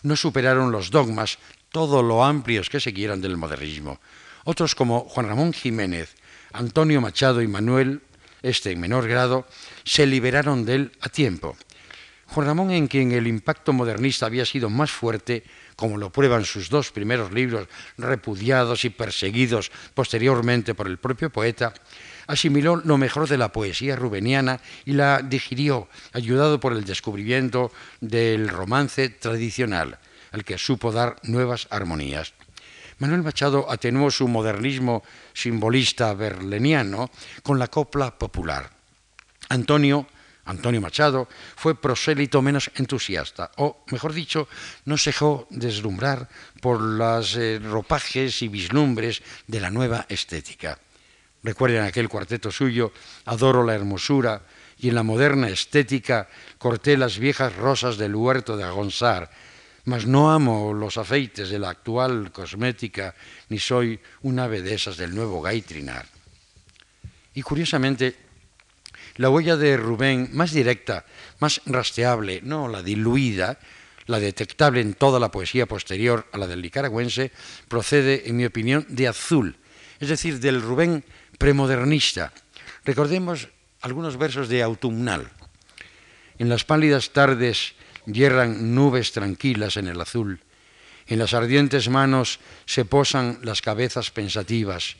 no 0.04 0.16
superaron 0.16 0.72
los 0.72 0.92
dogmas, 0.92 1.40
todo 1.70 2.04
lo 2.04 2.24
amplios 2.24 2.70
que 2.70 2.80
se 2.80 2.94
quieran 2.94 3.22
del 3.22 3.38
modernismo. 3.38 4.00
Otros 4.46 4.76
como 4.76 5.02
Juan 5.02 5.28
Ramón 5.28 5.54
Jiménez, 5.54 6.16
Antonio 6.52 7.02
Machado 7.02 7.42
y 7.42 7.48
Manuel, 7.48 8.02
este 8.44 8.72
en 8.72 8.80
menor 8.80 9.08
grado, 9.08 9.48
se 9.84 10.06
liberaron 10.06 10.66
de 10.66 10.76
él 10.76 10.92
a 11.02 11.10
tiempo. 11.10 11.58
Juan 12.28 12.48
Ramón, 12.48 12.72
en 12.72 12.88
quien 12.88 13.12
el 13.12 13.28
impacto 13.28 13.74
modernista 13.74 14.26
había 14.26 14.46
sido 14.46 14.70
más 14.70 14.92
fuerte, 14.92 15.44
como 15.76 15.98
lo 15.98 16.12
prueban 16.12 16.46
sus 16.46 16.70
dos 16.70 16.92
primeros 16.92 17.32
libros, 17.32 17.68
repudiados 17.98 18.86
y 18.86 18.90
perseguidos 18.90 19.72
posteriormente 19.94 20.74
por 20.74 20.88
el 20.88 20.98
propio 20.98 21.30
poeta, 21.30 21.74
asimiló 22.28 22.76
lo 22.78 22.98
mejor 22.98 23.28
de 23.28 23.38
la 23.38 23.52
poesía 23.52 23.96
rubeniana 23.96 24.60
y 24.86 24.94
la 24.94 25.22
digirió, 25.22 25.88
ayudado 26.14 26.60
por 26.60 26.74
el 26.74 26.86
descubrimiento 26.86 27.72
del 28.02 28.50
romance 28.50 29.10
tradicional, 29.10 30.00
al 30.32 30.44
que 30.44 30.58
supo 30.58 30.92
dar 30.92 31.18
nuevas 31.24 31.68
armonías. 31.70 32.34
Manuel 33.00 33.24
Machado 33.24 33.70
atenuó 33.70 34.12
su 34.12 34.28
modernismo 34.28 35.04
simbolista 35.34 36.14
berleniano 36.14 37.10
con 37.42 37.60
la 37.60 37.68
copla 37.68 38.18
popular. 38.18 38.70
Antonio 39.50 40.08
Antonio 40.46 40.82
Machado 40.82 41.28
fue 41.56 41.80
prosélito 41.80 42.42
menos 42.42 42.70
entusiasta, 42.76 43.52
o 43.58 43.86
mejor 43.92 44.12
dicho, 44.12 44.48
no 44.86 44.98
se 44.98 45.12
dejó 45.12 45.48
deslumbrar 45.50 46.28
por 46.60 46.82
los 46.82 47.38
eh, 47.38 47.60
ropajes 47.64 48.42
y 48.42 48.50
vislumbres 48.50 49.24
de 49.48 49.62
la 49.62 49.70
nueva 49.70 50.06
estética. 50.10 50.78
Recuerden 51.44 51.84
aquel 51.84 52.08
cuarteto 52.08 52.52
suyo, 52.52 52.94
Adoro 53.26 53.64
la 53.64 53.76
hermosura, 53.76 54.42
y 54.80 54.90
en 54.90 54.96
la 54.96 55.04
moderna 55.04 55.50
estética 55.50 56.28
corté 56.58 56.98
las 56.98 57.20
viejas 57.20 57.56
rosas 57.56 57.98
del 57.98 58.16
huerto 58.16 58.58
de 58.58 58.64
Agonsar, 58.64 59.30
mas 59.86 60.06
no 60.06 60.32
amo 60.32 60.74
los 60.74 60.98
afeites 60.98 61.50
de 61.50 61.60
la 61.60 61.70
actual 61.70 62.32
cosmética, 62.32 63.16
ni 63.50 63.60
soy 63.60 64.00
una 64.24 64.46
ave 64.46 64.62
de 64.62 64.74
esas 64.74 64.98
del 64.98 65.14
nuevo 65.14 65.42
gaitrinar. 65.42 66.08
Y 67.34 67.42
curiosamente, 67.42 68.16
la 69.18 69.30
huella 69.30 69.58
de 69.58 69.78
Rubén, 69.78 70.30
más 70.32 70.52
directa, 70.52 71.06
más 71.40 71.62
rastreable, 71.66 72.42
no 72.44 72.68
la 72.68 72.82
diluida, 72.82 73.60
la 74.06 74.20
detectable 74.20 74.82
en 74.82 74.94
toda 74.94 75.20
la 75.20 75.32
poesía 75.32 75.66
posterior 75.66 76.28
a 76.32 76.38
la 76.38 76.48
del 76.48 76.62
nicaragüense, 76.62 77.32
procede, 77.68 78.28
en 78.28 78.38
mi 78.38 78.46
opinión, 78.46 78.86
de 78.90 79.08
Azul, 79.08 79.58
es 80.00 80.10
decir, 80.10 80.40
del 80.40 80.62
Rubén 80.62 81.04
premodernista. 81.38 82.34
Recordemos 82.86 83.50
algunos 83.82 84.18
versos 84.18 84.50
de 84.50 84.64
Autumnal. 84.64 85.30
En 86.40 86.50
las 86.50 86.66
pálidas 86.66 87.12
tardes 87.12 87.76
hierran 88.06 88.76
nubes 88.76 89.12
tranquilas 89.12 89.78
en 89.78 89.88
el 89.88 90.02
azul. 90.02 90.40
En 91.08 91.20
las 91.20 91.34
ardientes 91.34 91.90
manos 91.90 92.40
se 92.66 92.86
posan 92.86 93.40
las 93.44 93.62
cabezas 93.62 94.12
pensativas. 94.12 94.98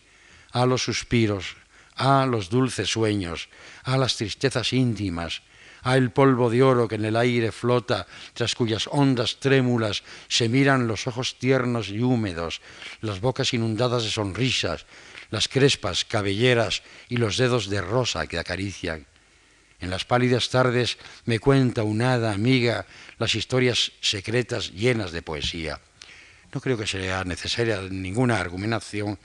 A 0.52 0.66
los 0.66 0.84
suspiros, 0.84 1.56
a 1.96 2.26
los 2.26 2.50
dulces 2.50 2.90
sueños, 2.90 3.50
a 3.84 3.98
las 3.98 4.18
tristezas 4.18 4.74
íntimas, 4.74 5.42
a 5.84 5.98
el 5.98 6.12
polvo 6.12 6.50
de 6.50 6.64
oro 6.64 6.88
que 6.88 6.96
en 6.96 7.06
el 7.06 7.16
aire 7.16 7.52
flota, 7.52 8.08
tras 8.34 8.56
cuyas 8.56 8.88
ondas 8.92 9.40
trémulas 9.40 10.04
se 10.28 10.50
miran 10.50 10.88
los 10.88 11.08
ojos 11.08 11.38
tiernos 11.40 11.90
y 11.90 12.02
húmedos, 12.02 12.62
las 13.02 13.20
bocas 13.20 13.54
inundadas 13.54 14.04
de 14.04 14.10
sonrisas, 14.10 14.86
las 15.30 15.48
crespas 15.48 16.06
cabelleras 16.06 16.84
y 17.10 17.18
los 17.18 17.38
dedos 17.38 17.70
de 17.70 17.82
rosa 17.82 18.28
que 18.28 18.40
acarician. 18.40 19.06
En 19.80 19.90
las 19.90 20.06
pálidas 20.06 20.50
tardes 20.50 20.98
me 21.26 21.40
cuenta 21.40 21.84
una 21.84 22.14
hada 22.14 22.32
amiga 22.32 22.86
las 23.18 23.36
historias 23.36 23.92
secretas 24.00 24.72
llenas 24.72 25.12
de 25.12 25.22
poesía. 25.22 25.82
No 26.54 26.62
creo 26.62 26.78
que 26.78 26.88
sea 26.88 27.26
necesaria 27.26 27.82
ninguna 27.90 28.40
argumentación, 28.40 29.20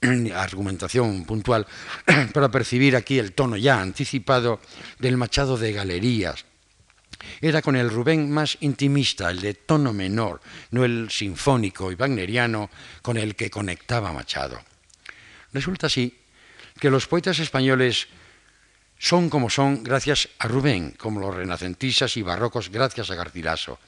argumentación 0.34 1.24
puntual 1.24 1.66
para 2.32 2.50
percibir 2.50 2.96
aquí 2.96 3.18
el 3.18 3.32
tono 3.32 3.56
ya 3.56 3.80
anticipado 3.80 4.60
del 4.98 5.16
Machado 5.18 5.58
de 5.58 5.72
Galerías. 5.72 6.46
Era 7.42 7.60
con 7.60 7.76
el 7.76 7.90
Rubén 7.90 8.30
más 8.30 8.56
intimista, 8.60 9.30
el 9.30 9.40
de 9.40 9.54
tono 9.54 9.92
menor, 9.92 10.40
no 10.70 10.84
el 10.84 11.10
sinfónico 11.10 11.92
y 11.92 11.94
wagneriano 11.94 12.70
con 13.02 13.18
el 13.18 13.36
que 13.36 13.50
conectaba 13.50 14.12
Machado. 14.12 14.60
Resulta 15.52 15.86
así 15.86 16.16
que 16.78 16.90
los 16.90 17.06
poetas 17.06 17.38
españoles 17.38 18.08
son 19.00 19.30
como 19.30 19.48
son 19.48 19.82
gracias 19.82 20.28
a 20.38 20.46
Rubén, 20.46 20.92
como 20.92 21.20
los 21.20 21.34
renacentistas 21.34 22.18
y 22.18 22.22
barrocos 22.22 22.68
gracias 22.68 23.10
a 23.10 23.14
Garcilaso. 23.14 23.78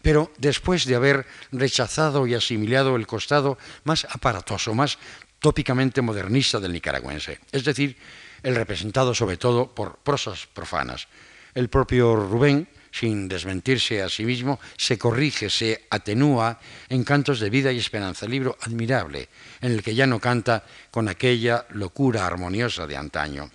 Pero 0.00 0.32
después 0.38 0.86
de 0.86 0.96
haber 0.96 1.26
rechazado 1.52 2.26
y 2.26 2.34
asimilado 2.34 2.96
el 2.96 3.06
costado 3.06 3.58
más 3.84 4.06
aparatoso, 4.08 4.74
más 4.74 4.98
tópicamente 5.40 6.00
modernista 6.00 6.58
del 6.58 6.72
nicaragüense, 6.72 7.38
es 7.52 7.64
decir, 7.64 7.98
el 8.42 8.54
representado 8.54 9.14
sobre 9.14 9.36
todo 9.36 9.68
por 9.68 9.96
prosas 9.96 10.46
profanas. 10.46 11.06
El 11.54 11.68
propio 11.68 12.16
Rubén 12.16 12.66
sin 12.92 13.26
desmentirse 13.26 14.02
a 14.02 14.08
sí 14.08 14.24
mismo, 14.24 14.60
se 14.76 14.98
corrige, 14.98 15.50
se 15.50 15.86
atenúa 15.90 16.60
en 16.88 17.02
cantos 17.02 17.40
de 17.40 17.50
vida 17.50 17.72
y 17.72 17.78
esperanza. 17.78 18.28
Libro 18.28 18.56
admirable, 18.60 19.28
en 19.60 19.72
el 19.72 19.82
que 19.82 19.94
ya 19.94 20.06
no 20.06 20.20
canta 20.20 20.64
con 20.90 21.08
aquella 21.08 21.66
locura 21.70 22.26
armoniosa 22.26 22.86
de 22.86 22.96
antaño. 22.96 23.50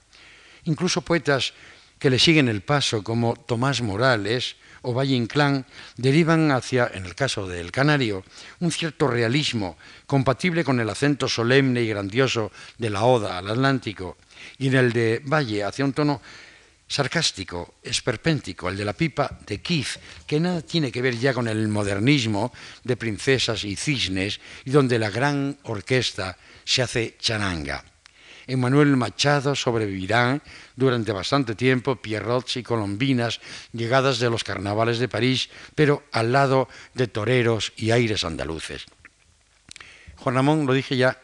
Incluso 0.65 1.01
poetas 1.01 1.53
que 1.99 2.09
le 2.09 2.19
siguen 2.19 2.49
el 2.49 2.61
paso, 2.61 3.03
como 3.03 3.35
Tomás 3.35 3.81
Morales 3.81 4.57
o 4.81 4.93
Valle 4.93 5.15
Inclán 5.15 5.65
derivan 5.97 6.51
hacia, 6.51 6.89
en 6.93 7.05
el 7.05 7.15
caso 7.15 7.47
del 7.47 7.71
canario, 7.71 8.23
un 8.59 8.71
cierto 8.71 9.07
realismo 9.07 9.77
compatible 10.05 10.63
con 10.63 10.79
el 10.79 10.89
acento 10.89 11.27
solemne 11.27 11.81
y 11.81 11.89
grandioso 11.89 12.51
de 12.77 12.89
la 12.89 13.03
Oda 13.03 13.37
al 13.37 13.49
Atlántico, 13.49 14.17
y 14.57 14.67
en 14.67 14.75
el 14.75 14.93
de 14.93 15.21
Valle 15.25 15.63
hacia 15.63 15.85
un 15.85 15.93
tono 15.93 16.21
sarcástico, 16.87 17.75
esperpéntico, 17.83 18.69
el 18.69 18.77
de 18.77 18.85
la 18.85 18.93
pipa 18.93 19.37
de 19.45 19.61
Keith, 19.61 19.99
que 20.25 20.39
nada 20.39 20.61
tiene 20.61 20.91
que 20.91 21.01
ver 21.01 21.17
ya 21.17 21.33
con 21.33 21.47
el 21.47 21.67
modernismo 21.67 22.53
de 22.83 22.95
princesas 22.95 23.63
y 23.63 23.75
cisnes, 23.75 24.39
y 24.65 24.71
donde 24.71 24.97
la 24.97 25.09
gran 25.09 25.57
orquesta 25.63 26.37
se 26.63 26.81
hace 26.81 27.17
charanga. 27.19 27.83
Emmanuel 28.47 28.95
Machado 28.95 29.55
sobrevivirán 29.55 30.41
durante 30.77 31.11
bastante 31.11 31.53
tiempo 31.53 31.97
pierrots 31.97 32.55
y 32.55 32.63
colombinas 32.63 33.41
llegadas 33.73 34.19
de 34.19 34.29
los 34.29 34.45
carnavales 34.45 34.99
de 34.99 35.09
París, 35.09 35.49
pero 35.75 36.03
al 36.13 36.31
lado 36.31 36.69
de 36.93 37.07
toreros 37.07 37.73
y 37.75 37.91
aires 37.91 38.23
andaluces. 38.23 38.85
Juan 40.15 40.35
Ramón, 40.35 40.65
lo 40.65 40.71
dije 40.71 40.95
ya, 40.95 41.19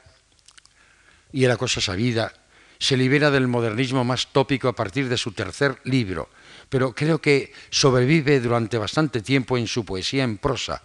y 1.31 1.45
era 1.45 1.55
cosa 1.55 1.79
sabida, 1.79 2.33
se 2.79 2.97
libera 2.97 3.31
del 3.31 3.47
modernismo 3.47 4.03
más 4.03 4.27
tópico 4.31 4.67
a 4.67 4.75
partir 4.75 5.09
de 5.09 5.17
su 5.17 5.31
tercer 5.31 5.79
libro, 5.85 6.29
pero 6.69 6.93
creo 6.93 7.19
que 7.19 7.53
sobrevive 7.69 8.39
durante 8.39 8.77
bastante 8.77 9.21
tiempo 9.21 9.57
en 9.57 9.67
su 9.67 9.85
poesía 9.85 10.23
en 10.23 10.37
prosa. 10.37 10.81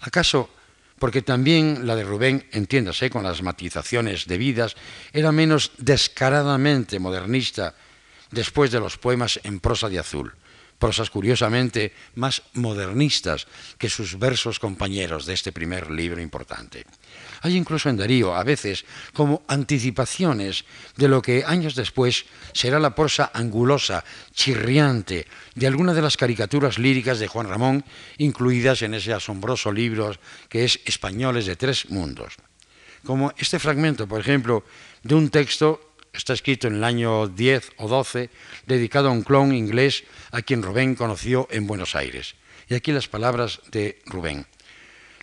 ¿Acaso 0.00 0.50
porque 0.98 1.22
también 1.22 1.86
la 1.86 1.94
de 1.94 2.04
Rubén, 2.04 2.48
entiéndase, 2.52 3.10
con 3.10 3.22
las 3.22 3.42
matizaciones 3.42 4.26
debidas, 4.26 4.76
era 5.12 5.30
menos 5.32 5.72
descaradamente 5.76 6.98
modernista 6.98 7.74
después 8.30 8.70
de 8.70 8.80
los 8.80 8.96
poemas 8.96 9.38
en 9.44 9.60
prosa 9.60 9.88
de 9.88 9.98
azul? 9.98 10.32
Prosas 10.78 11.10
curiosamente 11.10 11.92
más 12.14 12.42
modernistas 12.54 13.46
que 13.78 13.88
sus 13.88 14.18
versos 14.18 14.58
compañeros 14.58 15.26
de 15.26 15.34
este 15.34 15.52
primer 15.52 15.90
libro 15.90 16.20
importante. 16.20 16.84
Hay 17.42 17.56
incluso 17.56 17.88
en 17.88 17.96
Darío, 17.96 18.34
a 18.34 18.44
veces, 18.44 18.84
como 19.12 19.42
anticipaciones 19.48 20.64
de 20.96 21.08
lo 21.08 21.22
que 21.22 21.44
años 21.46 21.74
después 21.74 22.26
será 22.52 22.78
la 22.78 22.94
prosa 22.94 23.30
angulosa, 23.32 24.04
chirriante, 24.32 25.26
de 25.54 25.66
alguna 25.66 25.94
de 25.94 26.02
las 26.02 26.16
caricaturas 26.16 26.78
líricas 26.78 27.18
de 27.18 27.28
Juan 27.28 27.48
Ramón, 27.48 27.84
incluidas 28.18 28.82
en 28.82 28.94
ese 28.94 29.12
asombroso 29.12 29.72
libro 29.72 29.96
que 30.48 30.64
es 30.64 30.80
Españoles 30.84 31.46
de 31.46 31.56
Tres 31.56 31.90
Mundos. 31.90 32.34
Como 33.04 33.32
este 33.38 33.58
fragmento, 33.58 34.08
por 34.08 34.20
ejemplo, 34.20 34.64
de 35.02 35.14
un 35.14 35.30
texto 35.30 35.95
está 36.16 36.32
escrito 36.32 36.68
en 36.68 36.76
el 36.76 36.84
año 36.84 37.28
10 37.28 37.72
o 37.78 37.88
12, 37.88 38.30
dedicado 38.66 39.08
a 39.08 39.12
un 39.12 39.22
clon 39.22 39.54
inglés 39.54 40.04
a 40.32 40.42
quien 40.42 40.62
Rubén 40.62 40.94
conoció 40.94 41.48
en 41.50 41.66
Buenos 41.66 41.94
Aires. 41.94 42.34
Y 42.68 42.74
aquí 42.74 42.92
las 42.92 43.08
palabras 43.08 43.60
de 43.70 44.00
Rubén. 44.06 44.46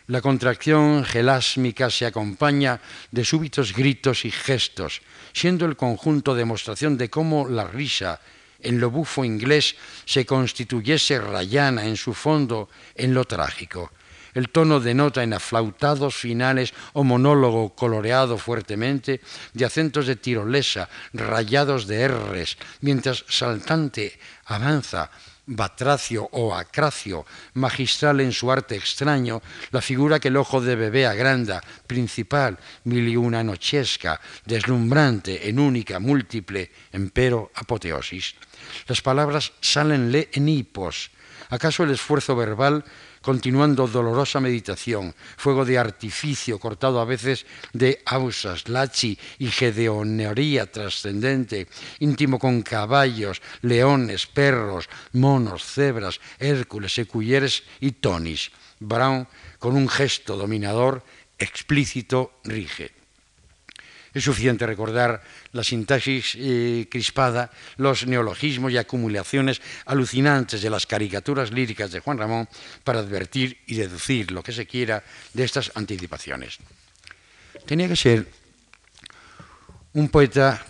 La 0.07 0.21
contracción 0.21 1.05
gelásmica 1.05 1.89
se 1.89 2.05
acompaña 2.05 2.81
de 3.11 3.23
súbitos 3.23 3.73
gritos 3.73 4.25
y 4.25 4.31
gestos, 4.31 5.01
siendo 5.33 5.65
el 5.65 5.77
conjunto 5.77 6.35
demostración 6.35 6.97
de 6.97 7.09
cómo 7.09 7.47
la 7.47 7.65
risa 7.65 8.19
en 8.59 8.79
lo 8.79 8.91
bufo 8.91 9.25
inglés 9.25 9.75
se 10.05 10.25
constituyese 10.25 11.19
rayana 11.19 11.85
en 11.85 11.97
su 11.97 12.13
fondo 12.13 12.69
en 12.95 13.13
lo 13.13 13.25
trágico 13.25 13.91
el 14.33 14.49
tono 14.49 14.79
denota 14.79 15.23
en 15.23 15.33
aflautados 15.33 16.15
finales 16.15 16.73
o 16.93 17.03
monólogo 17.03 17.75
coloreado 17.75 18.37
fuertemente 18.37 19.21
de 19.53 19.65
acentos 19.65 20.07
de 20.07 20.15
tirolesa, 20.15 20.89
rayados 21.13 21.87
de 21.87 22.07
R's, 22.07 22.57
mientras 22.81 23.25
saltante 23.27 24.19
avanza 24.45 25.11
Batracio 25.45 26.29
o 26.31 26.55
Acracio, 26.55 27.25
magistral 27.55 28.21
en 28.21 28.31
su 28.31 28.49
arte 28.49 28.75
extraño, 28.75 29.41
la 29.71 29.81
figura 29.81 30.19
que 30.19 30.29
el 30.29 30.37
ojo 30.37 30.61
de 30.61 30.75
bebé 30.75 31.05
agranda, 31.05 31.61
principal, 31.85 32.57
mil 32.85 33.11
nochesca, 33.45 34.21
deslumbrante, 34.45 35.49
en 35.49 35.59
única, 35.59 35.99
múltiple, 35.99 36.71
empero 36.93 37.51
apoteosis. 37.55 38.35
Las 38.87 39.01
palabras 39.01 39.51
salenle 39.59 40.29
en 40.31 40.47
hipos. 40.47 41.11
¿Acaso 41.49 41.83
el 41.83 41.91
esfuerzo 41.91 42.35
verbal 42.37 42.85
continuando 43.23 43.87
dolorosa 43.87 44.39
meditación, 44.39 45.15
fuego 45.37 45.65
de 45.65 45.79
artificio 45.79 46.59
cortado 46.59 46.99
a 46.99 47.05
veces 47.05 47.47
de 47.71 48.03
ausas, 48.05 48.67
lachi 48.67 49.17
y 49.39 49.47
gedeonería 49.47 50.69
trascendente, 50.69 51.67
íntimo 51.99 52.37
con 52.37 52.61
caballos, 52.61 53.41
leones, 53.61 54.27
perros, 54.27 54.89
monos, 55.13 55.63
cebras, 55.65 56.19
Hércules, 56.37 56.99
ecuyeres 56.99 57.63
y 57.79 57.93
tonis. 57.93 58.51
Brown, 58.79 59.27
con 59.57 59.75
un 59.75 59.87
gesto 59.87 60.35
dominador, 60.35 61.03
explícito, 61.39 62.39
rige. 62.43 63.02
Es 64.13 64.23
suficiente 64.23 64.67
recordar 64.67 65.23
la 65.53 65.63
sintaxis 65.63 66.37
eh, 66.37 66.87
crispada, 66.89 67.49
los 67.77 68.05
neologismos 68.05 68.71
y 68.71 68.77
acumulaciones 68.77 69.61
alucinantes 69.85 70.61
de 70.61 70.69
las 70.69 70.85
caricaturas 70.85 71.51
líricas 71.51 71.91
de 71.91 71.99
Juan 71.99 72.19
Ramón 72.19 72.47
para 72.83 72.99
advertir 72.99 73.57
y 73.65 73.75
deducir 73.75 74.31
lo 74.31 74.43
que 74.43 74.51
se 74.51 74.67
quiera 74.67 75.03
de 75.33 75.43
estas 75.43 75.71
anticipaciones. 75.73 76.59
Tenía 77.65 77.87
que 77.87 77.95
ser 77.95 78.27
un 79.93 80.09
poeta 80.09 80.63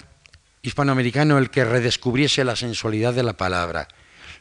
hispanoamericano 0.62 1.38
el 1.38 1.50
que 1.50 1.66
redescubriese 1.66 2.46
la 2.46 2.56
sensualidad 2.56 3.14
de 3.14 3.24
la 3.24 3.34
palabra, 3.34 3.88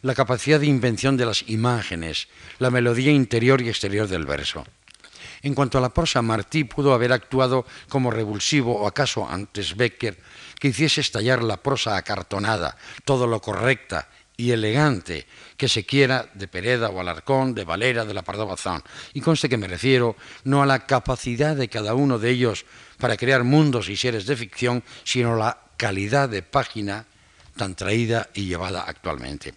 la 0.03 0.15
capacidad 0.15 0.61
de 0.61 0.67
invención 0.67 1.17
de 1.17 1.27
las 1.27 1.49
imágenes, 1.49 2.29
la 2.59 2.71
melodía 2.71 3.11
interior 3.11 3.61
y 3.63 3.69
exterior 3.69 4.07
del 4.07 4.27
verso. 4.27 4.65
En 5.43 5.55
cuanto 5.55 5.79
a 5.79 5.81
la 5.81 5.93
prosa, 5.93 6.23
Martí 6.23 6.65
pudo 6.65 6.95
haber 6.95 7.13
actuado 7.13 7.67
como 7.89 8.11
revulsivo, 8.11 8.79
o 8.81 8.87
acaso 8.87 9.29
antes 9.29 9.77
Becker, 9.77 10.17
que 10.59 10.69
hiciese 10.69 11.01
estallar 11.01 11.43
la 11.43 11.57
prosa 11.57 11.97
acartonada, 11.97 12.77
todo 13.05 13.27
lo 13.27 13.41
correcta 13.41 14.09
y 14.37 14.53
elegante 14.53 15.27
que 15.57 15.69
se 15.69 15.85
quiera 15.85 16.29
de 16.35 16.49
Pereda 16.49 16.91
o 16.91 17.01
Alarcón, 17.01 17.55
de 17.55 17.65
Valera, 17.65 18.05
de 18.05 18.15
la 18.15 18.23
Pardo 18.23 18.47
Bazán. 18.47 18.83
Y 19.15 19.21
conste 19.21 19.49
que 19.49 19.59
me 19.59 19.69
refiero 19.69 20.17
no 20.45 20.63
a 20.63 20.67
la 20.67 20.87
capacidad 20.87 21.57
de 21.57 21.69
cada 21.69 21.95
uno 21.95 22.19
de 22.19 22.31
ellos 22.31 22.65
para 22.99 23.17
crear 23.17 23.45
mundos 23.45 23.89
y 23.89 23.97
seres 23.97 24.27
de 24.27 24.37
ficción, 24.37 24.83
sino 25.05 25.35
a 25.35 25.39
la 25.39 25.59
calidad 25.77 26.29
de 26.29 26.43
página 26.43 27.07
tan 27.57 27.75
traída 27.75 28.31
y 28.35 28.47
llevada 28.47 28.83
actualmente. 28.83 29.55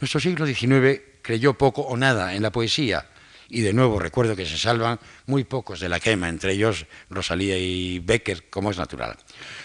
Nuestro 0.00 0.20
siglo 0.20 0.46
XIX 0.46 1.00
creyó 1.22 1.54
poco 1.54 1.82
o 1.82 1.96
nada 1.96 2.34
en 2.34 2.42
la 2.42 2.52
poesía, 2.52 3.06
y 3.48 3.62
de 3.62 3.72
nuevo 3.72 3.98
recuerdo 3.98 4.36
que 4.36 4.46
se 4.46 4.58
salvan 4.58 5.00
muy 5.26 5.44
pocos 5.44 5.80
de 5.80 5.88
la 5.88 6.00
quema, 6.00 6.28
entre 6.28 6.52
ellos 6.52 6.86
Rosalía 7.08 7.56
y 7.58 7.98
Becker, 7.98 8.50
como 8.50 8.70
es 8.70 8.78
natural. 8.78 9.16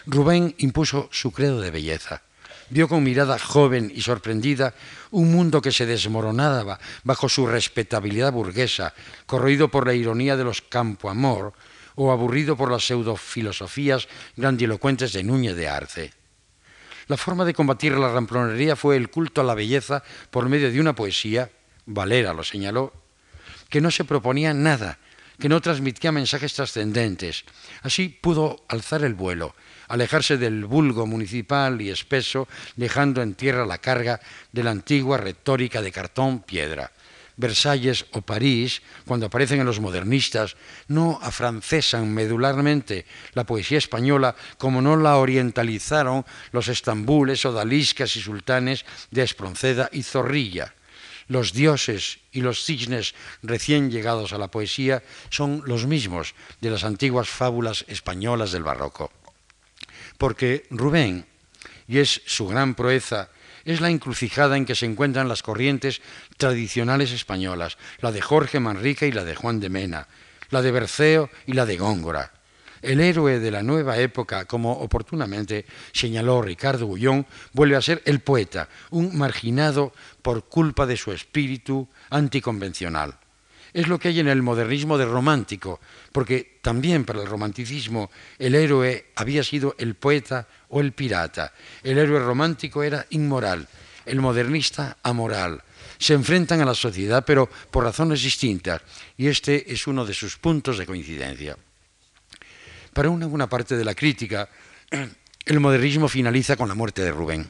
Rubén 0.05 0.55
impuso 0.59 1.09
su 1.11 1.31
credo 1.31 1.59
de 1.59 1.71
belleza. 1.71 2.21
Vio 2.69 2.87
con 2.87 3.03
mirada 3.03 3.37
joven 3.37 3.91
y 3.93 4.01
sorprendida 4.01 4.73
un 5.11 5.31
mundo 5.31 5.61
que 5.61 5.71
se 5.71 5.85
desmoronaba 5.85 6.79
bajo 7.03 7.27
su 7.27 7.45
respetabilidad 7.45 8.31
burguesa, 8.31 8.93
corroído 9.25 9.67
por 9.67 9.85
la 9.85 9.93
ironía 9.93 10.37
de 10.37 10.45
los 10.45 10.61
campo 10.61 11.09
amor 11.09 11.53
o 11.95 12.11
aburrido 12.11 12.55
por 12.55 12.71
las 12.71 12.87
pseudofilosofías 12.87 14.07
grandilocuentes 14.35 15.13
de 15.13 15.23
Núñez 15.23 15.55
de 15.55 15.67
Arce. 15.67 16.13
La 17.07 17.17
forma 17.17 17.43
de 17.43 17.53
combatir 17.53 17.91
la 17.97 18.11
ramplonería 18.11 18.75
fue 18.77 18.95
el 18.95 19.09
culto 19.09 19.41
a 19.41 19.43
la 19.43 19.53
belleza 19.53 20.03
por 20.31 20.47
medio 20.47 20.71
de 20.71 20.79
una 20.79 20.95
poesía, 20.95 21.51
Valera 21.85 22.33
lo 22.33 22.45
señaló, 22.45 23.02
que 23.73 23.81
no 23.81 23.89
se 23.89 24.05
proponía 24.05 24.53
nada, 24.53 24.99
que 25.39 25.49
no 25.49 25.59
transmitía 25.59 26.11
mensajes 26.11 26.53
trascendentes. 26.53 27.43
Así 27.81 28.07
pudo 28.07 28.63
alzar 28.69 29.03
el 29.03 29.15
vuelo, 29.15 29.55
alejarse 29.87 30.37
del 30.37 30.65
vulgo 30.65 31.07
municipal 31.07 31.81
y 31.81 31.89
espeso, 31.89 32.47
dejando 32.75 33.23
en 33.23 33.33
tierra 33.33 33.65
la 33.65 33.79
carga 33.79 34.21
de 34.51 34.61
la 34.61 34.69
antigua 34.69 35.17
retórica 35.17 35.81
de 35.81 35.91
cartón 35.91 36.41
piedra. 36.41 36.91
Versalles 37.35 38.05
o 38.11 38.21
París, 38.21 38.83
cuando 39.07 39.25
aparecen 39.25 39.59
en 39.59 39.65
los 39.65 39.79
modernistas, 39.79 40.55
no 40.87 41.17
afrancesan 41.19 42.13
medularmente 42.13 43.07
la 43.33 43.43
poesía 43.43 43.79
española 43.79 44.35
como 44.59 44.83
no 44.83 44.97
la 44.97 45.17
orientalizaron 45.17 46.27
los 46.51 46.67
estambules, 46.67 47.43
odaliscas 47.43 48.15
y 48.17 48.21
sultanes 48.21 48.85
de 49.09 49.23
Espronceda 49.23 49.89
y 49.91 50.03
Zorrilla 50.03 50.75
los 51.27 51.53
dioses 51.53 52.19
y 52.31 52.41
los 52.41 52.63
cisnes 52.63 53.15
recién 53.41 53.91
llegados 53.91 54.33
a 54.33 54.37
la 54.37 54.49
poesía 54.49 55.03
son 55.29 55.63
los 55.65 55.85
mismos 55.85 56.35
de 56.61 56.69
las 56.69 56.83
antiguas 56.83 57.29
fábulas 57.29 57.85
españolas 57.87 58.51
del 58.51 58.63
barroco. 58.63 59.11
Porque 60.17 60.65
Rubén, 60.69 61.25
y 61.87 61.99
es 61.99 62.21
su 62.25 62.47
gran 62.47 62.75
proeza, 62.75 63.29
es 63.65 63.81
la 63.81 63.89
encrucijada 63.89 64.57
en 64.57 64.65
que 64.65 64.75
se 64.75 64.85
encuentran 64.85 65.29
las 65.29 65.43
corrientes 65.43 66.01
tradicionales 66.37 67.11
españolas, 67.11 67.77
la 67.99 68.11
de 68.11 68.21
Jorge 68.21 68.59
Manrique 68.59 69.07
y 69.07 69.11
la 69.11 69.23
de 69.23 69.35
Juan 69.35 69.59
de 69.59 69.69
Mena, 69.69 70.07
la 70.49 70.61
de 70.61 70.71
Berceo 70.71 71.29
y 71.47 71.53
la 71.53 71.65
de 71.65 71.77
Góngora. 71.77 72.31
El 72.83 72.99
héroe 72.99 73.39
de 73.39 73.49
la 73.49 73.63
nueva 73.63 73.97
época, 73.97 74.43
como 74.43 74.73
oportunamente 74.73 75.65
señaló 75.93 76.41
Ricardo 76.41 76.85
Gullón, 76.85 77.25
vuelve 77.53 77.77
a 77.77 77.81
ser 77.81 78.01
el 78.03 78.19
poeta, 78.19 78.67
un 78.91 79.17
marginado 79.17 79.93
por 80.21 80.49
culpa 80.49 80.85
de 80.85 80.97
su 80.97 81.13
espíritu 81.13 81.87
anticonvencional. 82.09 83.17
Es 83.71 83.87
lo 83.87 83.97
que 83.97 84.09
hay 84.09 84.19
en 84.19 84.27
el 84.27 84.41
modernismo 84.41 84.97
de 84.97 85.05
romántico, 85.05 85.79
porque 86.11 86.59
también 86.61 87.05
para 87.05 87.21
el 87.21 87.27
romanticismo 87.27 88.11
el 88.37 88.53
héroe 88.53 89.05
había 89.15 89.45
sido 89.45 89.75
el 89.77 89.95
poeta 89.95 90.45
o 90.67 90.81
el 90.81 90.91
pirata. 90.91 91.53
El 91.83 91.97
héroe 91.97 92.19
romántico 92.19 92.83
era 92.83 93.05
inmoral, 93.11 93.65
el 94.05 94.19
modernista 94.19 94.97
amoral. 95.03 95.63
Se 95.97 96.15
enfrentan 96.15 96.59
a 96.59 96.65
la 96.65 96.75
sociedad, 96.75 97.23
pero 97.25 97.49
por 97.71 97.85
razones 97.85 98.21
distintas, 98.21 98.81
y 99.15 99.27
este 99.27 99.71
es 99.71 99.87
uno 99.87 100.05
de 100.05 100.13
sus 100.13 100.35
puntos 100.35 100.77
de 100.77 100.85
coincidencia. 100.85 101.55
Para 102.93 103.09
una 103.09 103.25
buena 103.25 103.49
parte 103.49 103.75
de 103.75 103.83
la 103.83 103.95
crítica, 103.95 104.47
el 105.45 105.59
modernismo 105.59 106.07
finaliza 106.07 106.55
con 106.55 106.69
la 106.69 106.75
muerte 106.75 107.01
de 107.01 107.11
Rubén. 107.11 107.47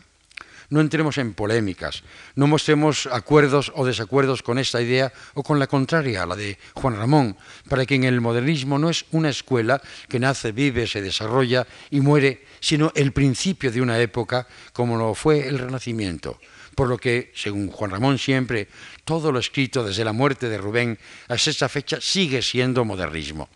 No 0.69 0.79
entremos 0.79 1.17
en 1.17 1.33
polémicas, 1.33 2.01
no 2.35 2.47
mostremos 2.47 3.07
acuerdos 3.11 3.69
o 3.75 3.85
desacuerdos 3.85 4.41
con 4.41 4.57
esta 4.57 4.81
idea 4.81 5.11
o 5.33 5.43
con 5.43 5.59
la 5.59 5.67
contraria, 5.67 6.25
la 6.25 6.37
de 6.37 6.57
Juan 6.75 6.95
Ramón, 6.95 7.35
para 7.67 7.85
quien 7.85 8.05
el 8.05 8.21
modernismo 8.21 8.79
no 8.79 8.89
es 8.89 9.03
una 9.11 9.29
escuela 9.29 9.81
que 10.07 10.17
nace, 10.17 10.53
vive, 10.53 10.87
se 10.87 11.01
desarrolla 11.01 11.67
y 11.91 11.99
muere, 11.99 12.45
sino 12.61 12.93
el 12.95 13.11
principio 13.11 13.69
de 13.69 13.81
una 13.81 13.99
época 13.99 14.47
como 14.71 14.95
lo 14.95 15.13
fue 15.13 15.45
el 15.45 15.59
Renacimiento. 15.59 16.39
Por 16.73 16.87
lo 16.87 16.97
que, 16.97 17.33
según 17.35 17.69
Juan 17.69 17.91
Ramón 17.91 18.17
siempre, 18.17 18.69
todo 19.03 19.31
lo 19.33 19.39
escrito 19.39 19.83
desde 19.83 20.05
la 20.05 20.13
muerte 20.13 20.47
de 20.47 20.57
Rubén 20.57 20.97
hasta 21.27 21.49
esta 21.49 21.67
fecha 21.67 21.99
sigue 21.99 22.41
siendo 22.41 22.85
modernismo. 22.85 23.49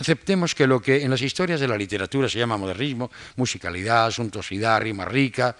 Aceptemos 0.00 0.54
que 0.54 0.66
lo 0.66 0.80
que 0.80 1.02
en 1.02 1.10
las 1.10 1.20
historias 1.20 1.60
de 1.60 1.68
la 1.68 1.76
literatura 1.76 2.26
se 2.26 2.38
llama 2.38 2.56
modernismo, 2.56 3.10
musicalidad, 3.36 4.10
suntuosidad, 4.10 4.80
rima 4.80 5.04
rica, 5.04 5.54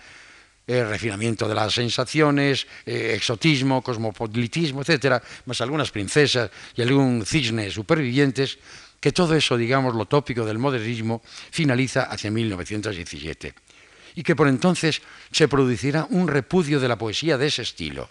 eh, 0.67 0.83
refinamiento 0.83 1.47
de 1.47 1.55
las 1.55 1.75
sensaciones, 1.75 2.67
eh, 2.87 3.13
exotismo, 3.15 3.83
cosmopolitismo, 3.83 4.81
etcétera, 4.81 5.23
más 5.45 5.61
algunas 5.61 5.91
princesas 5.91 6.51
y 6.75 6.81
algún 6.81 7.27
cisne 7.27 7.71
supervivientes, 7.71 8.59
que 8.99 9.13
todo 9.13 9.35
eso, 9.35 9.59
digamos, 9.59 9.95
lo 9.95 10.07
tópico 10.07 10.47
del 10.47 10.59
modernismo, 10.59 11.21
finaliza 11.51 12.05
hacia 12.05 12.31
1917. 12.31 13.53
Y 14.15 14.23
que 14.23 14.37
por 14.37 14.49
entonces 14.49 15.03
se 15.33 15.49
producirá 15.49 16.07
un 16.09 16.29
repudio 16.29 16.81
de 16.81 16.89
la 16.89 16.97
poesía 16.97 17.37
de 17.37 17.49
ese 17.49 17.63
estilo. 17.63 18.09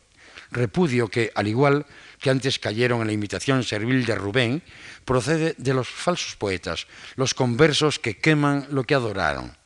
Repudio 0.51 1.07
que, 1.07 1.31
al 1.33 1.47
igual 1.47 1.85
que 2.19 2.29
antes 2.29 2.59
cayeron 2.59 3.01
en 3.01 3.07
la 3.07 3.13
imitación 3.13 3.63
servil 3.63 4.05
de 4.05 4.15
Rubén, 4.15 4.61
procede 5.05 5.55
de 5.57 5.73
los 5.73 5.87
falsos 5.87 6.35
poetas, 6.35 6.87
los 7.15 7.33
conversos 7.33 7.99
que 7.99 8.17
queman 8.17 8.67
lo 8.71 8.83
que 8.83 8.95
adoraron. 8.95 9.57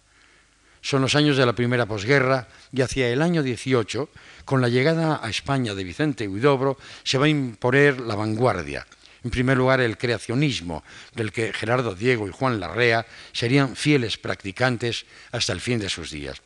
Son 0.82 1.02
los 1.02 1.16
años 1.16 1.38
de 1.38 1.46
la 1.46 1.54
primera 1.54 1.86
posguerra 1.86 2.48
y 2.72 2.82
hacia 2.82 3.10
el 3.10 3.22
año 3.22 3.42
18, 3.42 4.10
con 4.44 4.62
la 4.62 4.68
llegada 4.68 5.22
a 5.24 5.30
España 5.30 5.74
de 5.74 5.84
Vicente 5.84 6.28
Huidobro, 6.28 6.78
se 7.04 7.18
va 7.18 7.26
a 7.26 7.30
imponer 7.30 8.02
la 8.02 8.16
vanguardia. 8.16 8.86
En 9.24 9.32
primer 9.32 9.58
lugar, 9.58 9.80
el 9.80 9.98
creacionismo, 9.98 10.84
del 11.16 11.32
que 11.32 11.54
Gerardo 11.54 11.96
Diego 11.96 12.28
y 12.28 12.32
Juan 12.32 12.60
Larrea 12.60 13.06
serían 13.32 13.78
fieles 13.78 14.18
practicantes 14.18 15.06
hasta 15.32 15.54
el 15.54 15.62
fin 15.62 15.80
de 15.80 15.90
sus 15.90 16.12
días. 16.12 16.42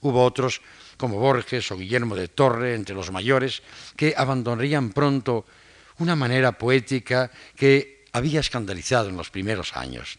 Hubo 0.00 0.24
otros 0.24 0.60
como 0.96 1.18
Borges 1.18 1.70
o 1.72 1.76
Guillermo 1.76 2.16
de 2.16 2.28
Torre, 2.28 2.74
entre 2.74 2.94
los 2.94 3.10
mayores, 3.10 3.62
que 3.96 4.14
abandonarían 4.16 4.90
pronto 4.90 5.46
una 5.98 6.16
manera 6.16 6.52
poética 6.52 7.30
que 7.56 8.04
había 8.12 8.40
escandalizado 8.40 9.08
en 9.08 9.16
los 9.16 9.30
primeros 9.30 9.76
años. 9.76 10.18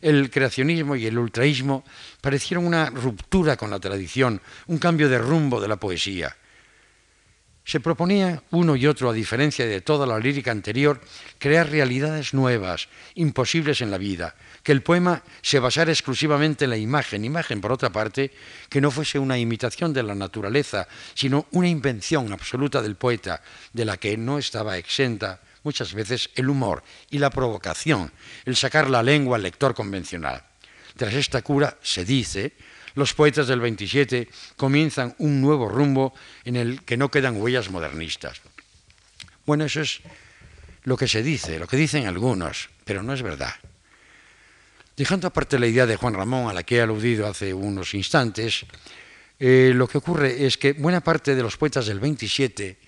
El 0.00 0.30
creacionismo 0.30 0.96
y 0.96 1.06
el 1.06 1.18
ultraísmo 1.18 1.84
parecieron 2.20 2.66
una 2.66 2.90
ruptura 2.90 3.56
con 3.56 3.70
la 3.70 3.80
tradición, 3.80 4.40
un 4.66 4.78
cambio 4.78 5.08
de 5.08 5.18
rumbo 5.18 5.60
de 5.60 5.68
la 5.68 5.76
poesía. 5.76 6.36
Se 7.66 7.80
proponía 7.80 8.44
uno 8.52 8.76
y 8.76 8.86
otro, 8.86 9.10
a 9.10 9.12
diferencia 9.12 9.66
de 9.66 9.80
toda 9.80 10.06
la 10.06 10.20
lírica 10.20 10.52
anterior, 10.52 11.00
crear 11.36 11.68
realidades 11.68 12.32
nuevas, 12.32 12.86
imposibles 13.16 13.80
en 13.80 13.90
la 13.90 13.98
vida, 13.98 14.36
que 14.62 14.70
el 14.70 14.84
poema 14.84 15.24
se 15.42 15.58
basara 15.58 15.90
exclusivamente 15.90 16.64
en 16.64 16.70
la 16.70 16.76
imagen, 16.76 17.24
imagen 17.24 17.60
por 17.60 17.72
otra 17.72 17.90
parte, 17.90 18.30
que 18.68 18.80
no 18.80 18.92
fuese 18.92 19.18
una 19.18 19.36
imitación 19.36 19.92
de 19.92 20.04
la 20.04 20.14
naturaleza, 20.14 20.86
sino 21.14 21.46
una 21.50 21.66
invención 21.68 22.32
absoluta 22.32 22.80
del 22.80 22.94
poeta, 22.94 23.42
de 23.72 23.84
la 23.84 23.96
que 23.96 24.16
no 24.16 24.38
estaba 24.38 24.78
exenta 24.78 25.40
muchas 25.64 25.92
veces 25.92 26.30
el 26.36 26.48
humor 26.48 26.84
y 27.10 27.18
la 27.18 27.30
provocación, 27.30 28.12
el 28.44 28.54
sacar 28.54 28.88
la 28.88 29.02
lengua 29.02 29.38
al 29.38 29.42
lector 29.42 29.74
convencional. 29.74 30.44
Tras 30.96 31.14
esta 31.14 31.42
cura, 31.42 31.76
se 31.82 32.04
dice, 32.04 32.54
los 32.96 33.14
poetas 33.14 33.46
del 33.46 33.60
27 33.60 34.28
comienzan 34.56 35.14
un 35.18 35.40
nuevo 35.40 35.68
rumbo 35.68 36.14
en 36.44 36.56
el 36.56 36.82
que 36.82 36.96
no 36.96 37.10
quedan 37.10 37.40
huellas 37.40 37.70
modernistas. 37.70 38.40
Bueno, 39.44 39.66
eso 39.66 39.82
es 39.82 40.00
lo 40.82 40.96
que 40.96 41.06
se 41.06 41.22
dice, 41.22 41.58
lo 41.58 41.68
que 41.68 41.76
dicen 41.76 42.06
algunos, 42.06 42.70
pero 42.84 43.02
no 43.02 43.12
es 43.12 43.22
verdad. 43.22 43.54
Dejando 44.96 45.28
aparte 45.28 45.58
la 45.58 45.66
idea 45.66 45.84
de 45.84 45.96
Juan 45.96 46.14
Ramón, 46.14 46.48
a 46.48 46.54
la 46.54 46.62
que 46.62 46.76
he 46.76 46.80
aludido 46.80 47.26
hace 47.26 47.52
unos 47.52 47.92
instantes, 47.92 48.64
eh, 49.38 49.72
lo 49.74 49.86
que 49.86 49.98
ocurre 49.98 50.46
es 50.46 50.56
que 50.56 50.72
buena 50.72 51.02
parte 51.02 51.34
de 51.34 51.42
los 51.42 51.58
poetas 51.58 51.86
del 51.86 52.00
27 52.00 52.78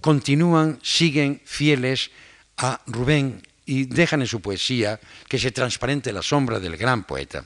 continúan, 0.00 0.78
siguen 0.82 1.42
fieles 1.44 2.12
a 2.58 2.80
Rubén 2.86 3.42
y 3.64 3.86
dejan 3.86 4.20
en 4.20 4.28
su 4.28 4.40
poesía 4.40 5.00
que 5.28 5.40
se 5.40 5.50
transparente 5.50 6.12
la 6.12 6.22
sombra 6.22 6.60
del 6.60 6.76
gran 6.76 7.02
poeta. 7.02 7.44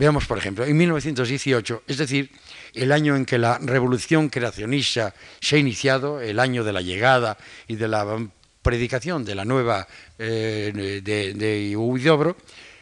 Veamos, 0.00 0.24
por 0.24 0.38
ejemplo, 0.38 0.64
en 0.64 0.74
1918, 0.78 1.82
es 1.86 1.98
decir, 1.98 2.30
el 2.72 2.90
año 2.90 3.16
en 3.16 3.26
que 3.26 3.36
la 3.36 3.58
revolución 3.58 4.30
creacionista 4.30 5.12
se 5.42 5.56
ha 5.56 5.58
iniciado, 5.58 6.22
el 6.22 6.38
año 6.38 6.64
de 6.64 6.72
la 6.72 6.80
llegada 6.80 7.36
y 7.68 7.76
de 7.76 7.86
la 7.86 8.06
predicación 8.62 9.26
de 9.26 9.34
la 9.34 9.44
nueva 9.44 9.86
eh, 10.18 11.02
de, 11.04 11.76
Huidobro, 11.76 12.38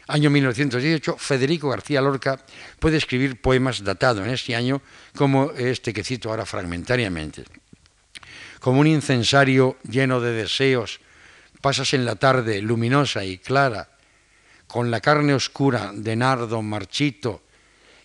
año 0.07 0.31
1918, 0.31 1.17
Federico 1.19 1.71
García 1.71 2.01
Lorca 2.01 2.39
puede 2.79 2.99
escribir 2.99 3.41
poemas 3.41 3.83
datados 3.83 4.25
en 4.25 4.33
este 4.33 4.55
año, 4.55 4.81
como 5.17 5.51
este 5.51 5.93
que 5.93 6.05
cito 6.05 6.31
ahora 6.31 6.47
fragmentariamente. 6.47 7.43
Como 8.61 8.79
un 8.79 8.87
incensario 8.87 9.77
lleno 9.91 10.21
de 10.21 10.35
deseos, 10.35 11.01
pasas 11.61 11.95
en 11.95 12.05
la 12.05 12.15
tarde 12.15 12.63
luminosa 12.63 13.25
y 13.25 13.39
clara 13.39 13.98
con 14.69 14.91
la 14.91 15.01
carne 15.01 15.35
oscura 15.35 15.91
de 15.93 16.15
nardo 16.15 16.63
marchito 16.63 17.43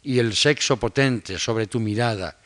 y 0.01 0.17
el 0.17 0.33
sexo 0.33 0.77
potente 0.77 1.37
sobre 1.37 1.67
tu 1.67 1.79
mirada, 1.79 2.37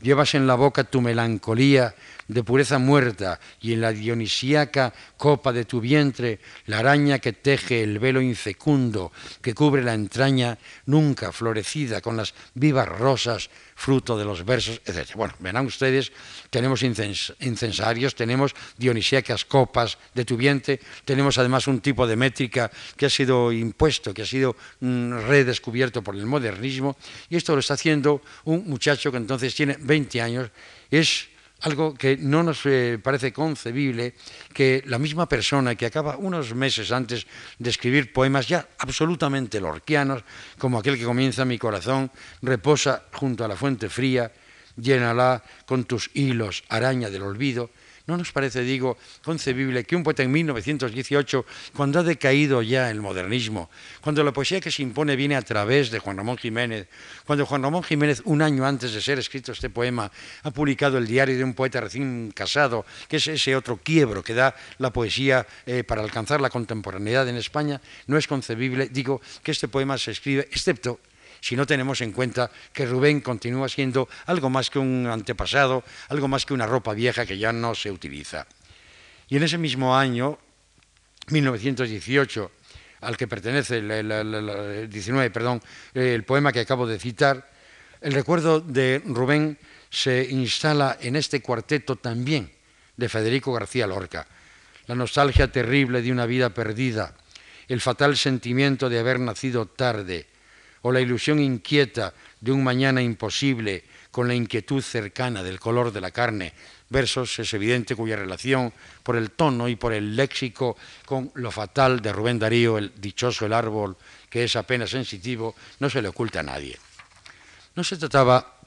llevas 0.00 0.34
en 0.34 0.46
la 0.46 0.54
boca 0.54 0.84
tu 0.84 1.00
melancolía 1.00 1.94
de 2.28 2.42
pureza 2.42 2.78
muerta 2.78 3.40
y 3.60 3.72
en 3.72 3.80
la 3.80 3.92
dionisíaca 3.92 4.92
copa 5.16 5.52
de 5.52 5.64
tu 5.64 5.80
vientre 5.80 6.40
la 6.66 6.78
araña 6.78 7.18
que 7.18 7.32
teje 7.32 7.82
el 7.82 7.98
velo 7.98 8.20
infecundo 8.20 9.12
que 9.42 9.54
cubre 9.54 9.82
la 9.82 9.94
entraña 9.94 10.58
nunca 10.86 11.32
florecida 11.32 12.00
con 12.00 12.16
las 12.16 12.34
vivas 12.54 12.88
rosas 12.88 13.50
fruto 13.74 14.16
de 14.16 14.24
los 14.24 14.44
versos, 14.44 14.80
etc. 14.84 15.14
Bueno, 15.14 15.34
verán 15.40 15.66
ustedes, 15.66 16.12
tenemos 16.50 16.82
incensarios, 16.82 18.14
tenemos 18.14 18.54
dionisíacas 18.78 19.44
copas 19.44 19.98
de 20.14 20.24
tu 20.24 20.36
vientre, 20.36 20.80
tenemos 21.04 21.38
además 21.38 21.66
un 21.66 21.80
tipo 21.80 22.06
de 22.06 22.16
métrica 22.16 22.70
que 22.96 23.06
ha 23.06 23.10
sido 23.10 23.52
impuesto, 23.52 24.14
que 24.14 24.22
ha 24.22 24.26
sido 24.26 24.56
mm, 24.80 25.26
redescubierto 25.26 26.02
por 26.02 26.14
el 26.14 26.26
modernismo, 26.26 26.96
y 27.28 27.36
esto 27.36 27.54
lo 27.54 27.60
está 27.60 27.74
haciendo 27.74 28.22
un 28.44 28.68
muchacho 28.68 29.10
que 29.10 29.18
entonces 29.18 29.54
tiene 29.54 29.76
20 29.80 30.22
años, 30.22 30.50
es 30.90 31.33
algo 31.64 31.94
que 31.96 32.20
no 32.20 32.44
nos 32.44 32.60
eh, 32.68 33.00
parece 33.00 33.32
concebible 33.32 34.12
que 34.52 34.84
la 34.84 35.00
misma 35.00 35.24
persona 35.24 35.74
que 35.74 35.88
acaba 35.88 36.20
unos 36.20 36.52
meses 36.52 36.92
antes 36.92 37.24
de 37.56 37.70
escribir 37.72 38.12
poemas 38.12 38.44
ya 38.46 38.68
absolutamente 38.78 39.64
lorquianos, 39.64 40.22
como 40.60 40.76
aquel 40.76 41.00
que 41.00 41.08
comienza 41.08 41.48
mi 41.48 41.56
corazón, 41.56 42.12
reposa 42.44 43.08
junto 43.16 43.44
a 43.44 43.48
la 43.48 43.56
fuente 43.56 43.88
fría, 43.88 44.28
llénala 44.76 45.42
con 45.64 45.88
tus 45.88 46.10
hilos, 46.12 46.64
araña 46.68 47.08
del 47.08 47.24
olvido, 47.24 47.70
¿No 48.06 48.18
nos 48.18 48.32
parece, 48.32 48.60
digo, 48.60 48.98
concebible 49.24 49.84
que 49.84 49.96
un 49.96 50.02
poeta 50.02 50.22
en 50.22 50.30
1918, 50.30 51.46
cuando 51.74 52.00
ha 52.00 52.02
decaído 52.02 52.60
ya 52.60 52.90
el 52.90 53.00
modernismo, 53.00 53.70
cuando 54.02 54.22
la 54.22 54.30
poesía 54.30 54.60
que 54.60 54.70
se 54.70 54.82
impone 54.82 55.16
viene 55.16 55.36
a 55.36 55.42
través 55.42 55.90
de 55.90 56.00
Juan 56.00 56.18
Ramón 56.18 56.36
Jiménez, 56.36 56.86
cuando 57.24 57.46
Juan 57.46 57.62
Ramón 57.62 57.82
Jiménez, 57.82 58.20
un 58.26 58.42
año 58.42 58.66
antes 58.66 58.92
de 58.92 59.00
ser 59.00 59.18
escrito 59.18 59.52
este 59.52 59.70
poema, 59.70 60.12
ha 60.42 60.50
publicado 60.50 60.98
el 60.98 61.06
diario 61.06 61.38
de 61.38 61.44
un 61.44 61.54
poeta 61.54 61.80
recién 61.80 62.30
casado, 62.34 62.84
que 63.08 63.16
es 63.16 63.26
ese 63.26 63.56
otro 63.56 63.78
quiebro 63.78 64.22
que 64.22 64.34
da 64.34 64.54
la 64.76 64.92
poesía 64.92 65.46
eh, 65.64 65.82
para 65.82 66.02
alcanzar 66.02 66.42
la 66.42 66.50
contemporaneidad 66.50 67.26
en 67.26 67.36
España, 67.36 67.80
no 68.06 68.18
es 68.18 68.28
concebible, 68.28 68.88
digo, 68.88 69.22
que 69.42 69.52
este 69.52 69.68
poema 69.68 69.96
se 69.96 70.10
escribe, 70.10 70.46
excepto 70.52 71.00
si 71.44 71.56
no 71.56 71.66
tenemos 71.66 72.00
en 72.00 72.12
cuenta 72.12 72.50
que 72.72 72.86
Rubén 72.86 73.20
continúa 73.20 73.68
siendo 73.68 74.08
algo 74.24 74.48
más 74.48 74.70
que 74.70 74.78
un 74.78 75.06
antepasado, 75.06 75.84
algo 76.08 76.26
más 76.26 76.46
que 76.46 76.54
una 76.54 76.66
ropa 76.66 76.94
vieja 76.94 77.26
que 77.26 77.36
ya 77.36 77.52
no 77.52 77.74
se 77.74 77.90
utiliza. 77.90 78.46
Y 79.28 79.36
en 79.36 79.42
ese 79.42 79.58
mismo 79.58 79.94
año, 79.94 80.38
1918, 81.28 82.50
al 83.02 83.18
que 83.18 83.28
pertenece 83.28 83.76
el, 83.76 84.88
19, 84.88 85.30
perdón, 85.30 85.60
el 85.92 86.24
poema 86.24 86.50
que 86.50 86.60
acabo 86.60 86.86
de 86.86 86.98
citar, 86.98 87.50
el 88.00 88.14
recuerdo 88.14 88.60
de 88.60 89.02
Rubén 89.04 89.58
se 89.90 90.26
instala 90.30 90.96
en 90.98 91.14
este 91.14 91.42
cuarteto 91.42 91.96
también 91.96 92.50
de 92.96 93.10
Federico 93.10 93.52
García 93.52 93.86
Lorca. 93.86 94.26
La 94.86 94.94
nostalgia 94.94 95.52
terrible 95.52 96.00
de 96.00 96.10
una 96.10 96.24
vida 96.24 96.48
perdida, 96.54 97.14
el 97.68 97.82
fatal 97.82 98.16
sentimiento 98.16 98.88
de 98.88 98.98
haber 98.98 99.20
nacido 99.20 99.66
tarde, 99.66 100.32
o 100.84 100.92
la 100.92 101.00
ilusión 101.00 101.40
inquieta 101.40 102.12
de 102.40 102.52
un 102.52 102.62
mañana 102.62 103.00
imposible 103.00 103.84
con 104.10 104.28
la 104.28 104.34
inquietud 104.34 104.82
cercana 104.82 105.42
del 105.42 105.58
color 105.58 105.92
de 105.92 106.00
la 106.00 106.10
carne. 106.10 106.52
Versos 106.90 107.38
es 107.38 107.54
evidente 107.54 107.96
cuya 107.96 108.16
relación 108.16 108.70
por 109.02 109.16
el 109.16 109.30
tono 109.30 109.66
y 109.66 109.76
por 109.76 109.94
el 109.94 110.14
léxico 110.14 110.76
con 111.06 111.32
lo 111.34 111.50
fatal 111.50 112.02
de 112.02 112.12
Rubén 112.12 112.38
Darío, 112.38 112.76
el 112.76 112.92
dichoso 112.96 113.46
el 113.46 113.54
árbol, 113.54 113.96
que 114.28 114.44
es 114.44 114.56
apenas 114.56 114.90
sensitivo, 114.90 115.54
no 115.80 115.88
se 115.88 116.02
le 116.02 116.08
oculta 116.08 116.40
a 116.40 116.44
nadie. 116.44 116.78
No 117.74 117.82
se 117.82 117.96
trataba 117.96 118.58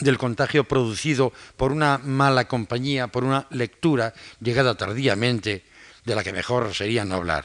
del 0.00 0.18
contagio 0.18 0.64
producido 0.64 1.32
por 1.56 1.70
una 1.70 1.98
mala 1.98 2.48
compañía, 2.48 3.06
por 3.06 3.22
una 3.22 3.46
lectura 3.50 4.12
llegada 4.40 4.76
tardíamente, 4.76 5.64
de 6.04 6.14
la 6.16 6.24
que 6.24 6.32
mejor 6.32 6.74
sería 6.74 7.04
no 7.04 7.14
hablar. 7.14 7.44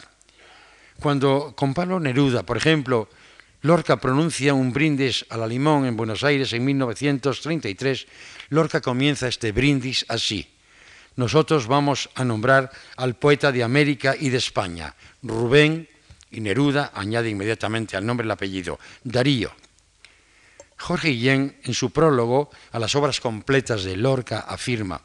Cuando 1.00 1.54
con 1.56 1.76
Pablo 1.76 2.00
Neruda, 2.00 2.44
por 2.44 2.58
ejemplo, 2.58 3.08
Lorca 3.66 3.98
pronuncia 3.98 4.54
un 4.54 4.70
brindis 4.70 5.26
a 5.34 5.42
la 5.42 5.50
limón 5.50 5.90
en 5.90 5.98
Buenos 5.98 6.24
Aires 6.24 6.54
en 6.54 6.64
1933, 6.66 8.06
Lorca 8.50 8.80
comienza 8.80 9.28
este 9.28 9.52
brindis 9.52 10.06
así. 10.08 10.46
Nosotros 11.16 11.66
vamos 11.66 12.12
a 12.14 12.24
nombrar 12.24 12.70
al 12.96 13.16
poeta 13.16 13.52
de 13.52 13.64
América 13.64 14.14
y 14.14 14.30
de 14.30 14.38
España, 14.38 14.94
Rubén, 15.24 15.90
y 16.30 16.42
Neruda 16.42 16.92
añade 16.94 17.32
inmediatamente 17.32 17.98
al 17.98 18.06
nombre 18.06 18.26
el 18.26 18.30
apellido, 18.30 18.78
Darío. 19.04 19.50
Jorge 20.78 21.10
Guillén, 21.10 21.58
en 21.64 21.74
su 21.74 21.90
prólogo 21.90 22.52
a 22.72 22.78
las 22.78 22.94
obras 22.94 23.20
completas 23.20 23.84
de 23.84 23.98
Lorca, 23.98 24.42
afirma, 24.42 25.02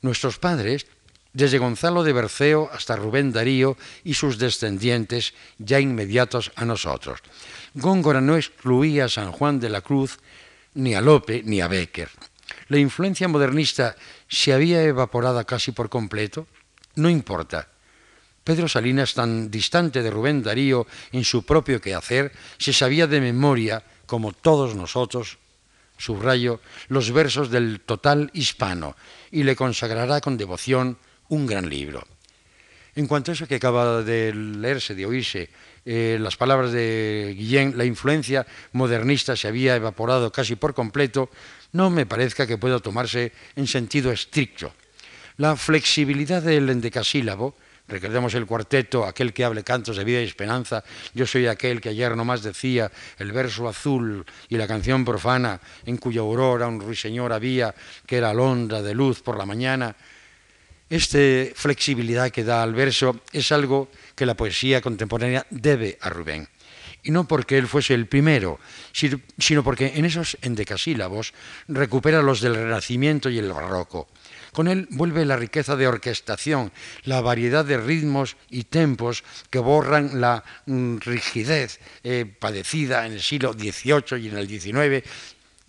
Nuestros 0.00 0.38
padres, 0.38 0.86
desde 1.32 1.58
Gonzalo 1.58 2.02
de 2.02 2.12
Berceo 2.12 2.70
hasta 2.72 2.96
Rubén 2.96 3.32
Darío 3.32 3.76
y 4.04 4.14
sus 4.14 4.38
descendientes, 4.38 5.34
ya 5.58 5.80
inmediatos 5.80 6.52
a 6.56 6.64
nosotros. 6.64 7.20
Góngora 7.74 8.20
no 8.20 8.36
excluía 8.36 9.04
a 9.04 9.08
San 9.08 9.32
Juan 9.32 9.60
de 9.60 9.70
la 9.70 9.80
Cruz, 9.80 10.18
ni 10.74 10.94
a 10.94 11.00
Lope, 11.00 11.42
ni 11.44 11.60
a 11.60 11.68
Becker. 11.68 12.10
La 12.68 12.78
influencia 12.78 13.28
modernista 13.28 13.96
se 14.28 14.52
había 14.52 14.82
evaporado 14.82 15.44
casi 15.46 15.72
por 15.72 15.88
completo. 15.88 16.46
No 16.96 17.08
importa. 17.08 17.68
Pedro 18.42 18.68
Salinas, 18.68 19.14
tan 19.14 19.50
distante 19.50 20.02
de 20.02 20.10
Rubén 20.10 20.42
Darío 20.42 20.86
en 21.12 21.24
su 21.24 21.44
propio 21.44 21.80
quehacer, 21.80 22.32
se 22.58 22.72
sabía 22.72 23.06
de 23.06 23.20
memoria 23.20 23.82
como 24.06 24.32
todos 24.32 24.74
nosotros, 24.74 25.38
subrayo, 25.98 26.60
los 26.88 27.12
versos 27.12 27.50
del 27.50 27.80
total 27.80 28.30
hispano 28.32 28.96
y 29.30 29.44
le 29.44 29.54
consagrará 29.54 30.20
con 30.20 30.36
devoción 30.36 30.98
un 31.30 31.46
gran 31.46 31.68
libro. 31.68 32.06
En 32.94 33.06
cuanto 33.06 33.30
a 33.30 33.34
eso 33.34 33.46
que 33.46 33.56
acaba 33.56 34.02
de 34.02 34.34
leerse, 34.34 34.94
de 34.94 35.06
oírse, 35.06 35.48
eh, 35.86 36.18
las 36.20 36.36
palabras 36.36 36.72
de 36.72 37.34
Guillén, 37.36 37.74
la 37.76 37.84
influencia 37.84 38.46
modernista 38.72 39.36
se 39.36 39.48
había 39.48 39.76
evaporado 39.76 40.30
casi 40.30 40.56
por 40.56 40.74
completo, 40.74 41.30
no 41.72 41.88
me 41.88 42.04
parezca 42.04 42.46
que 42.46 42.58
pueda 42.58 42.80
tomarse 42.80 43.32
en 43.56 43.66
sentido 43.66 44.12
estricto. 44.12 44.74
La 45.38 45.56
flexibilidad 45.56 46.42
del 46.42 46.68
endecasílabo, 46.68 47.54
Recordemos 47.90 48.34
el 48.34 48.46
cuarteto, 48.46 49.04
aquel 49.04 49.32
que 49.32 49.44
hable 49.44 49.64
cantos 49.64 49.96
de 49.96 50.04
vida 50.04 50.20
y 50.20 50.24
esperanza. 50.24 50.84
Yo 51.12 51.26
soy 51.26 51.48
aquel 51.48 51.80
que 51.80 51.88
ayer 51.88 52.16
nomás 52.16 52.40
decía 52.40 52.88
el 53.18 53.32
verso 53.32 53.68
azul 53.68 54.24
y 54.48 54.56
la 54.56 54.68
canción 54.68 55.04
profana, 55.04 55.60
en 55.84 55.96
cuya 55.96 56.20
aurora 56.20 56.68
un 56.68 56.80
ruiseñor 56.80 57.32
había, 57.32 57.74
que 58.06 58.18
era 58.18 58.30
alondra 58.30 58.80
de 58.80 58.94
luz 58.94 59.22
por 59.22 59.36
la 59.36 59.44
mañana. 59.44 59.96
Esta 60.90 61.18
flexibilidad 61.54 62.30
que 62.30 62.44
da 62.44 62.62
al 62.62 62.74
verso 62.74 63.20
es 63.32 63.52
algo 63.52 63.88
que 64.16 64.26
la 64.26 64.36
poesía 64.36 64.80
contemporánea 64.80 65.46
debe 65.50 65.96
a 66.00 66.10
Rubén. 66.10 66.48
Y 67.02 67.12
no 67.12 67.26
porque 67.26 67.56
él 67.56 67.68
fuese 67.68 67.94
el 67.94 68.06
primero, 68.06 68.58
sino 68.92 69.62
porque 69.62 69.92
en 69.94 70.04
esos 70.04 70.36
endecasílabos 70.42 71.32
recupera 71.68 72.20
los 72.20 72.40
del 72.40 72.56
Renacimiento 72.56 73.30
y 73.30 73.38
el 73.38 73.52
Barroco 73.52 74.08
con 74.52 74.68
él 74.68 74.88
vuelve 74.90 75.24
la 75.24 75.36
riqueza 75.36 75.76
de 75.76 75.86
orquestación, 75.86 76.72
la 77.04 77.20
variedad 77.20 77.64
de 77.64 77.78
ritmos 77.78 78.36
y 78.48 78.64
tempos 78.64 79.24
que 79.48 79.58
borran 79.58 80.20
la 80.20 80.44
mm, 80.66 80.98
rigidez 80.98 81.80
eh, 82.02 82.26
padecida 82.38 83.06
en 83.06 83.12
el 83.12 83.22
siglo 83.22 83.52
XVIII 83.52 84.20
y 84.20 84.28
en 84.28 84.38
el 84.38 84.48
XIX 84.48 85.08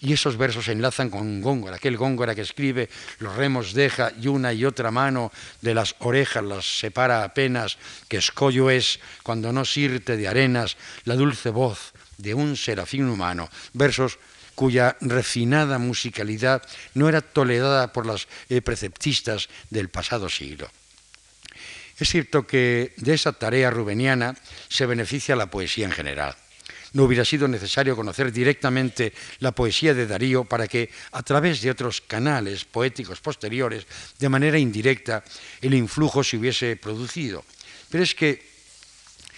y 0.02 0.14
esos 0.14 0.36
versos 0.36 0.66
se 0.66 0.72
enlazan 0.72 1.10
con 1.10 1.41
Góngora, 1.41 1.76
aquel 1.76 1.95
Góngora 1.95 2.34
que 2.34 2.41
escribe, 2.41 2.89
los 3.20 3.36
remos 3.36 3.74
deja 3.74 4.12
y 4.20 4.28
una 4.28 4.52
y 4.52 4.66
otra 4.66 4.89
mano 4.89 5.32
de 5.62 5.76
las 5.76 5.95
orejas 5.99 6.43
las 6.43 6.80
separa 6.80 7.24
apenas, 7.24 7.78
que 8.08 8.18
escollo 8.18 8.70
es 8.70 8.99
cuando 9.22 9.54
no 9.54 9.64
sirte 9.64 10.18
de 10.18 10.28
arenas 10.28 10.76
la 11.06 11.16
dulce 11.16 11.52
voz 11.52 11.93
de 12.18 12.34
un 12.34 12.58
serafín 12.58 13.08
humano. 13.08 13.49
Versos 13.74 14.18
cuya 14.56 14.97
refinada 15.02 15.78
musicalidad 15.78 16.62
no 16.93 17.08
era 17.08 17.22
tolerada 17.22 17.93
por 17.93 18.06
las 18.06 18.28
eh, 18.49 18.62
preceptistas 18.62 19.49
del 19.70 19.89
pasado 19.89 20.30
siglo. 20.30 20.70
Es 21.97 22.10
cierto 22.10 22.47
que 22.47 22.93
de 22.97 23.14
esa 23.14 23.34
tarea 23.34 23.70
rubeniana 23.70 24.36
se 24.70 24.88
beneficia 24.88 25.36
la 25.36 25.47
poesía 25.47 25.86
en 25.86 25.91
general. 25.91 26.36
No 26.94 27.04
hubiera 27.04 27.24
sido 27.24 27.48
necesario 27.48 27.96
conocer 27.96 28.32
directamente 28.32 29.14
la 29.39 29.54
poesía 29.54 29.94
de 29.94 30.08
Darío 30.08 30.44
para 30.44 30.68
que, 30.68 30.89
a 31.12 31.24
través 31.24 31.62
de 31.62 31.72
otros 31.72 32.02
canales 32.02 32.66
poéticos 32.66 33.22
posteriores, 33.22 33.88
de 34.20 34.30
manera 34.30 34.60
indirecta, 34.60 35.24
el 35.62 35.74
influjo 35.74 36.24
se 36.24 36.38
hubiese 36.38 36.76
producido. 36.76 37.46
Pero 37.89 38.04
es 38.04 38.14
que 38.14 38.44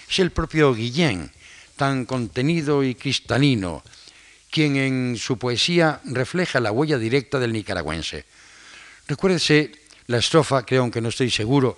es 0.10 0.20
el 0.20 0.32
propio 0.32 0.74
Guillén, 0.74 1.32
tan 1.76 2.06
contenido 2.06 2.84
y 2.84 2.95
cristalino, 2.95 3.84
quien 4.49 4.76
en 4.78 5.18
su 5.18 5.38
poesía 5.38 6.01
refleja 6.06 6.60
la 6.60 6.72
huella 6.72 6.97
directa 6.97 7.39
del 7.39 7.54
nicaragüense. 7.54 8.26
Recuérdese 9.08 9.72
la 10.08 10.18
estrofa, 10.18 10.66
que 10.66 10.78
aunque 10.78 11.01
no 11.01 11.10
estoy 11.10 11.30
seguro, 11.30 11.78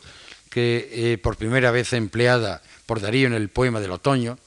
que 0.50 0.90
eh, 0.92 1.18
por 1.18 1.38
primera 1.38 1.72
vez 1.72 1.94
empleada 1.94 2.62
por 2.86 3.00
Darío 3.00 3.28
en 3.28 3.34
el 3.34 3.50
poema 3.50 3.80
del 3.80 3.92
otoño, 3.92 4.38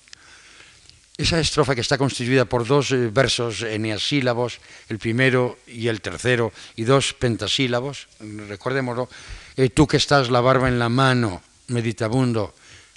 esa 1.18 1.40
estrofa 1.40 1.74
que 1.74 1.82
está 1.82 1.98
constituida 1.98 2.46
por 2.46 2.64
dos 2.64 2.92
eh, 2.92 3.10
versos 3.10 3.62
eneasílabos, 3.62 4.60
el 4.88 4.98
primero 4.98 5.58
y 5.66 5.88
el 5.88 6.00
tercero, 6.00 6.52
y 6.76 6.84
dos 6.84 7.12
pentasílabos, 7.12 8.06
recordémoslo, 8.20 9.08
eh, 9.56 9.68
tú 9.68 9.86
que 9.86 9.98
estás 9.98 10.30
la 10.30 10.40
barba 10.40 10.68
en 10.68 10.78
la 10.78 10.88
mano, 10.88 11.42
meditabundo, 11.66 12.54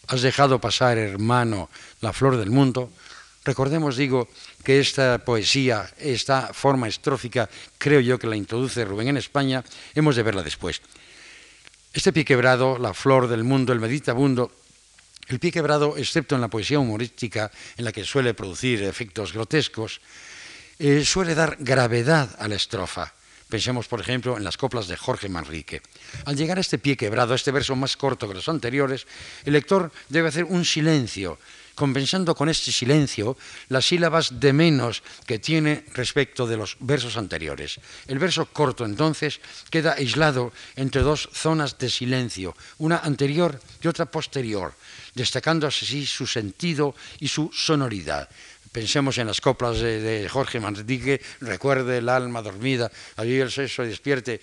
has 0.07 0.21
dejado 0.21 0.61
pasar, 0.61 0.99
hermano, 0.99 1.69
la 1.99 2.13
flor 2.13 2.37
del 2.37 2.51
mundo, 2.51 2.91
Recordemos, 3.43 3.97
digo, 3.97 4.29
que 4.63 4.79
esta 4.79 5.25
poesía, 5.25 5.89
esta 5.97 6.53
forma 6.53 6.87
estrófica, 6.87 7.49
creo 7.79 7.99
yo 7.99 8.19
que 8.19 8.27
la 8.27 8.35
introduce 8.35 8.85
Rubén 8.85 9.07
en 9.07 9.17
España, 9.17 9.63
hemos 9.95 10.15
de 10.15 10.21
verla 10.21 10.43
después. 10.43 10.81
Este 11.91 12.13
pie 12.13 12.23
quebrado, 12.23 12.77
la 12.77 12.93
flor 12.93 13.27
del 13.27 13.43
mundo, 13.43 13.73
el 13.73 13.79
meditabundo, 13.79 14.51
el 15.31 15.39
pie 15.39 15.51
quebrado, 15.51 15.97
excepto 15.97 16.35
en 16.35 16.41
la 16.41 16.49
poesía 16.49 16.79
humorística, 16.79 17.51
en 17.77 17.85
la 17.85 17.91
que 17.91 18.03
suele 18.03 18.33
producir 18.33 18.83
efectos 18.83 19.33
grotescos, 19.33 20.01
eh, 20.79 21.05
suele 21.05 21.35
dar 21.35 21.57
gravedad 21.59 22.35
a 22.39 22.47
la 22.47 22.55
estrofa. 22.55 23.13
Pensemos, 23.49 23.87
por 23.87 23.99
ejemplo, 23.99 24.37
en 24.37 24.43
las 24.43 24.55
coplas 24.55 24.87
de 24.87 24.95
Jorge 24.95 25.27
Manrique. 25.27 25.81
Al 26.25 26.37
llegar 26.37 26.57
a 26.57 26.61
este 26.61 26.79
pie 26.79 26.95
quebrado, 26.95 27.33
a 27.33 27.35
este 27.35 27.51
verso 27.51 27.75
más 27.75 27.97
corto 27.97 28.27
que 28.27 28.33
los 28.33 28.47
anteriores, 28.47 29.05
el 29.43 29.53
lector 29.53 29.91
debe 30.07 30.29
hacer 30.29 30.45
un 30.45 30.63
silencio 30.63 31.37
compensando 31.75 32.35
con 32.35 32.49
este 32.49 32.71
silencio 32.71 33.37
las 33.69 33.85
sílabas 33.85 34.39
de 34.39 34.53
menos 34.53 35.03
que 35.25 35.39
tiene 35.39 35.85
respecto 35.93 36.45
de 36.45 36.57
los 36.57 36.77
versos 36.79 37.17
anteriores. 37.17 37.79
El 38.07 38.19
verso 38.19 38.45
corto 38.45 38.85
entonces 38.85 39.39
queda 39.69 39.93
aislado 39.93 40.51
entre 40.75 41.01
dos 41.01 41.29
zonas 41.33 41.77
de 41.77 41.89
silencio, 41.89 42.55
una 42.77 42.99
anterior 42.99 43.59
y 43.81 43.87
otra 43.87 44.05
posterior, 44.05 44.73
destacando 45.15 45.67
así 45.67 46.05
su 46.05 46.27
sentido 46.27 46.95
y 47.19 47.27
su 47.27 47.49
sonoridad. 47.53 48.29
Pensemos 48.71 49.17
en 49.17 49.27
las 49.27 49.41
coplas 49.41 49.79
de, 49.79 50.29
Jorge 50.31 50.59
Manrique, 50.59 51.21
recuerde 51.41 51.97
el 51.97 52.07
alma 52.07 52.41
dormida, 52.41 52.89
allí 53.17 53.37
el 53.37 53.51
sexo 53.51 53.83
despierte, 53.83 54.39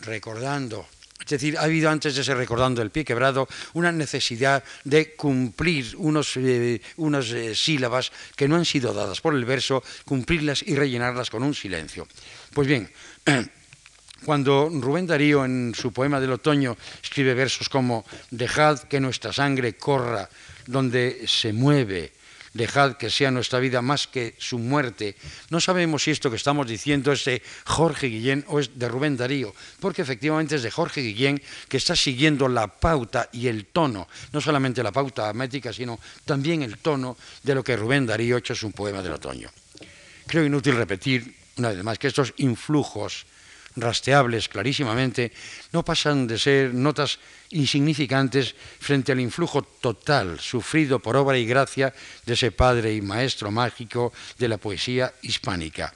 recordando 0.00 0.88
es 1.24 1.30
decir, 1.30 1.58
ha 1.58 1.62
habido 1.62 1.90
antes 1.90 2.14
de 2.14 2.22
ese 2.22 2.34
recordando 2.34 2.82
el 2.82 2.90
pie 2.90 3.04
quebrado 3.04 3.48
una 3.72 3.90
necesidad 3.90 4.62
de 4.84 5.14
cumplir 5.14 5.94
unos, 5.96 6.36
eh, 6.36 6.80
unas 6.96 7.30
eh, 7.30 7.54
sílabas 7.54 8.12
que 8.36 8.46
no 8.46 8.56
han 8.56 8.64
sido 8.64 8.92
dadas 8.92 9.20
por 9.20 9.34
el 9.34 9.44
verso, 9.44 9.82
cumplirlas 10.04 10.62
y 10.62 10.76
rellenarlas 10.76 11.30
con 11.30 11.42
un 11.42 11.54
silencio. 11.54 12.06
Pues 12.52 12.68
bien, 12.68 12.90
Cuando 14.24 14.70
Rubén 14.72 15.06
Darío 15.06 15.44
en 15.44 15.74
su 15.76 15.92
poema 15.92 16.18
del 16.18 16.32
otoño 16.32 16.78
escribe 17.02 17.34
versos 17.34 17.68
como 17.68 18.06
Dejad 18.30 18.80
que 18.88 18.98
nuestra 18.98 19.34
sangre 19.34 19.76
corra 19.76 20.28
donde 20.66 21.28
se 21.28 21.52
mueve, 21.52 22.12
dejad 22.54 22.96
que 22.96 23.10
sea 23.10 23.30
nuestra 23.30 23.58
vida 23.58 23.82
más 23.82 24.06
que 24.06 24.34
su 24.38 24.58
muerte. 24.58 25.16
No 25.50 25.60
sabemos 25.60 26.04
si 26.04 26.12
esto 26.12 26.30
que 26.30 26.36
estamos 26.36 26.66
diciendo 26.66 27.12
es 27.12 27.24
de 27.24 27.42
Jorge 27.66 28.06
Guillén 28.06 28.44
o 28.48 28.60
es 28.60 28.78
de 28.78 28.88
Rubén 28.88 29.16
Darío, 29.16 29.54
porque 29.80 30.02
efectivamente 30.02 30.56
es 30.56 30.62
de 30.62 30.70
Jorge 30.70 31.02
Guillén 31.02 31.42
que 31.68 31.76
está 31.76 31.94
siguiendo 31.94 32.48
la 32.48 32.68
pauta 32.68 33.28
y 33.32 33.48
el 33.48 33.66
tono, 33.66 34.08
no 34.32 34.40
solamente 34.40 34.82
la 34.82 34.92
pauta 34.92 35.32
métrica, 35.34 35.72
sino 35.72 35.98
también 36.24 36.62
el 36.62 36.78
tono 36.78 37.16
de 37.42 37.54
lo 37.54 37.62
que 37.62 37.76
Rubén 37.76 38.06
Darío 38.06 38.36
ha 38.36 38.38
hecho 38.38 38.54
en 38.54 38.58
su 38.58 38.72
poema 38.72 39.02
del 39.02 39.12
otoño. 39.12 39.50
Creo 40.26 40.44
inútil 40.44 40.76
repetir 40.76 41.34
una 41.56 41.70
vez 41.70 41.84
más 41.84 41.98
que 41.98 42.08
estos 42.08 42.32
influjos 42.38 43.26
rastreables 43.76 44.48
clarísimamente, 44.48 45.32
no 45.72 45.84
pasan 45.84 46.26
de 46.26 46.38
ser 46.38 46.74
notas 46.74 47.18
insignificantes 47.50 48.54
frente 48.80 49.12
al 49.12 49.20
influjo 49.20 49.62
total 49.62 50.38
sufrido 50.40 50.98
por 50.98 51.16
obra 51.16 51.38
y 51.38 51.46
gracia 51.46 51.92
de 52.26 52.34
ese 52.34 52.52
padre 52.52 52.94
y 52.94 53.02
maestro 53.02 53.50
mágico 53.50 54.12
de 54.38 54.48
la 54.48 54.58
poesía 54.58 55.12
hispánica. 55.22 55.94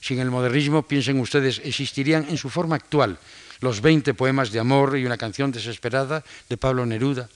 Sin 0.00 0.18
el 0.18 0.30
modernismo, 0.30 0.82
piensen 0.82 1.18
ustedes, 1.18 1.62
existirían 1.64 2.26
en 2.28 2.36
su 2.36 2.50
forma 2.50 2.76
actual 2.76 3.18
los 3.60 3.80
20 3.80 4.12
poemas 4.12 4.52
de 4.52 4.60
amor 4.60 4.98
y 4.98 5.06
una 5.06 5.16
canción 5.16 5.50
desesperada 5.50 6.22
de 6.48 6.56
Pablo 6.58 6.84
Neruda, 6.84 7.30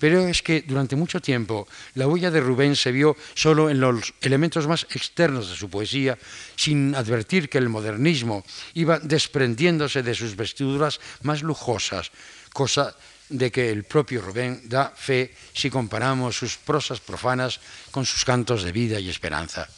pero 0.00 0.26
es 0.26 0.42
que 0.42 0.62
durante 0.62 0.96
mucho 0.96 1.20
tiempo 1.20 1.66
la 1.94 2.06
huella 2.06 2.30
de 2.30 2.40
Rubén 2.40 2.76
se 2.76 2.92
vio 2.92 3.16
solo 3.34 3.70
en 3.70 3.80
los 3.80 4.14
elementos 4.20 4.66
más 4.66 4.86
externos 4.90 5.50
de 5.50 5.56
su 5.56 5.68
poesía, 5.68 6.18
sin 6.56 6.94
advertir 6.94 7.48
que 7.48 7.58
el 7.58 7.68
modernismo 7.68 8.44
iba 8.74 8.98
desprendiéndose 8.98 10.02
de 10.02 10.14
sus 10.14 10.36
vestiduras 10.36 11.00
más 11.22 11.42
lujosas, 11.42 12.10
cosa 12.52 12.94
de 13.28 13.52
que 13.52 13.70
el 13.70 13.84
propio 13.84 14.22
Rubén 14.22 14.62
da 14.64 14.90
fe 14.96 15.34
si 15.52 15.68
comparamos 15.68 16.38
sus 16.38 16.56
prosas 16.56 17.00
profanas 17.00 17.60
con 17.90 18.06
sus 18.06 18.24
cantos 18.24 18.62
de 18.62 18.72
vida 18.72 18.98
y 18.98 19.10
esperanza. 19.10 19.68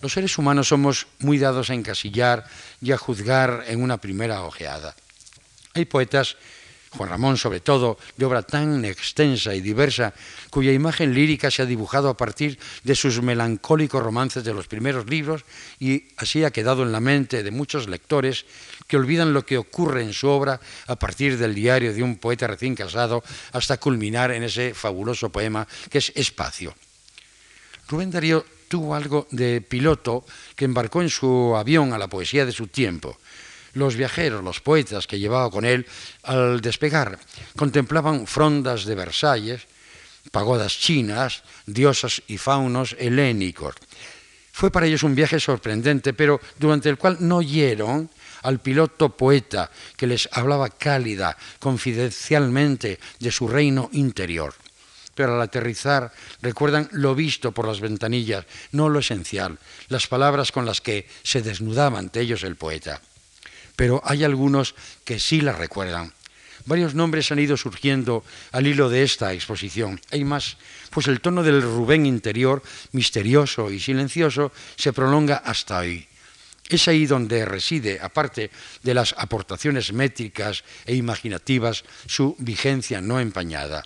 Los 0.00 0.14
seres 0.14 0.38
humanos 0.38 0.68
somos 0.68 1.06
muy 1.18 1.38
dados 1.38 1.68
a 1.68 1.74
encasillar 1.74 2.48
y 2.80 2.92
a 2.92 2.96
juzgar 2.96 3.64
en 3.68 3.82
una 3.82 4.00
primera 4.00 4.42
ojeada. 4.44 4.96
Hay 5.74 5.84
poetas 5.84 6.36
Juan 6.96 7.08
Ramón 7.08 7.38
sobre 7.38 7.60
todo, 7.60 7.98
de 8.16 8.26
obra 8.26 8.42
tan 8.42 8.84
extensa 8.84 9.54
y 9.54 9.60
diversa, 9.60 10.12
cuya 10.50 10.72
imagen 10.72 11.14
lírica 11.14 11.50
se 11.50 11.62
ha 11.62 11.66
dibujado 11.66 12.08
a 12.08 12.16
partir 12.16 12.58
de 12.82 12.96
sus 12.96 13.22
melancólicos 13.22 14.02
romances 14.02 14.42
de 14.42 14.52
los 14.52 14.66
primeros 14.66 15.08
libros 15.08 15.44
y 15.78 16.08
así 16.16 16.42
ha 16.42 16.50
quedado 16.50 16.82
en 16.82 16.90
la 16.90 16.98
mente 16.98 17.44
de 17.44 17.50
muchos 17.52 17.88
lectores 17.88 18.44
que 18.88 18.96
olvidan 18.96 19.32
lo 19.32 19.46
que 19.46 19.56
ocurre 19.56 20.02
en 20.02 20.12
su 20.12 20.28
obra 20.28 20.60
a 20.88 20.96
partir 20.96 21.38
del 21.38 21.54
diario 21.54 21.94
de 21.94 22.02
un 22.02 22.16
poeta 22.16 22.48
recién 22.48 22.74
casado 22.74 23.22
hasta 23.52 23.78
culminar 23.78 24.32
en 24.32 24.42
ese 24.42 24.74
fabuloso 24.74 25.30
poema 25.30 25.66
que 25.88 25.98
es 25.98 26.12
Espacio. 26.16 26.74
Rubén 27.86 28.10
Darío 28.10 28.44
tuvo 28.66 28.94
algo 28.94 29.28
de 29.30 29.60
piloto 29.60 30.24
que 30.56 30.64
embarcó 30.64 31.02
en 31.02 31.10
su 31.10 31.54
avión 31.56 31.92
a 31.92 31.98
la 31.98 32.08
poesía 32.08 32.46
de 32.46 32.52
su 32.52 32.66
tiempo 32.66 33.18
los 33.74 33.96
viajeros, 33.96 34.42
los 34.42 34.60
poetas 34.60 35.06
que 35.06 35.18
llevaba 35.18 35.50
con 35.50 35.64
él, 35.64 35.86
al 36.22 36.60
despegar, 36.60 37.18
contemplaban 37.56 38.26
frondas 38.26 38.84
de 38.84 38.94
Versalles, 38.94 39.66
pagodas 40.30 40.78
chinas, 40.78 41.42
diosas 41.66 42.22
y 42.28 42.38
faunos 42.38 42.96
helénicos. 42.98 43.74
Fue 44.52 44.70
para 44.70 44.86
ellos 44.86 45.02
un 45.02 45.14
viaje 45.14 45.40
sorprendente, 45.40 46.12
pero 46.12 46.40
durante 46.58 46.88
el 46.88 46.98
cual 46.98 47.16
no 47.20 47.38
oyeron 47.38 48.10
al 48.42 48.60
piloto 48.60 49.16
poeta 49.16 49.70
que 49.96 50.06
les 50.06 50.28
hablaba 50.32 50.68
cálida, 50.68 51.36
confidencialmente 51.58 52.98
de 53.18 53.32
su 53.32 53.48
reino 53.48 53.88
interior. 53.92 54.54
Pero 55.14 55.34
al 55.34 55.42
aterrizar 55.42 56.12
recuerdan 56.40 56.88
lo 56.92 57.14
visto 57.14 57.52
por 57.52 57.66
las 57.66 57.80
ventanillas, 57.80 58.46
no 58.72 58.88
lo 58.88 59.00
esencial, 59.00 59.58
las 59.88 60.06
palabras 60.06 60.52
con 60.52 60.64
las 60.64 60.80
que 60.80 61.08
se 61.22 61.42
desnudaba 61.42 61.98
ante 61.98 62.20
ellos 62.20 62.42
el 62.44 62.56
poeta 62.56 63.00
pero 63.80 64.02
hay 64.04 64.24
algunos 64.24 64.74
que 65.06 65.18
sí 65.18 65.40
la 65.40 65.54
recuerdan. 65.54 66.12
Varios 66.66 66.94
nombres 66.94 67.32
han 67.32 67.38
ido 67.38 67.56
surgiendo 67.56 68.22
al 68.52 68.66
hilo 68.66 68.90
de 68.90 69.02
esta 69.02 69.32
exposición. 69.32 69.98
Hay 70.10 70.22
más, 70.22 70.58
pues 70.90 71.08
el 71.08 71.22
tono 71.22 71.42
del 71.42 71.62
Rubén 71.62 72.04
interior, 72.04 72.62
misterioso 72.92 73.70
y 73.70 73.80
silencioso, 73.80 74.52
se 74.76 74.92
prolonga 74.92 75.36
hasta 75.36 75.78
hoy. 75.78 76.06
Es 76.68 76.88
ahí 76.88 77.06
donde 77.06 77.46
reside, 77.46 77.98
aparte 78.02 78.50
de 78.82 78.92
las 78.92 79.14
aportaciones 79.16 79.94
métricas 79.94 80.62
e 80.84 80.94
imaginativas, 80.94 81.82
su 82.04 82.36
vigencia 82.38 83.00
no 83.00 83.18
empañada. 83.18 83.82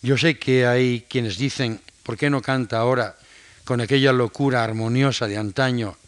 Yo 0.00 0.16
sé 0.16 0.38
que 0.38 0.66
hay 0.66 1.04
quienes 1.10 1.36
dicen, 1.36 1.78
¿por 2.02 2.16
qué 2.16 2.30
no 2.30 2.40
canta 2.40 2.78
ahora 2.78 3.18
con 3.66 3.82
aquella 3.82 4.14
locura 4.14 4.64
armoniosa 4.64 5.28
de 5.28 5.36
antaño 5.36 5.98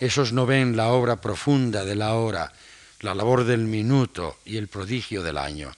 esos 0.00 0.32
no 0.32 0.46
ven 0.46 0.76
la 0.76 0.88
obra 0.88 1.16
profunda 1.16 1.84
de 1.84 1.94
la 1.94 2.14
hora, 2.14 2.52
la 3.00 3.14
labor 3.14 3.44
del 3.44 3.64
minuto 3.64 4.36
y 4.44 4.56
el 4.56 4.68
prodigio 4.68 5.22
del 5.22 5.38
año. 5.38 5.72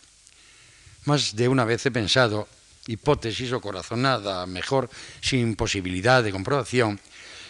Más 1.05 1.37
de 1.37 1.49
una 1.49 1.64
vez 1.64 1.87
he 1.87 1.91
pensado, 1.91 2.49
hipótesis 2.87 3.53
o 3.53 3.61
corazonada, 3.61 4.47
mejor 4.47 4.91
sin 5.21 5.57
posibilidad 5.57 6.23
de 6.23 6.33
comprobación, 6.33 7.01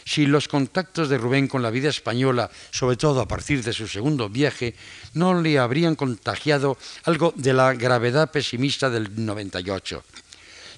si 0.04 0.24
los 0.24 0.48
contactos 0.48 1.08
de 1.08 1.18
Rubén 1.18 1.48
con 1.48 1.62
la 1.62 1.70
vida 1.70 1.90
española, 1.90 2.50
sobre 2.70 2.96
todo 2.96 3.20
a 3.20 3.28
partir 3.28 3.62
de 3.62 3.74
su 3.74 3.86
segundo 3.86 4.30
viaje, 4.30 4.74
no 5.12 5.40
le 5.40 5.58
habrían 5.58 5.96
contagiado 5.96 6.78
algo 7.04 7.34
de 7.36 7.52
la 7.52 7.74
gravedad 7.74 8.30
pesimista 8.30 8.88
del 8.88 9.24
98 9.24 10.02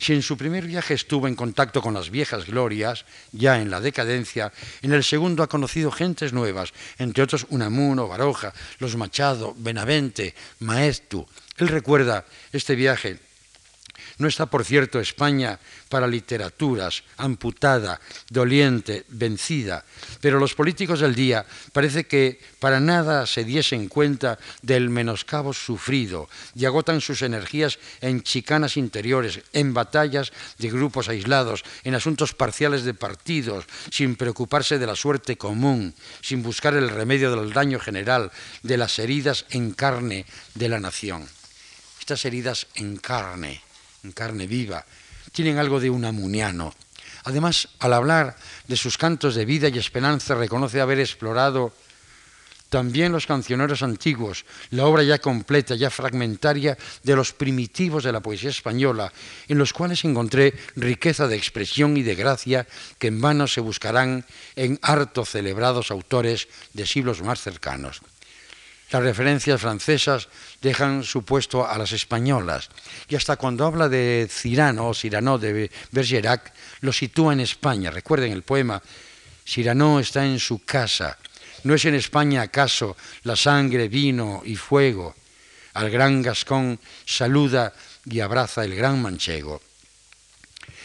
si 0.00 0.14
en 0.14 0.22
su 0.22 0.36
primer 0.36 0.66
viaje 0.66 0.94
estuvo 0.94 1.28
en 1.28 1.36
contacto 1.36 1.82
con 1.82 1.94
las 1.94 2.10
viejas 2.10 2.46
glorias, 2.46 3.04
ya 3.32 3.60
en 3.60 3.70
la 3.70 3.80
decadencia, 3.80 4.52
en 4.82 4.92
el 4.92 5.04
segundo 5.04 5.42
ha 5.42 5.48
conocido 5.48 5.92
gentes 5.92 6.32
nuevas, 6.32 6.72
entre 6.98 7.22
otros 7.22 7.46
Unamuno, 7.50 8.08
Baroja, 8.08 8.52
los 8.78 8.96
Machado, 8.96 9.54
Benavente, 9.56 10.34
Maestu. 10.60 11.26
Él 11.58 11.68
recuerda 11.68 12.24
este 12.52 12.74
viaje 12.74 13.29
no 14.20 14.28
está, 14.28 14.46
por 14.46 14.64
cierto, 14.64 15.00
España 15.00 15.58
para 15.88 16.06
literaturas, 16.06 17.02
amputada, 17.16 18.00
doliente, 18.28 19.04
vencida, 19.08 19.84
pero 20.20 20.38
los 20.38 20.54
políticos 20.54 21.00
del 21.00 21.14
día 21.14 21.46
parece 21.72 22.04
que 22.04 22.38
para 22.58 22.80
nada 22.80 23.26
se 23.26 23.44
diesen 23.44 23.88
cuenta 23.88 24.38
del 24.60 24.90
menoscabo 24.90 25.54
sufrido 25.54 26.28
y 26.54 26.66
agotan 26.66 27.00
sus 27.00 27.22
energías 27.22 27.78
en 28.02 28.22
chicanas 28.22 28.76
interiores, 28.76 29.40
en 29.54 29.72
batallas 29.72 30.32
de 30.58 30.68
grupos 30.68 31.08
aislados, 31.08 31.64
en 31.82 31.94
asuntos 31.94 32.34
parciales 32.34 32.84
de 32.84 32.92
partidos, 32.92 33.64
sin 33.90 34.16
preocuparse 34.16 34.78
de 34.78 34.86
la 34.86 34.96
suerte 34.96 35.38
común, 35.38 35.94
sin 36.20 36.42
buscar 36.42 36.74
el 36.74 36.90
remedio 36.90 37.34
del 37.34 37.54
daño 37.54 37.80
general, 37.80 38.30
de 38.62 38.76
las 38.76 38.98
heridas 38.98 39.46
en 39.48 39.72
carne 39.72 40.26
de 40.54 40.68
la 40.68 40.78
nación. 40.78 41.26
Estas 41.98 42.26
heridas 42.26 42.66
en 42.74 42.98
carne 42.98 43.62
en 44.04 44.12
carne 44.12 44.46
viva, 44.46 44.84
tienen 45.32 45.58
algo 45.58 45.80
de 45.80 45.90
un 45.90 46.04
amuniano. 46.04 46.74
Además, 47.24 47.68
al 47.80 47.92
hablar 47.92 48.36
de 48.66 48.76
sus 48.76 48.96
cantos 48.96 49.34
de 49.34 49.44
vida 49.44 49.68
y 49.68 49.78
esperanza, 49.78 50.34
reconoce 50.34 50.80
haber 50.80 51.00
explorado 51.00 51.72
también 52.70 53.10
los 53.10 53.26
cancioneros 53.26 53.82
antiguos, 53.82 54.46
la 54.70 54.86
obra 54.86 55.02
ya 55.02 55.18
completa, 55.18 55.74
ya 55.74 55.90
fragmentaria 55.90 56.78
de 57.02 57.16
los 57.16 57.32
primitivos 57.32 58.04
de 58.04 58.12
la 58.12 58.20
poesía 58.20 58.50
española, 58.50 59.12
en 59.48 59.58
los 59.58 59.72
cuales 59.72 60.04
encontré 60.04 60.54
riqueza 60.76 61.26
de 61.26 61.36
expresión 61.36 61.96
y 61.96 62.02
de 62.02 62.14
gracia 62.14 62.66
que 62.98 63.08
en 63.08 63.20
vano 63.20 63.48
se 63.48 63.60
buscarán 63.60 64.24
en 64.54 64.78
harto 64.82 65.24
celebrados 65.24 65.90
autores 65.90 66.46
de 66.72 66.86
siglos 66.86 67.22
más 67.22 67.42
cercanos. 67.42 68.00
Las 68.90 69.02
referencias 69.04 69.60
francesas 69.60 70.28
dejan 70.60 71.04
su 71.04 71.22
puesto 71.22 71.66
a 71.66 71.78
las 71.78 71.92
españolas. 71.92 72.68
Y 73.08 73.14
hasta 73.14 73.36
cuando 73.36 73.64
habla 73.64 73.88
de 73.88 74.28
Cirano 74.28 74.88
o 74.88 74.94
Cyrano 74.94 75.38
de 75.38 75.70
Bergerac, 75.92 76.52
lo 76.80 76.92
sitúa 76.92 77.32
en 77.32 77.40
España. 77.40 77.90
Recuerden 77.90 78.32
el 78.32 78.42
poema, 78.42 78.82
Cyrano 79.46 80.00
está 80.00 80.26
en 80.26 80.40
su 80.40 80.64
casa. 80.64 81.16
¿No 81.62 81.74
es 81.74 81.84
en 81.84 81.94
España 81.94 82.42
acaso 82.42 82.96
la 83.22 83.36
sangre, 83.36 83.88
vino 83.88 84.42
y 84.44 84.56
fuego? 84.56 85.14
Al 85.74 85.88
gran 85.90 86.20
Gascón 86.22 86.80
saluda 87.06 87.72
y 88.06 88.18
abraza 88.18 88.64
el 88.64 88.74
gran 88.74 89.00
manchego. 89.00 89.62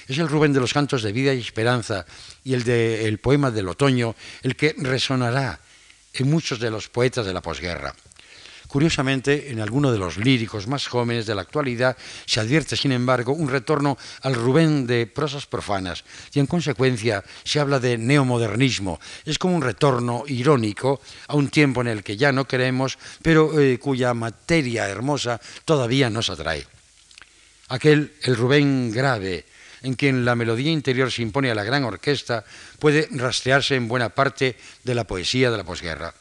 Es 0.08 0.20
el 0.20 0.30
Rubén 0.30 0.53
de 0.53 0.60
los 0.60 0.74
cantos 0.74 1.01
de 1.01 1.12
vida 1.12 1.34
y 1.34 1.39
esperanza 1.39 2.06
y 2.43 2.53
el 2.53 2.64
del 2.64 3.18
poema 3.18 3.49
del 3.49 3.68
otoño 3.68 4.16
el 4.43 4.56
que 4.56 4.76
resonará 4.78 5.60
en 6.18 6.30
muchos 6.30 6.59
de 6.59 6.72
los 6.72 6.89
poetas 6.89 7.26
de 7.26 7.34
la 7.34 7.41
posguerra. 7.41 7.93
Curiosamente, 8.68 9.51
en 9.51 9.61
alguno 9.61 9.91
de 9.91 9.97
los 9.97 10.18
líricos 10.18 10.68
más 10.68 10.88
jóvenes 10.88 11.26
de 11.26 11.36
la 11.36 11.43
actualidad 11.43 11.95
se 12.26 12.39
advierte, 12.39 12.76
sin 12.76 12.91
embargo, 12.91 13.32
un 13.32 13.47
retorno 13.47 13.97
al 14.22 14.36
Rubén 14.36 14.88
de 14.88 15.07
prosas 15.07 15.45
profanas 15.45 16.03
y 16.34 16.39
en 16.39 16.45
consecuencia 16.45 17.24
se 17.43 17.59
habla 17.59 17.80
de 17.80 17.97
neomodernismo. 17.97 18.99
Es 19.24 19.38
como 19.38 19.55
un 19.55 19.61
retorno 19.61 20.24
irónico 20.28 20.99
a 21.28 21.36
un 21.36 21.49
tiempo 21.49 21.82
en 21.82 21.88
el 21.88 22.03
que 22.03 22.18
ya 22.18 22.32
no 22.32 22.45
queremos, 22.45 22.97
pero 23.22 23.59
eh, 23.59 23.80
cuya 23.80 24.13
materia 24.13 24.89
hermosa 24.89 25.39
todavía 25.63 26.09
nos 26.09 26.30
atrae. 26.30 26.66
Aquel, 27.70 28.13
el 28.24 28.36
Rubén 28.36 28.91
grave, 28.91 29.45
en 29.86 29.93
quien 29.93 30.25
la 30.25 30.36
melodía 30.36 30.71
interior 30.71 31.11
se 31.11 31.21
impone 31.21 31.51
a 31.51 31.55
la 31.55 31.63
gran 31.63 31.83
orquesta, 31.83 32.43
puede 32.79 33.07
rastrearse 33.11 33.75
en 33.75 33.88
buena 33.88 34.09
parte 34.09 34.57
de 34.83 34.95
la 34.95 35.05
poesía 35.05 35.51
de 35.51 35.57
la 35.57 35.63
posguerra. 35.63 36.13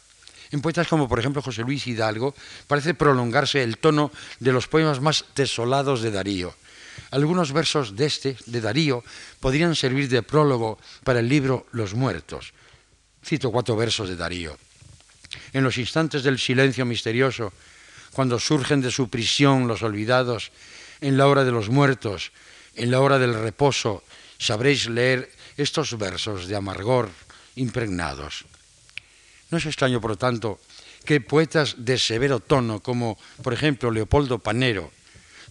En 0.52 0.60
poetas 0.60 0.86
como 0.86 1.08
por 1.08 1.18
ejemplo 1.18 1.40
José 1.40 1.62
Luis 1.62 1.86
Hidalgo 1.86 2.34
parece 2.68 2.92
prolongarse 2.92 3.62
el 3.62 3.78
tono 3.78 4.12
de 4.38 4.52
los 4.52 4.68
poemas 4.68 5.00
más 5.00 5.24
desolados 5.34 6.02
de 6.02 6.10
Darío. 6.10 6.54
Algunos 7.10 7.52
versos 7.52 7.96
de 7.96 8.04
este, 8.06 8.36
de 8.46 8.60
Darío, 8.60 9.02
podrían 9.40 9.74
servir 9.74 10.08
de 10.08 10.22
prólogo 10.22 10.78
para 11.02 11.20
el 11.20 11.28
libro 11.28 11.66
Los 11.72 11.94
Muertos. 11.94 12.52
Cito 13.24 13.50
cuatro 13.50 13.76
versos 13.76 14.08
de 14.08 14.16
Darío. 14.16 14.58
En 15.52 15.64
los 15.64 15.78
instantes 15.78 16.22
del 16.22 16.38
silencio 16.38 16.84
misterioso, 16.84 17.52
cuando 18.12 18.38
surgen 18.38 18.80
de 18.80 18.90
su 18.90 19.08
prisión 19.08 19.66
los 19.66 19.82
olvidados, 19.82 20.52
en 21.00 21.16
la 21.16 21.26
hora 21.26 21.44
de 21.44 21.50
los 21.50 21.68
muertos, 21.68 22.30
en 22.76 22.90
la 22.90 23.00
hora 23.00 23.18
del 23.18 23.34
reposo, 23.34 24.02
sabréis 24.38 24.88
leer 24.88 25.30
estos 25.56 25.96
versos 25.96 26.46
de 26.46 26.56
amargor 26.56 27.10
impregnados. 27.56 28.44
No 29.50 29.58
es 29.58 29.66
extraño, 29.66 30.00
por 30.00 30.10
lo 30.10 30.16
tanto, 30.16 30.58
que 31.04 31.20
poetas 31.20 31.76
de 31.78 31.98
severo 31.98 32.40
tono, 32.40 32.80
como 32.80 33.18
por 33.42 33.52
ejemplo 33.52 33.90
Leopoldo 33.90 34.38
Panero, 34.38 34.90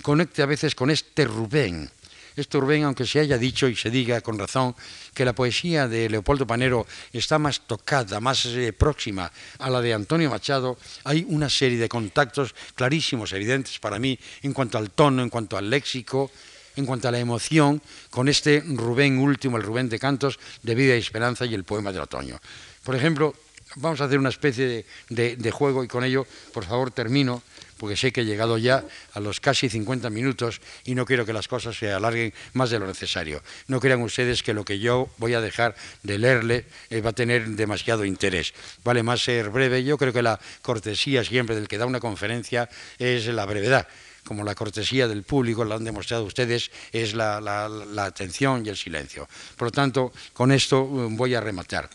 conecte 0.01 0.41
a 0.41 0.49
veces 0.49 0.76
con 0.76 0.89
este 0.89 1.26
Rubén. 1.26 1.89
Este 2.36 2.59
Rubén, 2.59 2.84
aunque 2.84 3.05
se 3.05 3.19
haya 3.19 3.38
dicho 3.38 3.67
y 3.67 3.76
se 3.76 3.91
diga 3.91 4.19
con 4.21 4.39
razón 4.39 4.76
que 5.13 5.24
la 5.24 5.34
poesía 5.34 5.88
de 5.88 6.09
Leopoldo 6.09 6.47
Panero 6.47 6.88
está 7.13 7.38
más 7.38 7.61
tocada, 7.67 8.19
más 8.19 8.45
eh, 8.47 8.74
próxima 8.74 9.32
a 9.59 9.69
la 9.69 9.82
de 9.82 9.93
Antonio 9.93 10.32
Machado, 10.32 10.78
hay 11.03 11.24
una 11.30 11.47
serie 11.47 11.78
de 11.78 11.88
contactos 11.88 12.55
clarísimos, 12.74 13.32
evidentes 13.34 13.78
para 13.78 13.99
mí, 13.99 14.17
en 14.41 14.53
cuanto 14.53 14.80
al 14.80 14.89
tono, 14.89 15.21
en 15.21 15.30
cuanto 15.30 15.57
al 15.57 15.69
léxico, 15.69 16.32
en 16.76 16.86
cuanto 16.86 17.07
a 17.07 17.11
la 17.11 17.19
emoción, 17.19 17.82
con 18.09 18.30
este 18.30 18.63
Rubén 18.65 19.17
último, 19.17 19.57
el 19.57 19.63
Rubén 19.63 19.89
de 19.89 19.99
Cantos, 19.99 20.39
de 20.61 20.76
Vida 20.76 20.95
y 20.95 20.99
Esperanza 20.99 21.45
y 21.45 21.53
el 21.53 21.63
poema 21.63 21.91
del 21.91 22.01
otoño. 22.01 22.39
Por 22.84 22.95
ejemplo, 22.95 23.34
Vamos 23.76 24.01
a 24.01 24.05
hacer 24.05 24.19
una 24.19 24.30
especie 24.30 24.86
de, 25.09 25.51
juego 25.51 25.84
y 25.84 25.88
con 25.88 26.03
ello, 26.03 26.28
por 26.53 26.63
favor, 26.63 26.91
termino, 26.91 27.41
porque 27.78 27.97
sé 27.97 28.13
que 28.13 28.21
he 28.21 28.26
llegado 28.26 28.59
ya 28.59 28.84
a 29.13 29.19
los 29.19 29.39
casi 29.39 29.67
50 29.67 30.11
minutos 30.11 30.61
y 30.86 30.93
no 30.93 31.05
quiero 31.05 31.26
que 31.26 31.34
las 31.34 31.47
cosas 31.47 31.76
se 31.76 31.91
alarguen 31.91 32.34
más 32.53 32.69
de 32.69 32.78
lo 32.78 32.86
necesario. 32.86 33.41
No 33.67 33.80
crean 33.80 34.01
ustedes 34.03 34.43
que 34.43 34.53
lo 34.53 34.63
que 34.63 34.78
yo 34.78 35.09
voy 35.17 35.34
a 35.34 35.41
dejar 35.41 35.76
de 36.03 36.19
leerle 36.19 36.65
eh, 36.91 37.01
va 37.01 37.09
a 37.11 37.13
tener 37.13 37.47
demasiado 37.49 38.05
interés. 38.05 38.53
Vale 38.84 39.01
más 39.01 39.24
ser 39.24 39.49
breve. 39.49 39.84
Yo 39.84 39.97
creo 39.97 40.13
que 40.13 40.21
la 40.21 40.39
cortesía 40.61 41.24
siempre 41.24 41.55
del 41.55 41.67
que 41.67 41.80
da 41.80 41.88
una 41.88 41.99
conferencia 41.99 42.69
es 42.99 43.26
la 43.26 43.45
brevedad 43.45 43.88
como 44.26 44.43
la 44.43 44.55
cortesía 44.55 45.07
del 45.07 45.24
público, 45.24 45.63
lo 45.63 45.76
han 45.76 45.84
demostrado 45.84 46.24
ustedes, 46.24 46.71
es 46.91 47.13
la, 47.13 47.39
la 47.41 48.05
atención 48.05 48.65
y 48.65 48.69
el 48.69 48.78
silencio. 48.78 49.28
Por 49.57 49.67
lo 49.67 49.71
tanto, 49.71 50.13
con 50.34 50.51
esto 50.51 50.82
eh, 50.84 51.07
voy 51.11 51.36
a 51.36 51.41
rematar. 51.41 51.89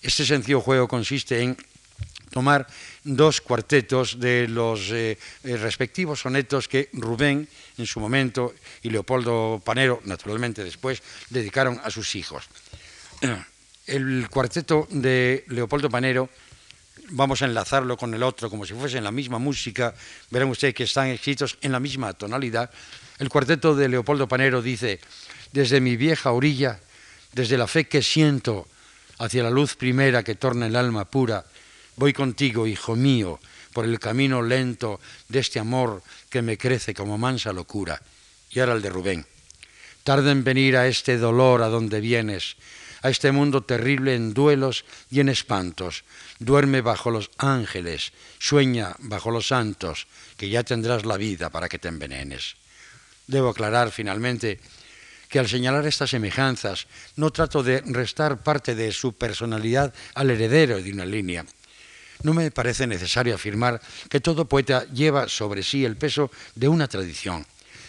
Este 0.00 0.24
sencillo 0.24 0.60
juego 0.60 0.86
consiste 0.86 1.42
en 1.42 1.56
tomar 2.30 2.66
dos 3.04 3.40
cuartetos 3.40 4.20
de 4.20 4.46
los 4.48 4.90
eh, 4.90 5.18
eh, 5.44 5.56
respectivos 5.56 6.20
sonetos 6.20 6.68
que 6.68 6.88
Rubén 6.92 7.48
en 7.78 7.86
su 7.86 8.00
momento 8.00 8.54
y 8.82 8.90
Leopoldo 8.90 9.60
Panero, 9.64 10.00
naturalmente 10.04 10.64
después, 10.64 11.02
dedicaron 11.30 11.80
a 11.82 11.90
sus 11.90 12.14
hijos. 12.14 12.44
El 13.86 14.28
cuarteto 14.28 14.86
de 14.90 15.44
Leopoldo 15.48 15.88
Panero, 15.88 16.28
vamos 17.10 17.42
a 17.42 17.46
enlazarlo 17.46 17.96
con 17.96 18.14
el 18.14 18.22
otro 18.22 18.50
como 18.50 18.66
si 18.66 18.74
fuesen 18.74 19.04
la 19.04 19.12
misma 19.12 19.38
música, 19.38 19.94
verán 20.30 20.48
ustedes 20.48 20.74
que 20.74 20.84
están 20.84 21.08
escritos 21.08 21.58
en 21.60 21.72
la 21.72 21.80
misma 21.80 22.12
tonalidad. 22.12 22.70
El 23.18 23.28
cuarteto 23.28 23.74
de 23.74 23.88
Leopoldo 23.88 24.28
Panero 24.28 24.62
dice, 24.62 25.00
desde 25.52 25.80
mi 25.80 25.96
vieja 25.96 26.32
orilla, 26.32 26.80
desde 27.32 27.58
la 27.58 27.66
fe 27.66 27.88
que 27.88 28.02
siento, 28.02 28.66
hacia 29.18 29.42
la 29.42 29.50
luz 29.50 29.74
primera 29.74 30.22
que 30.22 30.34
torna 30.34 30.66
el 30.66 30.76
alma 30.76 31.04
pura. 31.04 31.44
Voy 31.96 32.12
contigo, 32.12 32.66
hijo 32.66 32.94
mío, 32.94 33.40
por 33.72 33.84
el 33.84 33.98
camino 33.98 34.42
lento 34.42 35.00
de 35.28 35.40
este 35.40 35.58
amor 35.58 36.02
que 36.30 36.42
me 36.42 36.56
crece 36.56 36.94
como 36.94 37.18
mansa 37.18 37.52
locura. 37.52 38.00
Y 38.50 38.60
ahora 38.60 38.74
el 38.74 38.82
de 38.82 38.90
Rubén. 38.90 39.26
Tarda 40.04 40.30
en 40.30 40.44
venir 40.44 40.76
a 40.76 40.86
este 40.86 41.18
dolor 41.18 41.62
a 41.62 41.68
donde 41.68 42.00
vienes, 42.00 42.56
a 43.02 43.10
este 43.10 43.32
mundo 43.32 43.62
terrible 43.62 44.14
en 44.14 44.34
duelos 44.34 44.84
y 45.10 45.20
en 45.20 45.28
espantos. 45.28 46.04
Duerme 46.38 46.80
bajo 46.80 47.10
los 47.10 47.30
ángeles, 47.38 48.12
sueña 48.38 48.94
bajo 48.98 49.30
los 49.30 49.48
santos, 49.48 50.06
que 50.36 50.48
ya 50.48 50.62
tendrás 50.62 51.04
la 51.04 51.16
vida 51.16 51.50
para 51.50 51.68
que 51.68 51.78
te 51.78 51.88
envenenes. 51.88 52.56
Debo 53.26 53.50
aclarar 53.50 53.90
finalmente 53.90 54.60
que 55.28 55.38
al 55.38 55.48
señalar 55.48 55.86
estas 55.86 56.10
semejanzas 56.10 56.86
no 57.16 57.30
trato 57.30 57.62
de 57.62 57.82
restar 57.84 58.42
parte 58.42 58.74
de 58.74 58.92
su 58.92 59.12
personalidad 59.12 59.92
al 60.14 60.30
heredero 60.30 60.80
de 60.80 60.92
una 60.92 61.04
línea. 61.04 61.44
No 62.22 62.34
me 62.34 62.50
parece 62.50 62.86
necesario 62.86 63.34
afirmar 63.34 63.80
que 64.08 64.20
todo 64.20 64.48
poeta 64.48 64.84
lleva 64.86 65.28
sobre 65.28 65.62
sí 65.62 65.84
el 65.84 65.96
peso 65.96 66.30
de 66.54 66.68
una 66.68 66.88
tradición. 66.88 67.46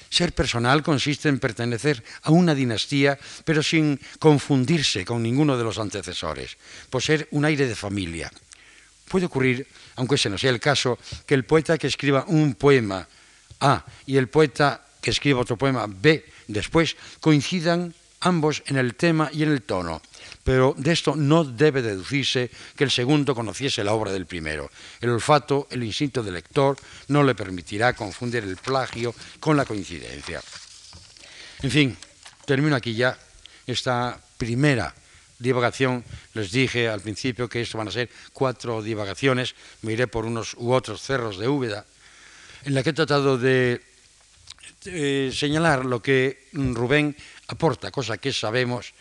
Ser 0.10 0.34
personal 0.34 0.82
consiste 0.82 1.30
en 1.30 1.40
pertenecer 1.40 2.04
a 2.24 2.32
una 2.32 2.56
dinastía, 2.56 3.18
pero 3.46 3.62
sin 3.62 4.00
confundirse 4.18 5.06
con 5.06 5.22
ninguno 5.22 5.58
de 5.58 5.64
los 5.64 5.78
antecesores, 5.78 6.58
poseer 6.90 7.28
un 7.32 7.46
aire 7.46 7.68
de 7.68 7.76
familia. 7.76 8.32
Puede 9.08 9.26
ocurrir, 9.26 9.68
aunque 9.96 10.16
ese 10.16 10.30
no 10.30 10.38
sea 10.38 10.50
el 10.50 10.60
caso, 10.60 10.98
que 11.26 11.36
el 11.36 11.46
poeta 11.46 11.78
que 11.78 11.88
escriba 11.88 12.26
un 12.28 12.56
poema 12.56 13.08
A 13.60 13.86
y 14.06 14.18
el 14.18 14.30
poeta 14.30 14.86
que 15.02 15.12
escriba 15.12 15.40
otro 15.40 15.58
poema 15.58 15.86
B 15.88 16.26
después 16.48 16.96
coincidan 17.20 17.94
ambos 18.22 18.64
en 18.68 18.78
el 18.78 18.96
tema 18.96 19.30
y 19.32 19.44
en 19.44 19.52
el 19.52 19.62
tono, 19.64 20.02
pero 20.44 20.76
de 20.78 20.92
esto 20.92 21.16
no 21.16 21.44
debe 21.44 21.82
deducirse 21.82 22.50
que 22.76 22.84
el 22.84 22.92
segundo 22.92 23.36
conociese 23.36 23.84
la 23.84 23.94
obra 23.94 24.12
del 24.12 24.26
primero. 24.26 24.70
El 25.00 25.10
olfato, 25.10 25.68
el 25.72 25.84
instinto 25.84 26.24
del 26.24 26.34
lector, 26.34 26.78
no 27.08 27.24
le 27.24 27.36
permitirá 27.36 27.94
confundir 27.94 28.44
el 28.44 28.58
plagio 28.58 29.14
con 29.40 29.56
la 29.56 29.66
coincidencia. 29.66 30.42
En 31.62 31.72
fin, 31.72 31.98
termino 32.46 32.76
aquí 32.76 32.94
ya 32.94 33.18
esta 33.68 34.20
primera 34.38 34.94
divagación. 35.40 36.04
Les 36.34 36.52
dije 36.52 36.88
al 36.88 37.02
principio 37.02 37.48
que 37.50 37.62
esto 37.62 37.78
van 37.78 37.88
a 37.88 37.92
ser 37.92 38.10
cuatro 38.34 38.82
divagaciones, 38.82 39.56
me 39.82 39.94
iré 39.94 40.08
por 40.08 40.26
unos 40.26 40.54
u 40.58 40.74
otros 40.74 41.02
cerros 41.02 41.38
de 41.38 41.48
Úbeda, 41.48 41.86
en 42.66 42.74
la 42.74 42.84
que 42.84 42.92
he 42.92 42.94
tratado 42.94 43.38
de 43.38 43.82
eh, 44.86 45.32
señalar 45.34 45.86
lo 45.86 46.02
que 46.02 46.48
Rubén 46.54 47.16
aporta, 47.50 47.92
cosa 47.92 48.18
que 48.18 48.32
sabemos, 48.32 48.94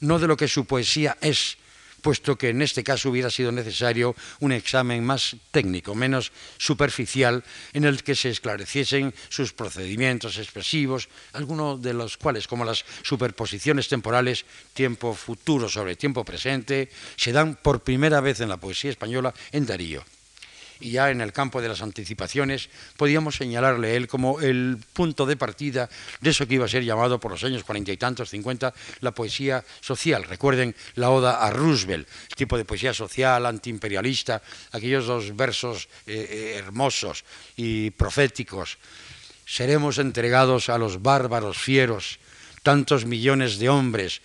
no 0.00 0.18
de 0.18 0.30
lo 0.30 0.36
que 0.36 0.48
su 0.48 0.64
poesía 0.64 1.18
es, 1.20 1.58
puesto 2.00 2.38
que 2.38 2.50
en 2.50 2.62
este 2.62 2.84
caso 2.84 3.10
hubiera 3.10 3.28
sido 3.28 3.50
necesario 3.50 4.14
un 4.38 4.52
examen 4.52 5.04
más 5.04 5.36
técnico, 5.50 5.94
menos 5.94 6.30
superficial, 6.56 7.42
en 7.72 7.84
el 7.84 8.02
que 8.02 8.14
se 8.14 8.30
esclareciesen 8.30 9.12
sus 9.28 9.52
procedimientos 9.52 10.38
expresivos, 10.38 11.08
algunos 11.32 11.82
de 11.82 11.94
los 11.94 12.16
cuales, 12.16 12.46
como 12.46 12.64
las 12.64 12.84
superposiciones 13.02 13.88
temporales, 13.88 14.46
tiempo 14.72 15.12
futuro 15.12 15.68
sobre 15.68 15.96
tiempo 15.96 16.24
presente, 16.24 16.88
se 17.16 17.32
dan 17.32 17.58
por 17.60 17.82
primera 17.82 18.20
vez 18.20 18.40
en 18.40 18.48
la 18.48 18.62
poesía 18.62 18.90
española 18.90 19.34
en 19.50 19.66
Darío 19.66 20.04
y 20.80 20.92
ya 20.92 21.10
en 21.10 21.20
el 21.20 21.32
campo 21.32 21.60
de 21.60 21.68
las 21.68 21.82
anticipaciones 21.82 22.68
podíamos 22.96 23.36
señalarle 23.36 23.96
él 23.96 24.08
como 24.08 24.40
el 24.40 24.78
punto 24.92 25.26
de 25.26 25.36
partida 25.36 25.88
de 26.20 26.30
eso 26.30 26.46
que 26.46 26.54
iba 26.54 26.64
a 26.64 26.68
ser 26.68 26.84
llamado 26.84 27.18
por 27.18 27.32
los 27.32 27.44
años 27.44 27.64
cuarenta 27.64 27.92
y 27.92 27.96
tantos, 27.96 28.30
cincuenta, 28.30 28.74
la 29.00 29.12
poesía 29.12 29.64
social. 29.80 30.24
Recuerden 30.24 30.74
la 30.94 31.10
oda 31.10 31.44
a 31.44 31.50
Roosevelt, 31.50 32.08
tipo 32.36 32.56
de 32.56 32.64
poesía 32.64 32.94
social, 32.94 33.46
antiimperialista, 33.46 34.42
aquellos 34.72 35.06
dos 35.06 35.36
versos 35.36 35.88
eh, 36.06 36.28
eh, 36.30 36.54
hermosos 36.58 37.24
y 37.56 37.90
proféticos. 37.90 38.78
Seremos 39.46 39.98
entregados 39.98 40.68
a 40.68 40.78
los 40.78 41.02
bárbaros 41.02 41.58
fieros, 41.58 42.18
tantos 42.62 43.06
millones 43.06 43.58
de 43.58 43.68
hombres, 43.68 44.20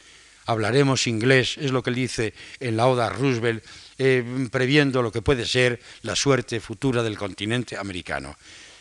hablaremos 0.46 1.08
inglés, 1.08 1.58
es 1.58 1.72
lo 1.72 1.82
que 1.82 1.90
él 1.92 1.96
dice 1.96 2.34
en 2.60 2.78
la 2.78 2.88
oda 2.88 3.08
a 3.08 3.10
Roosevelt, 3.10 3.64
eh, 3.98 4.48
previendo 4.52 5.02
lo 5.02 5.12
que 5.12 5.22
puede 5.22 5.46
ser 5.46 5.80
la 6.02 6.16
suerte 6.16 6.60
futura 6.60 7.04
del 7.04 7.18
continente 7.18 7.78
americano. 7.78 8.36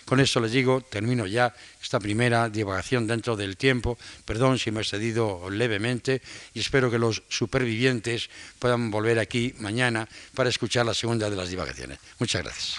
Con 0.05 0.21
esto 0.21 0.41
les 0.41 0.53
digo, 0.53 0.81
termino 0.81 1.27
ya 1.27 1.55
esta 1.81 2.01
primera 2.01 2.49
divagación 2.49 3.07
dentro 3.07 3.37
del 3.37 3.57
tiempo. 3.57 3.97
Perdón 4.25 4.59
si 4.59 4.71
me 4.71 4.81
he 4.81 4.83
excedido 4.83 5.49
levemente 5.49 6.21
y 6.55 6.61
espero 6.61 6.91
que 6.91 6.99
los 6.99 7.23
supervivientes 7.29 8.29
puedan 8.59 8.91
volver 8.91 9.19
aquí 9.19 9.55
mañana 9.59 10.09
para 10.35 10.51
escuchar 10.51 10.85
la 10.87 10.95
segunda 10.95 11.31
de 11.31 11.37
las 11.37 11.49
divagaciones. 11.49 11.99
Muchas 12.19 12.43
gracias. 12.43 12.77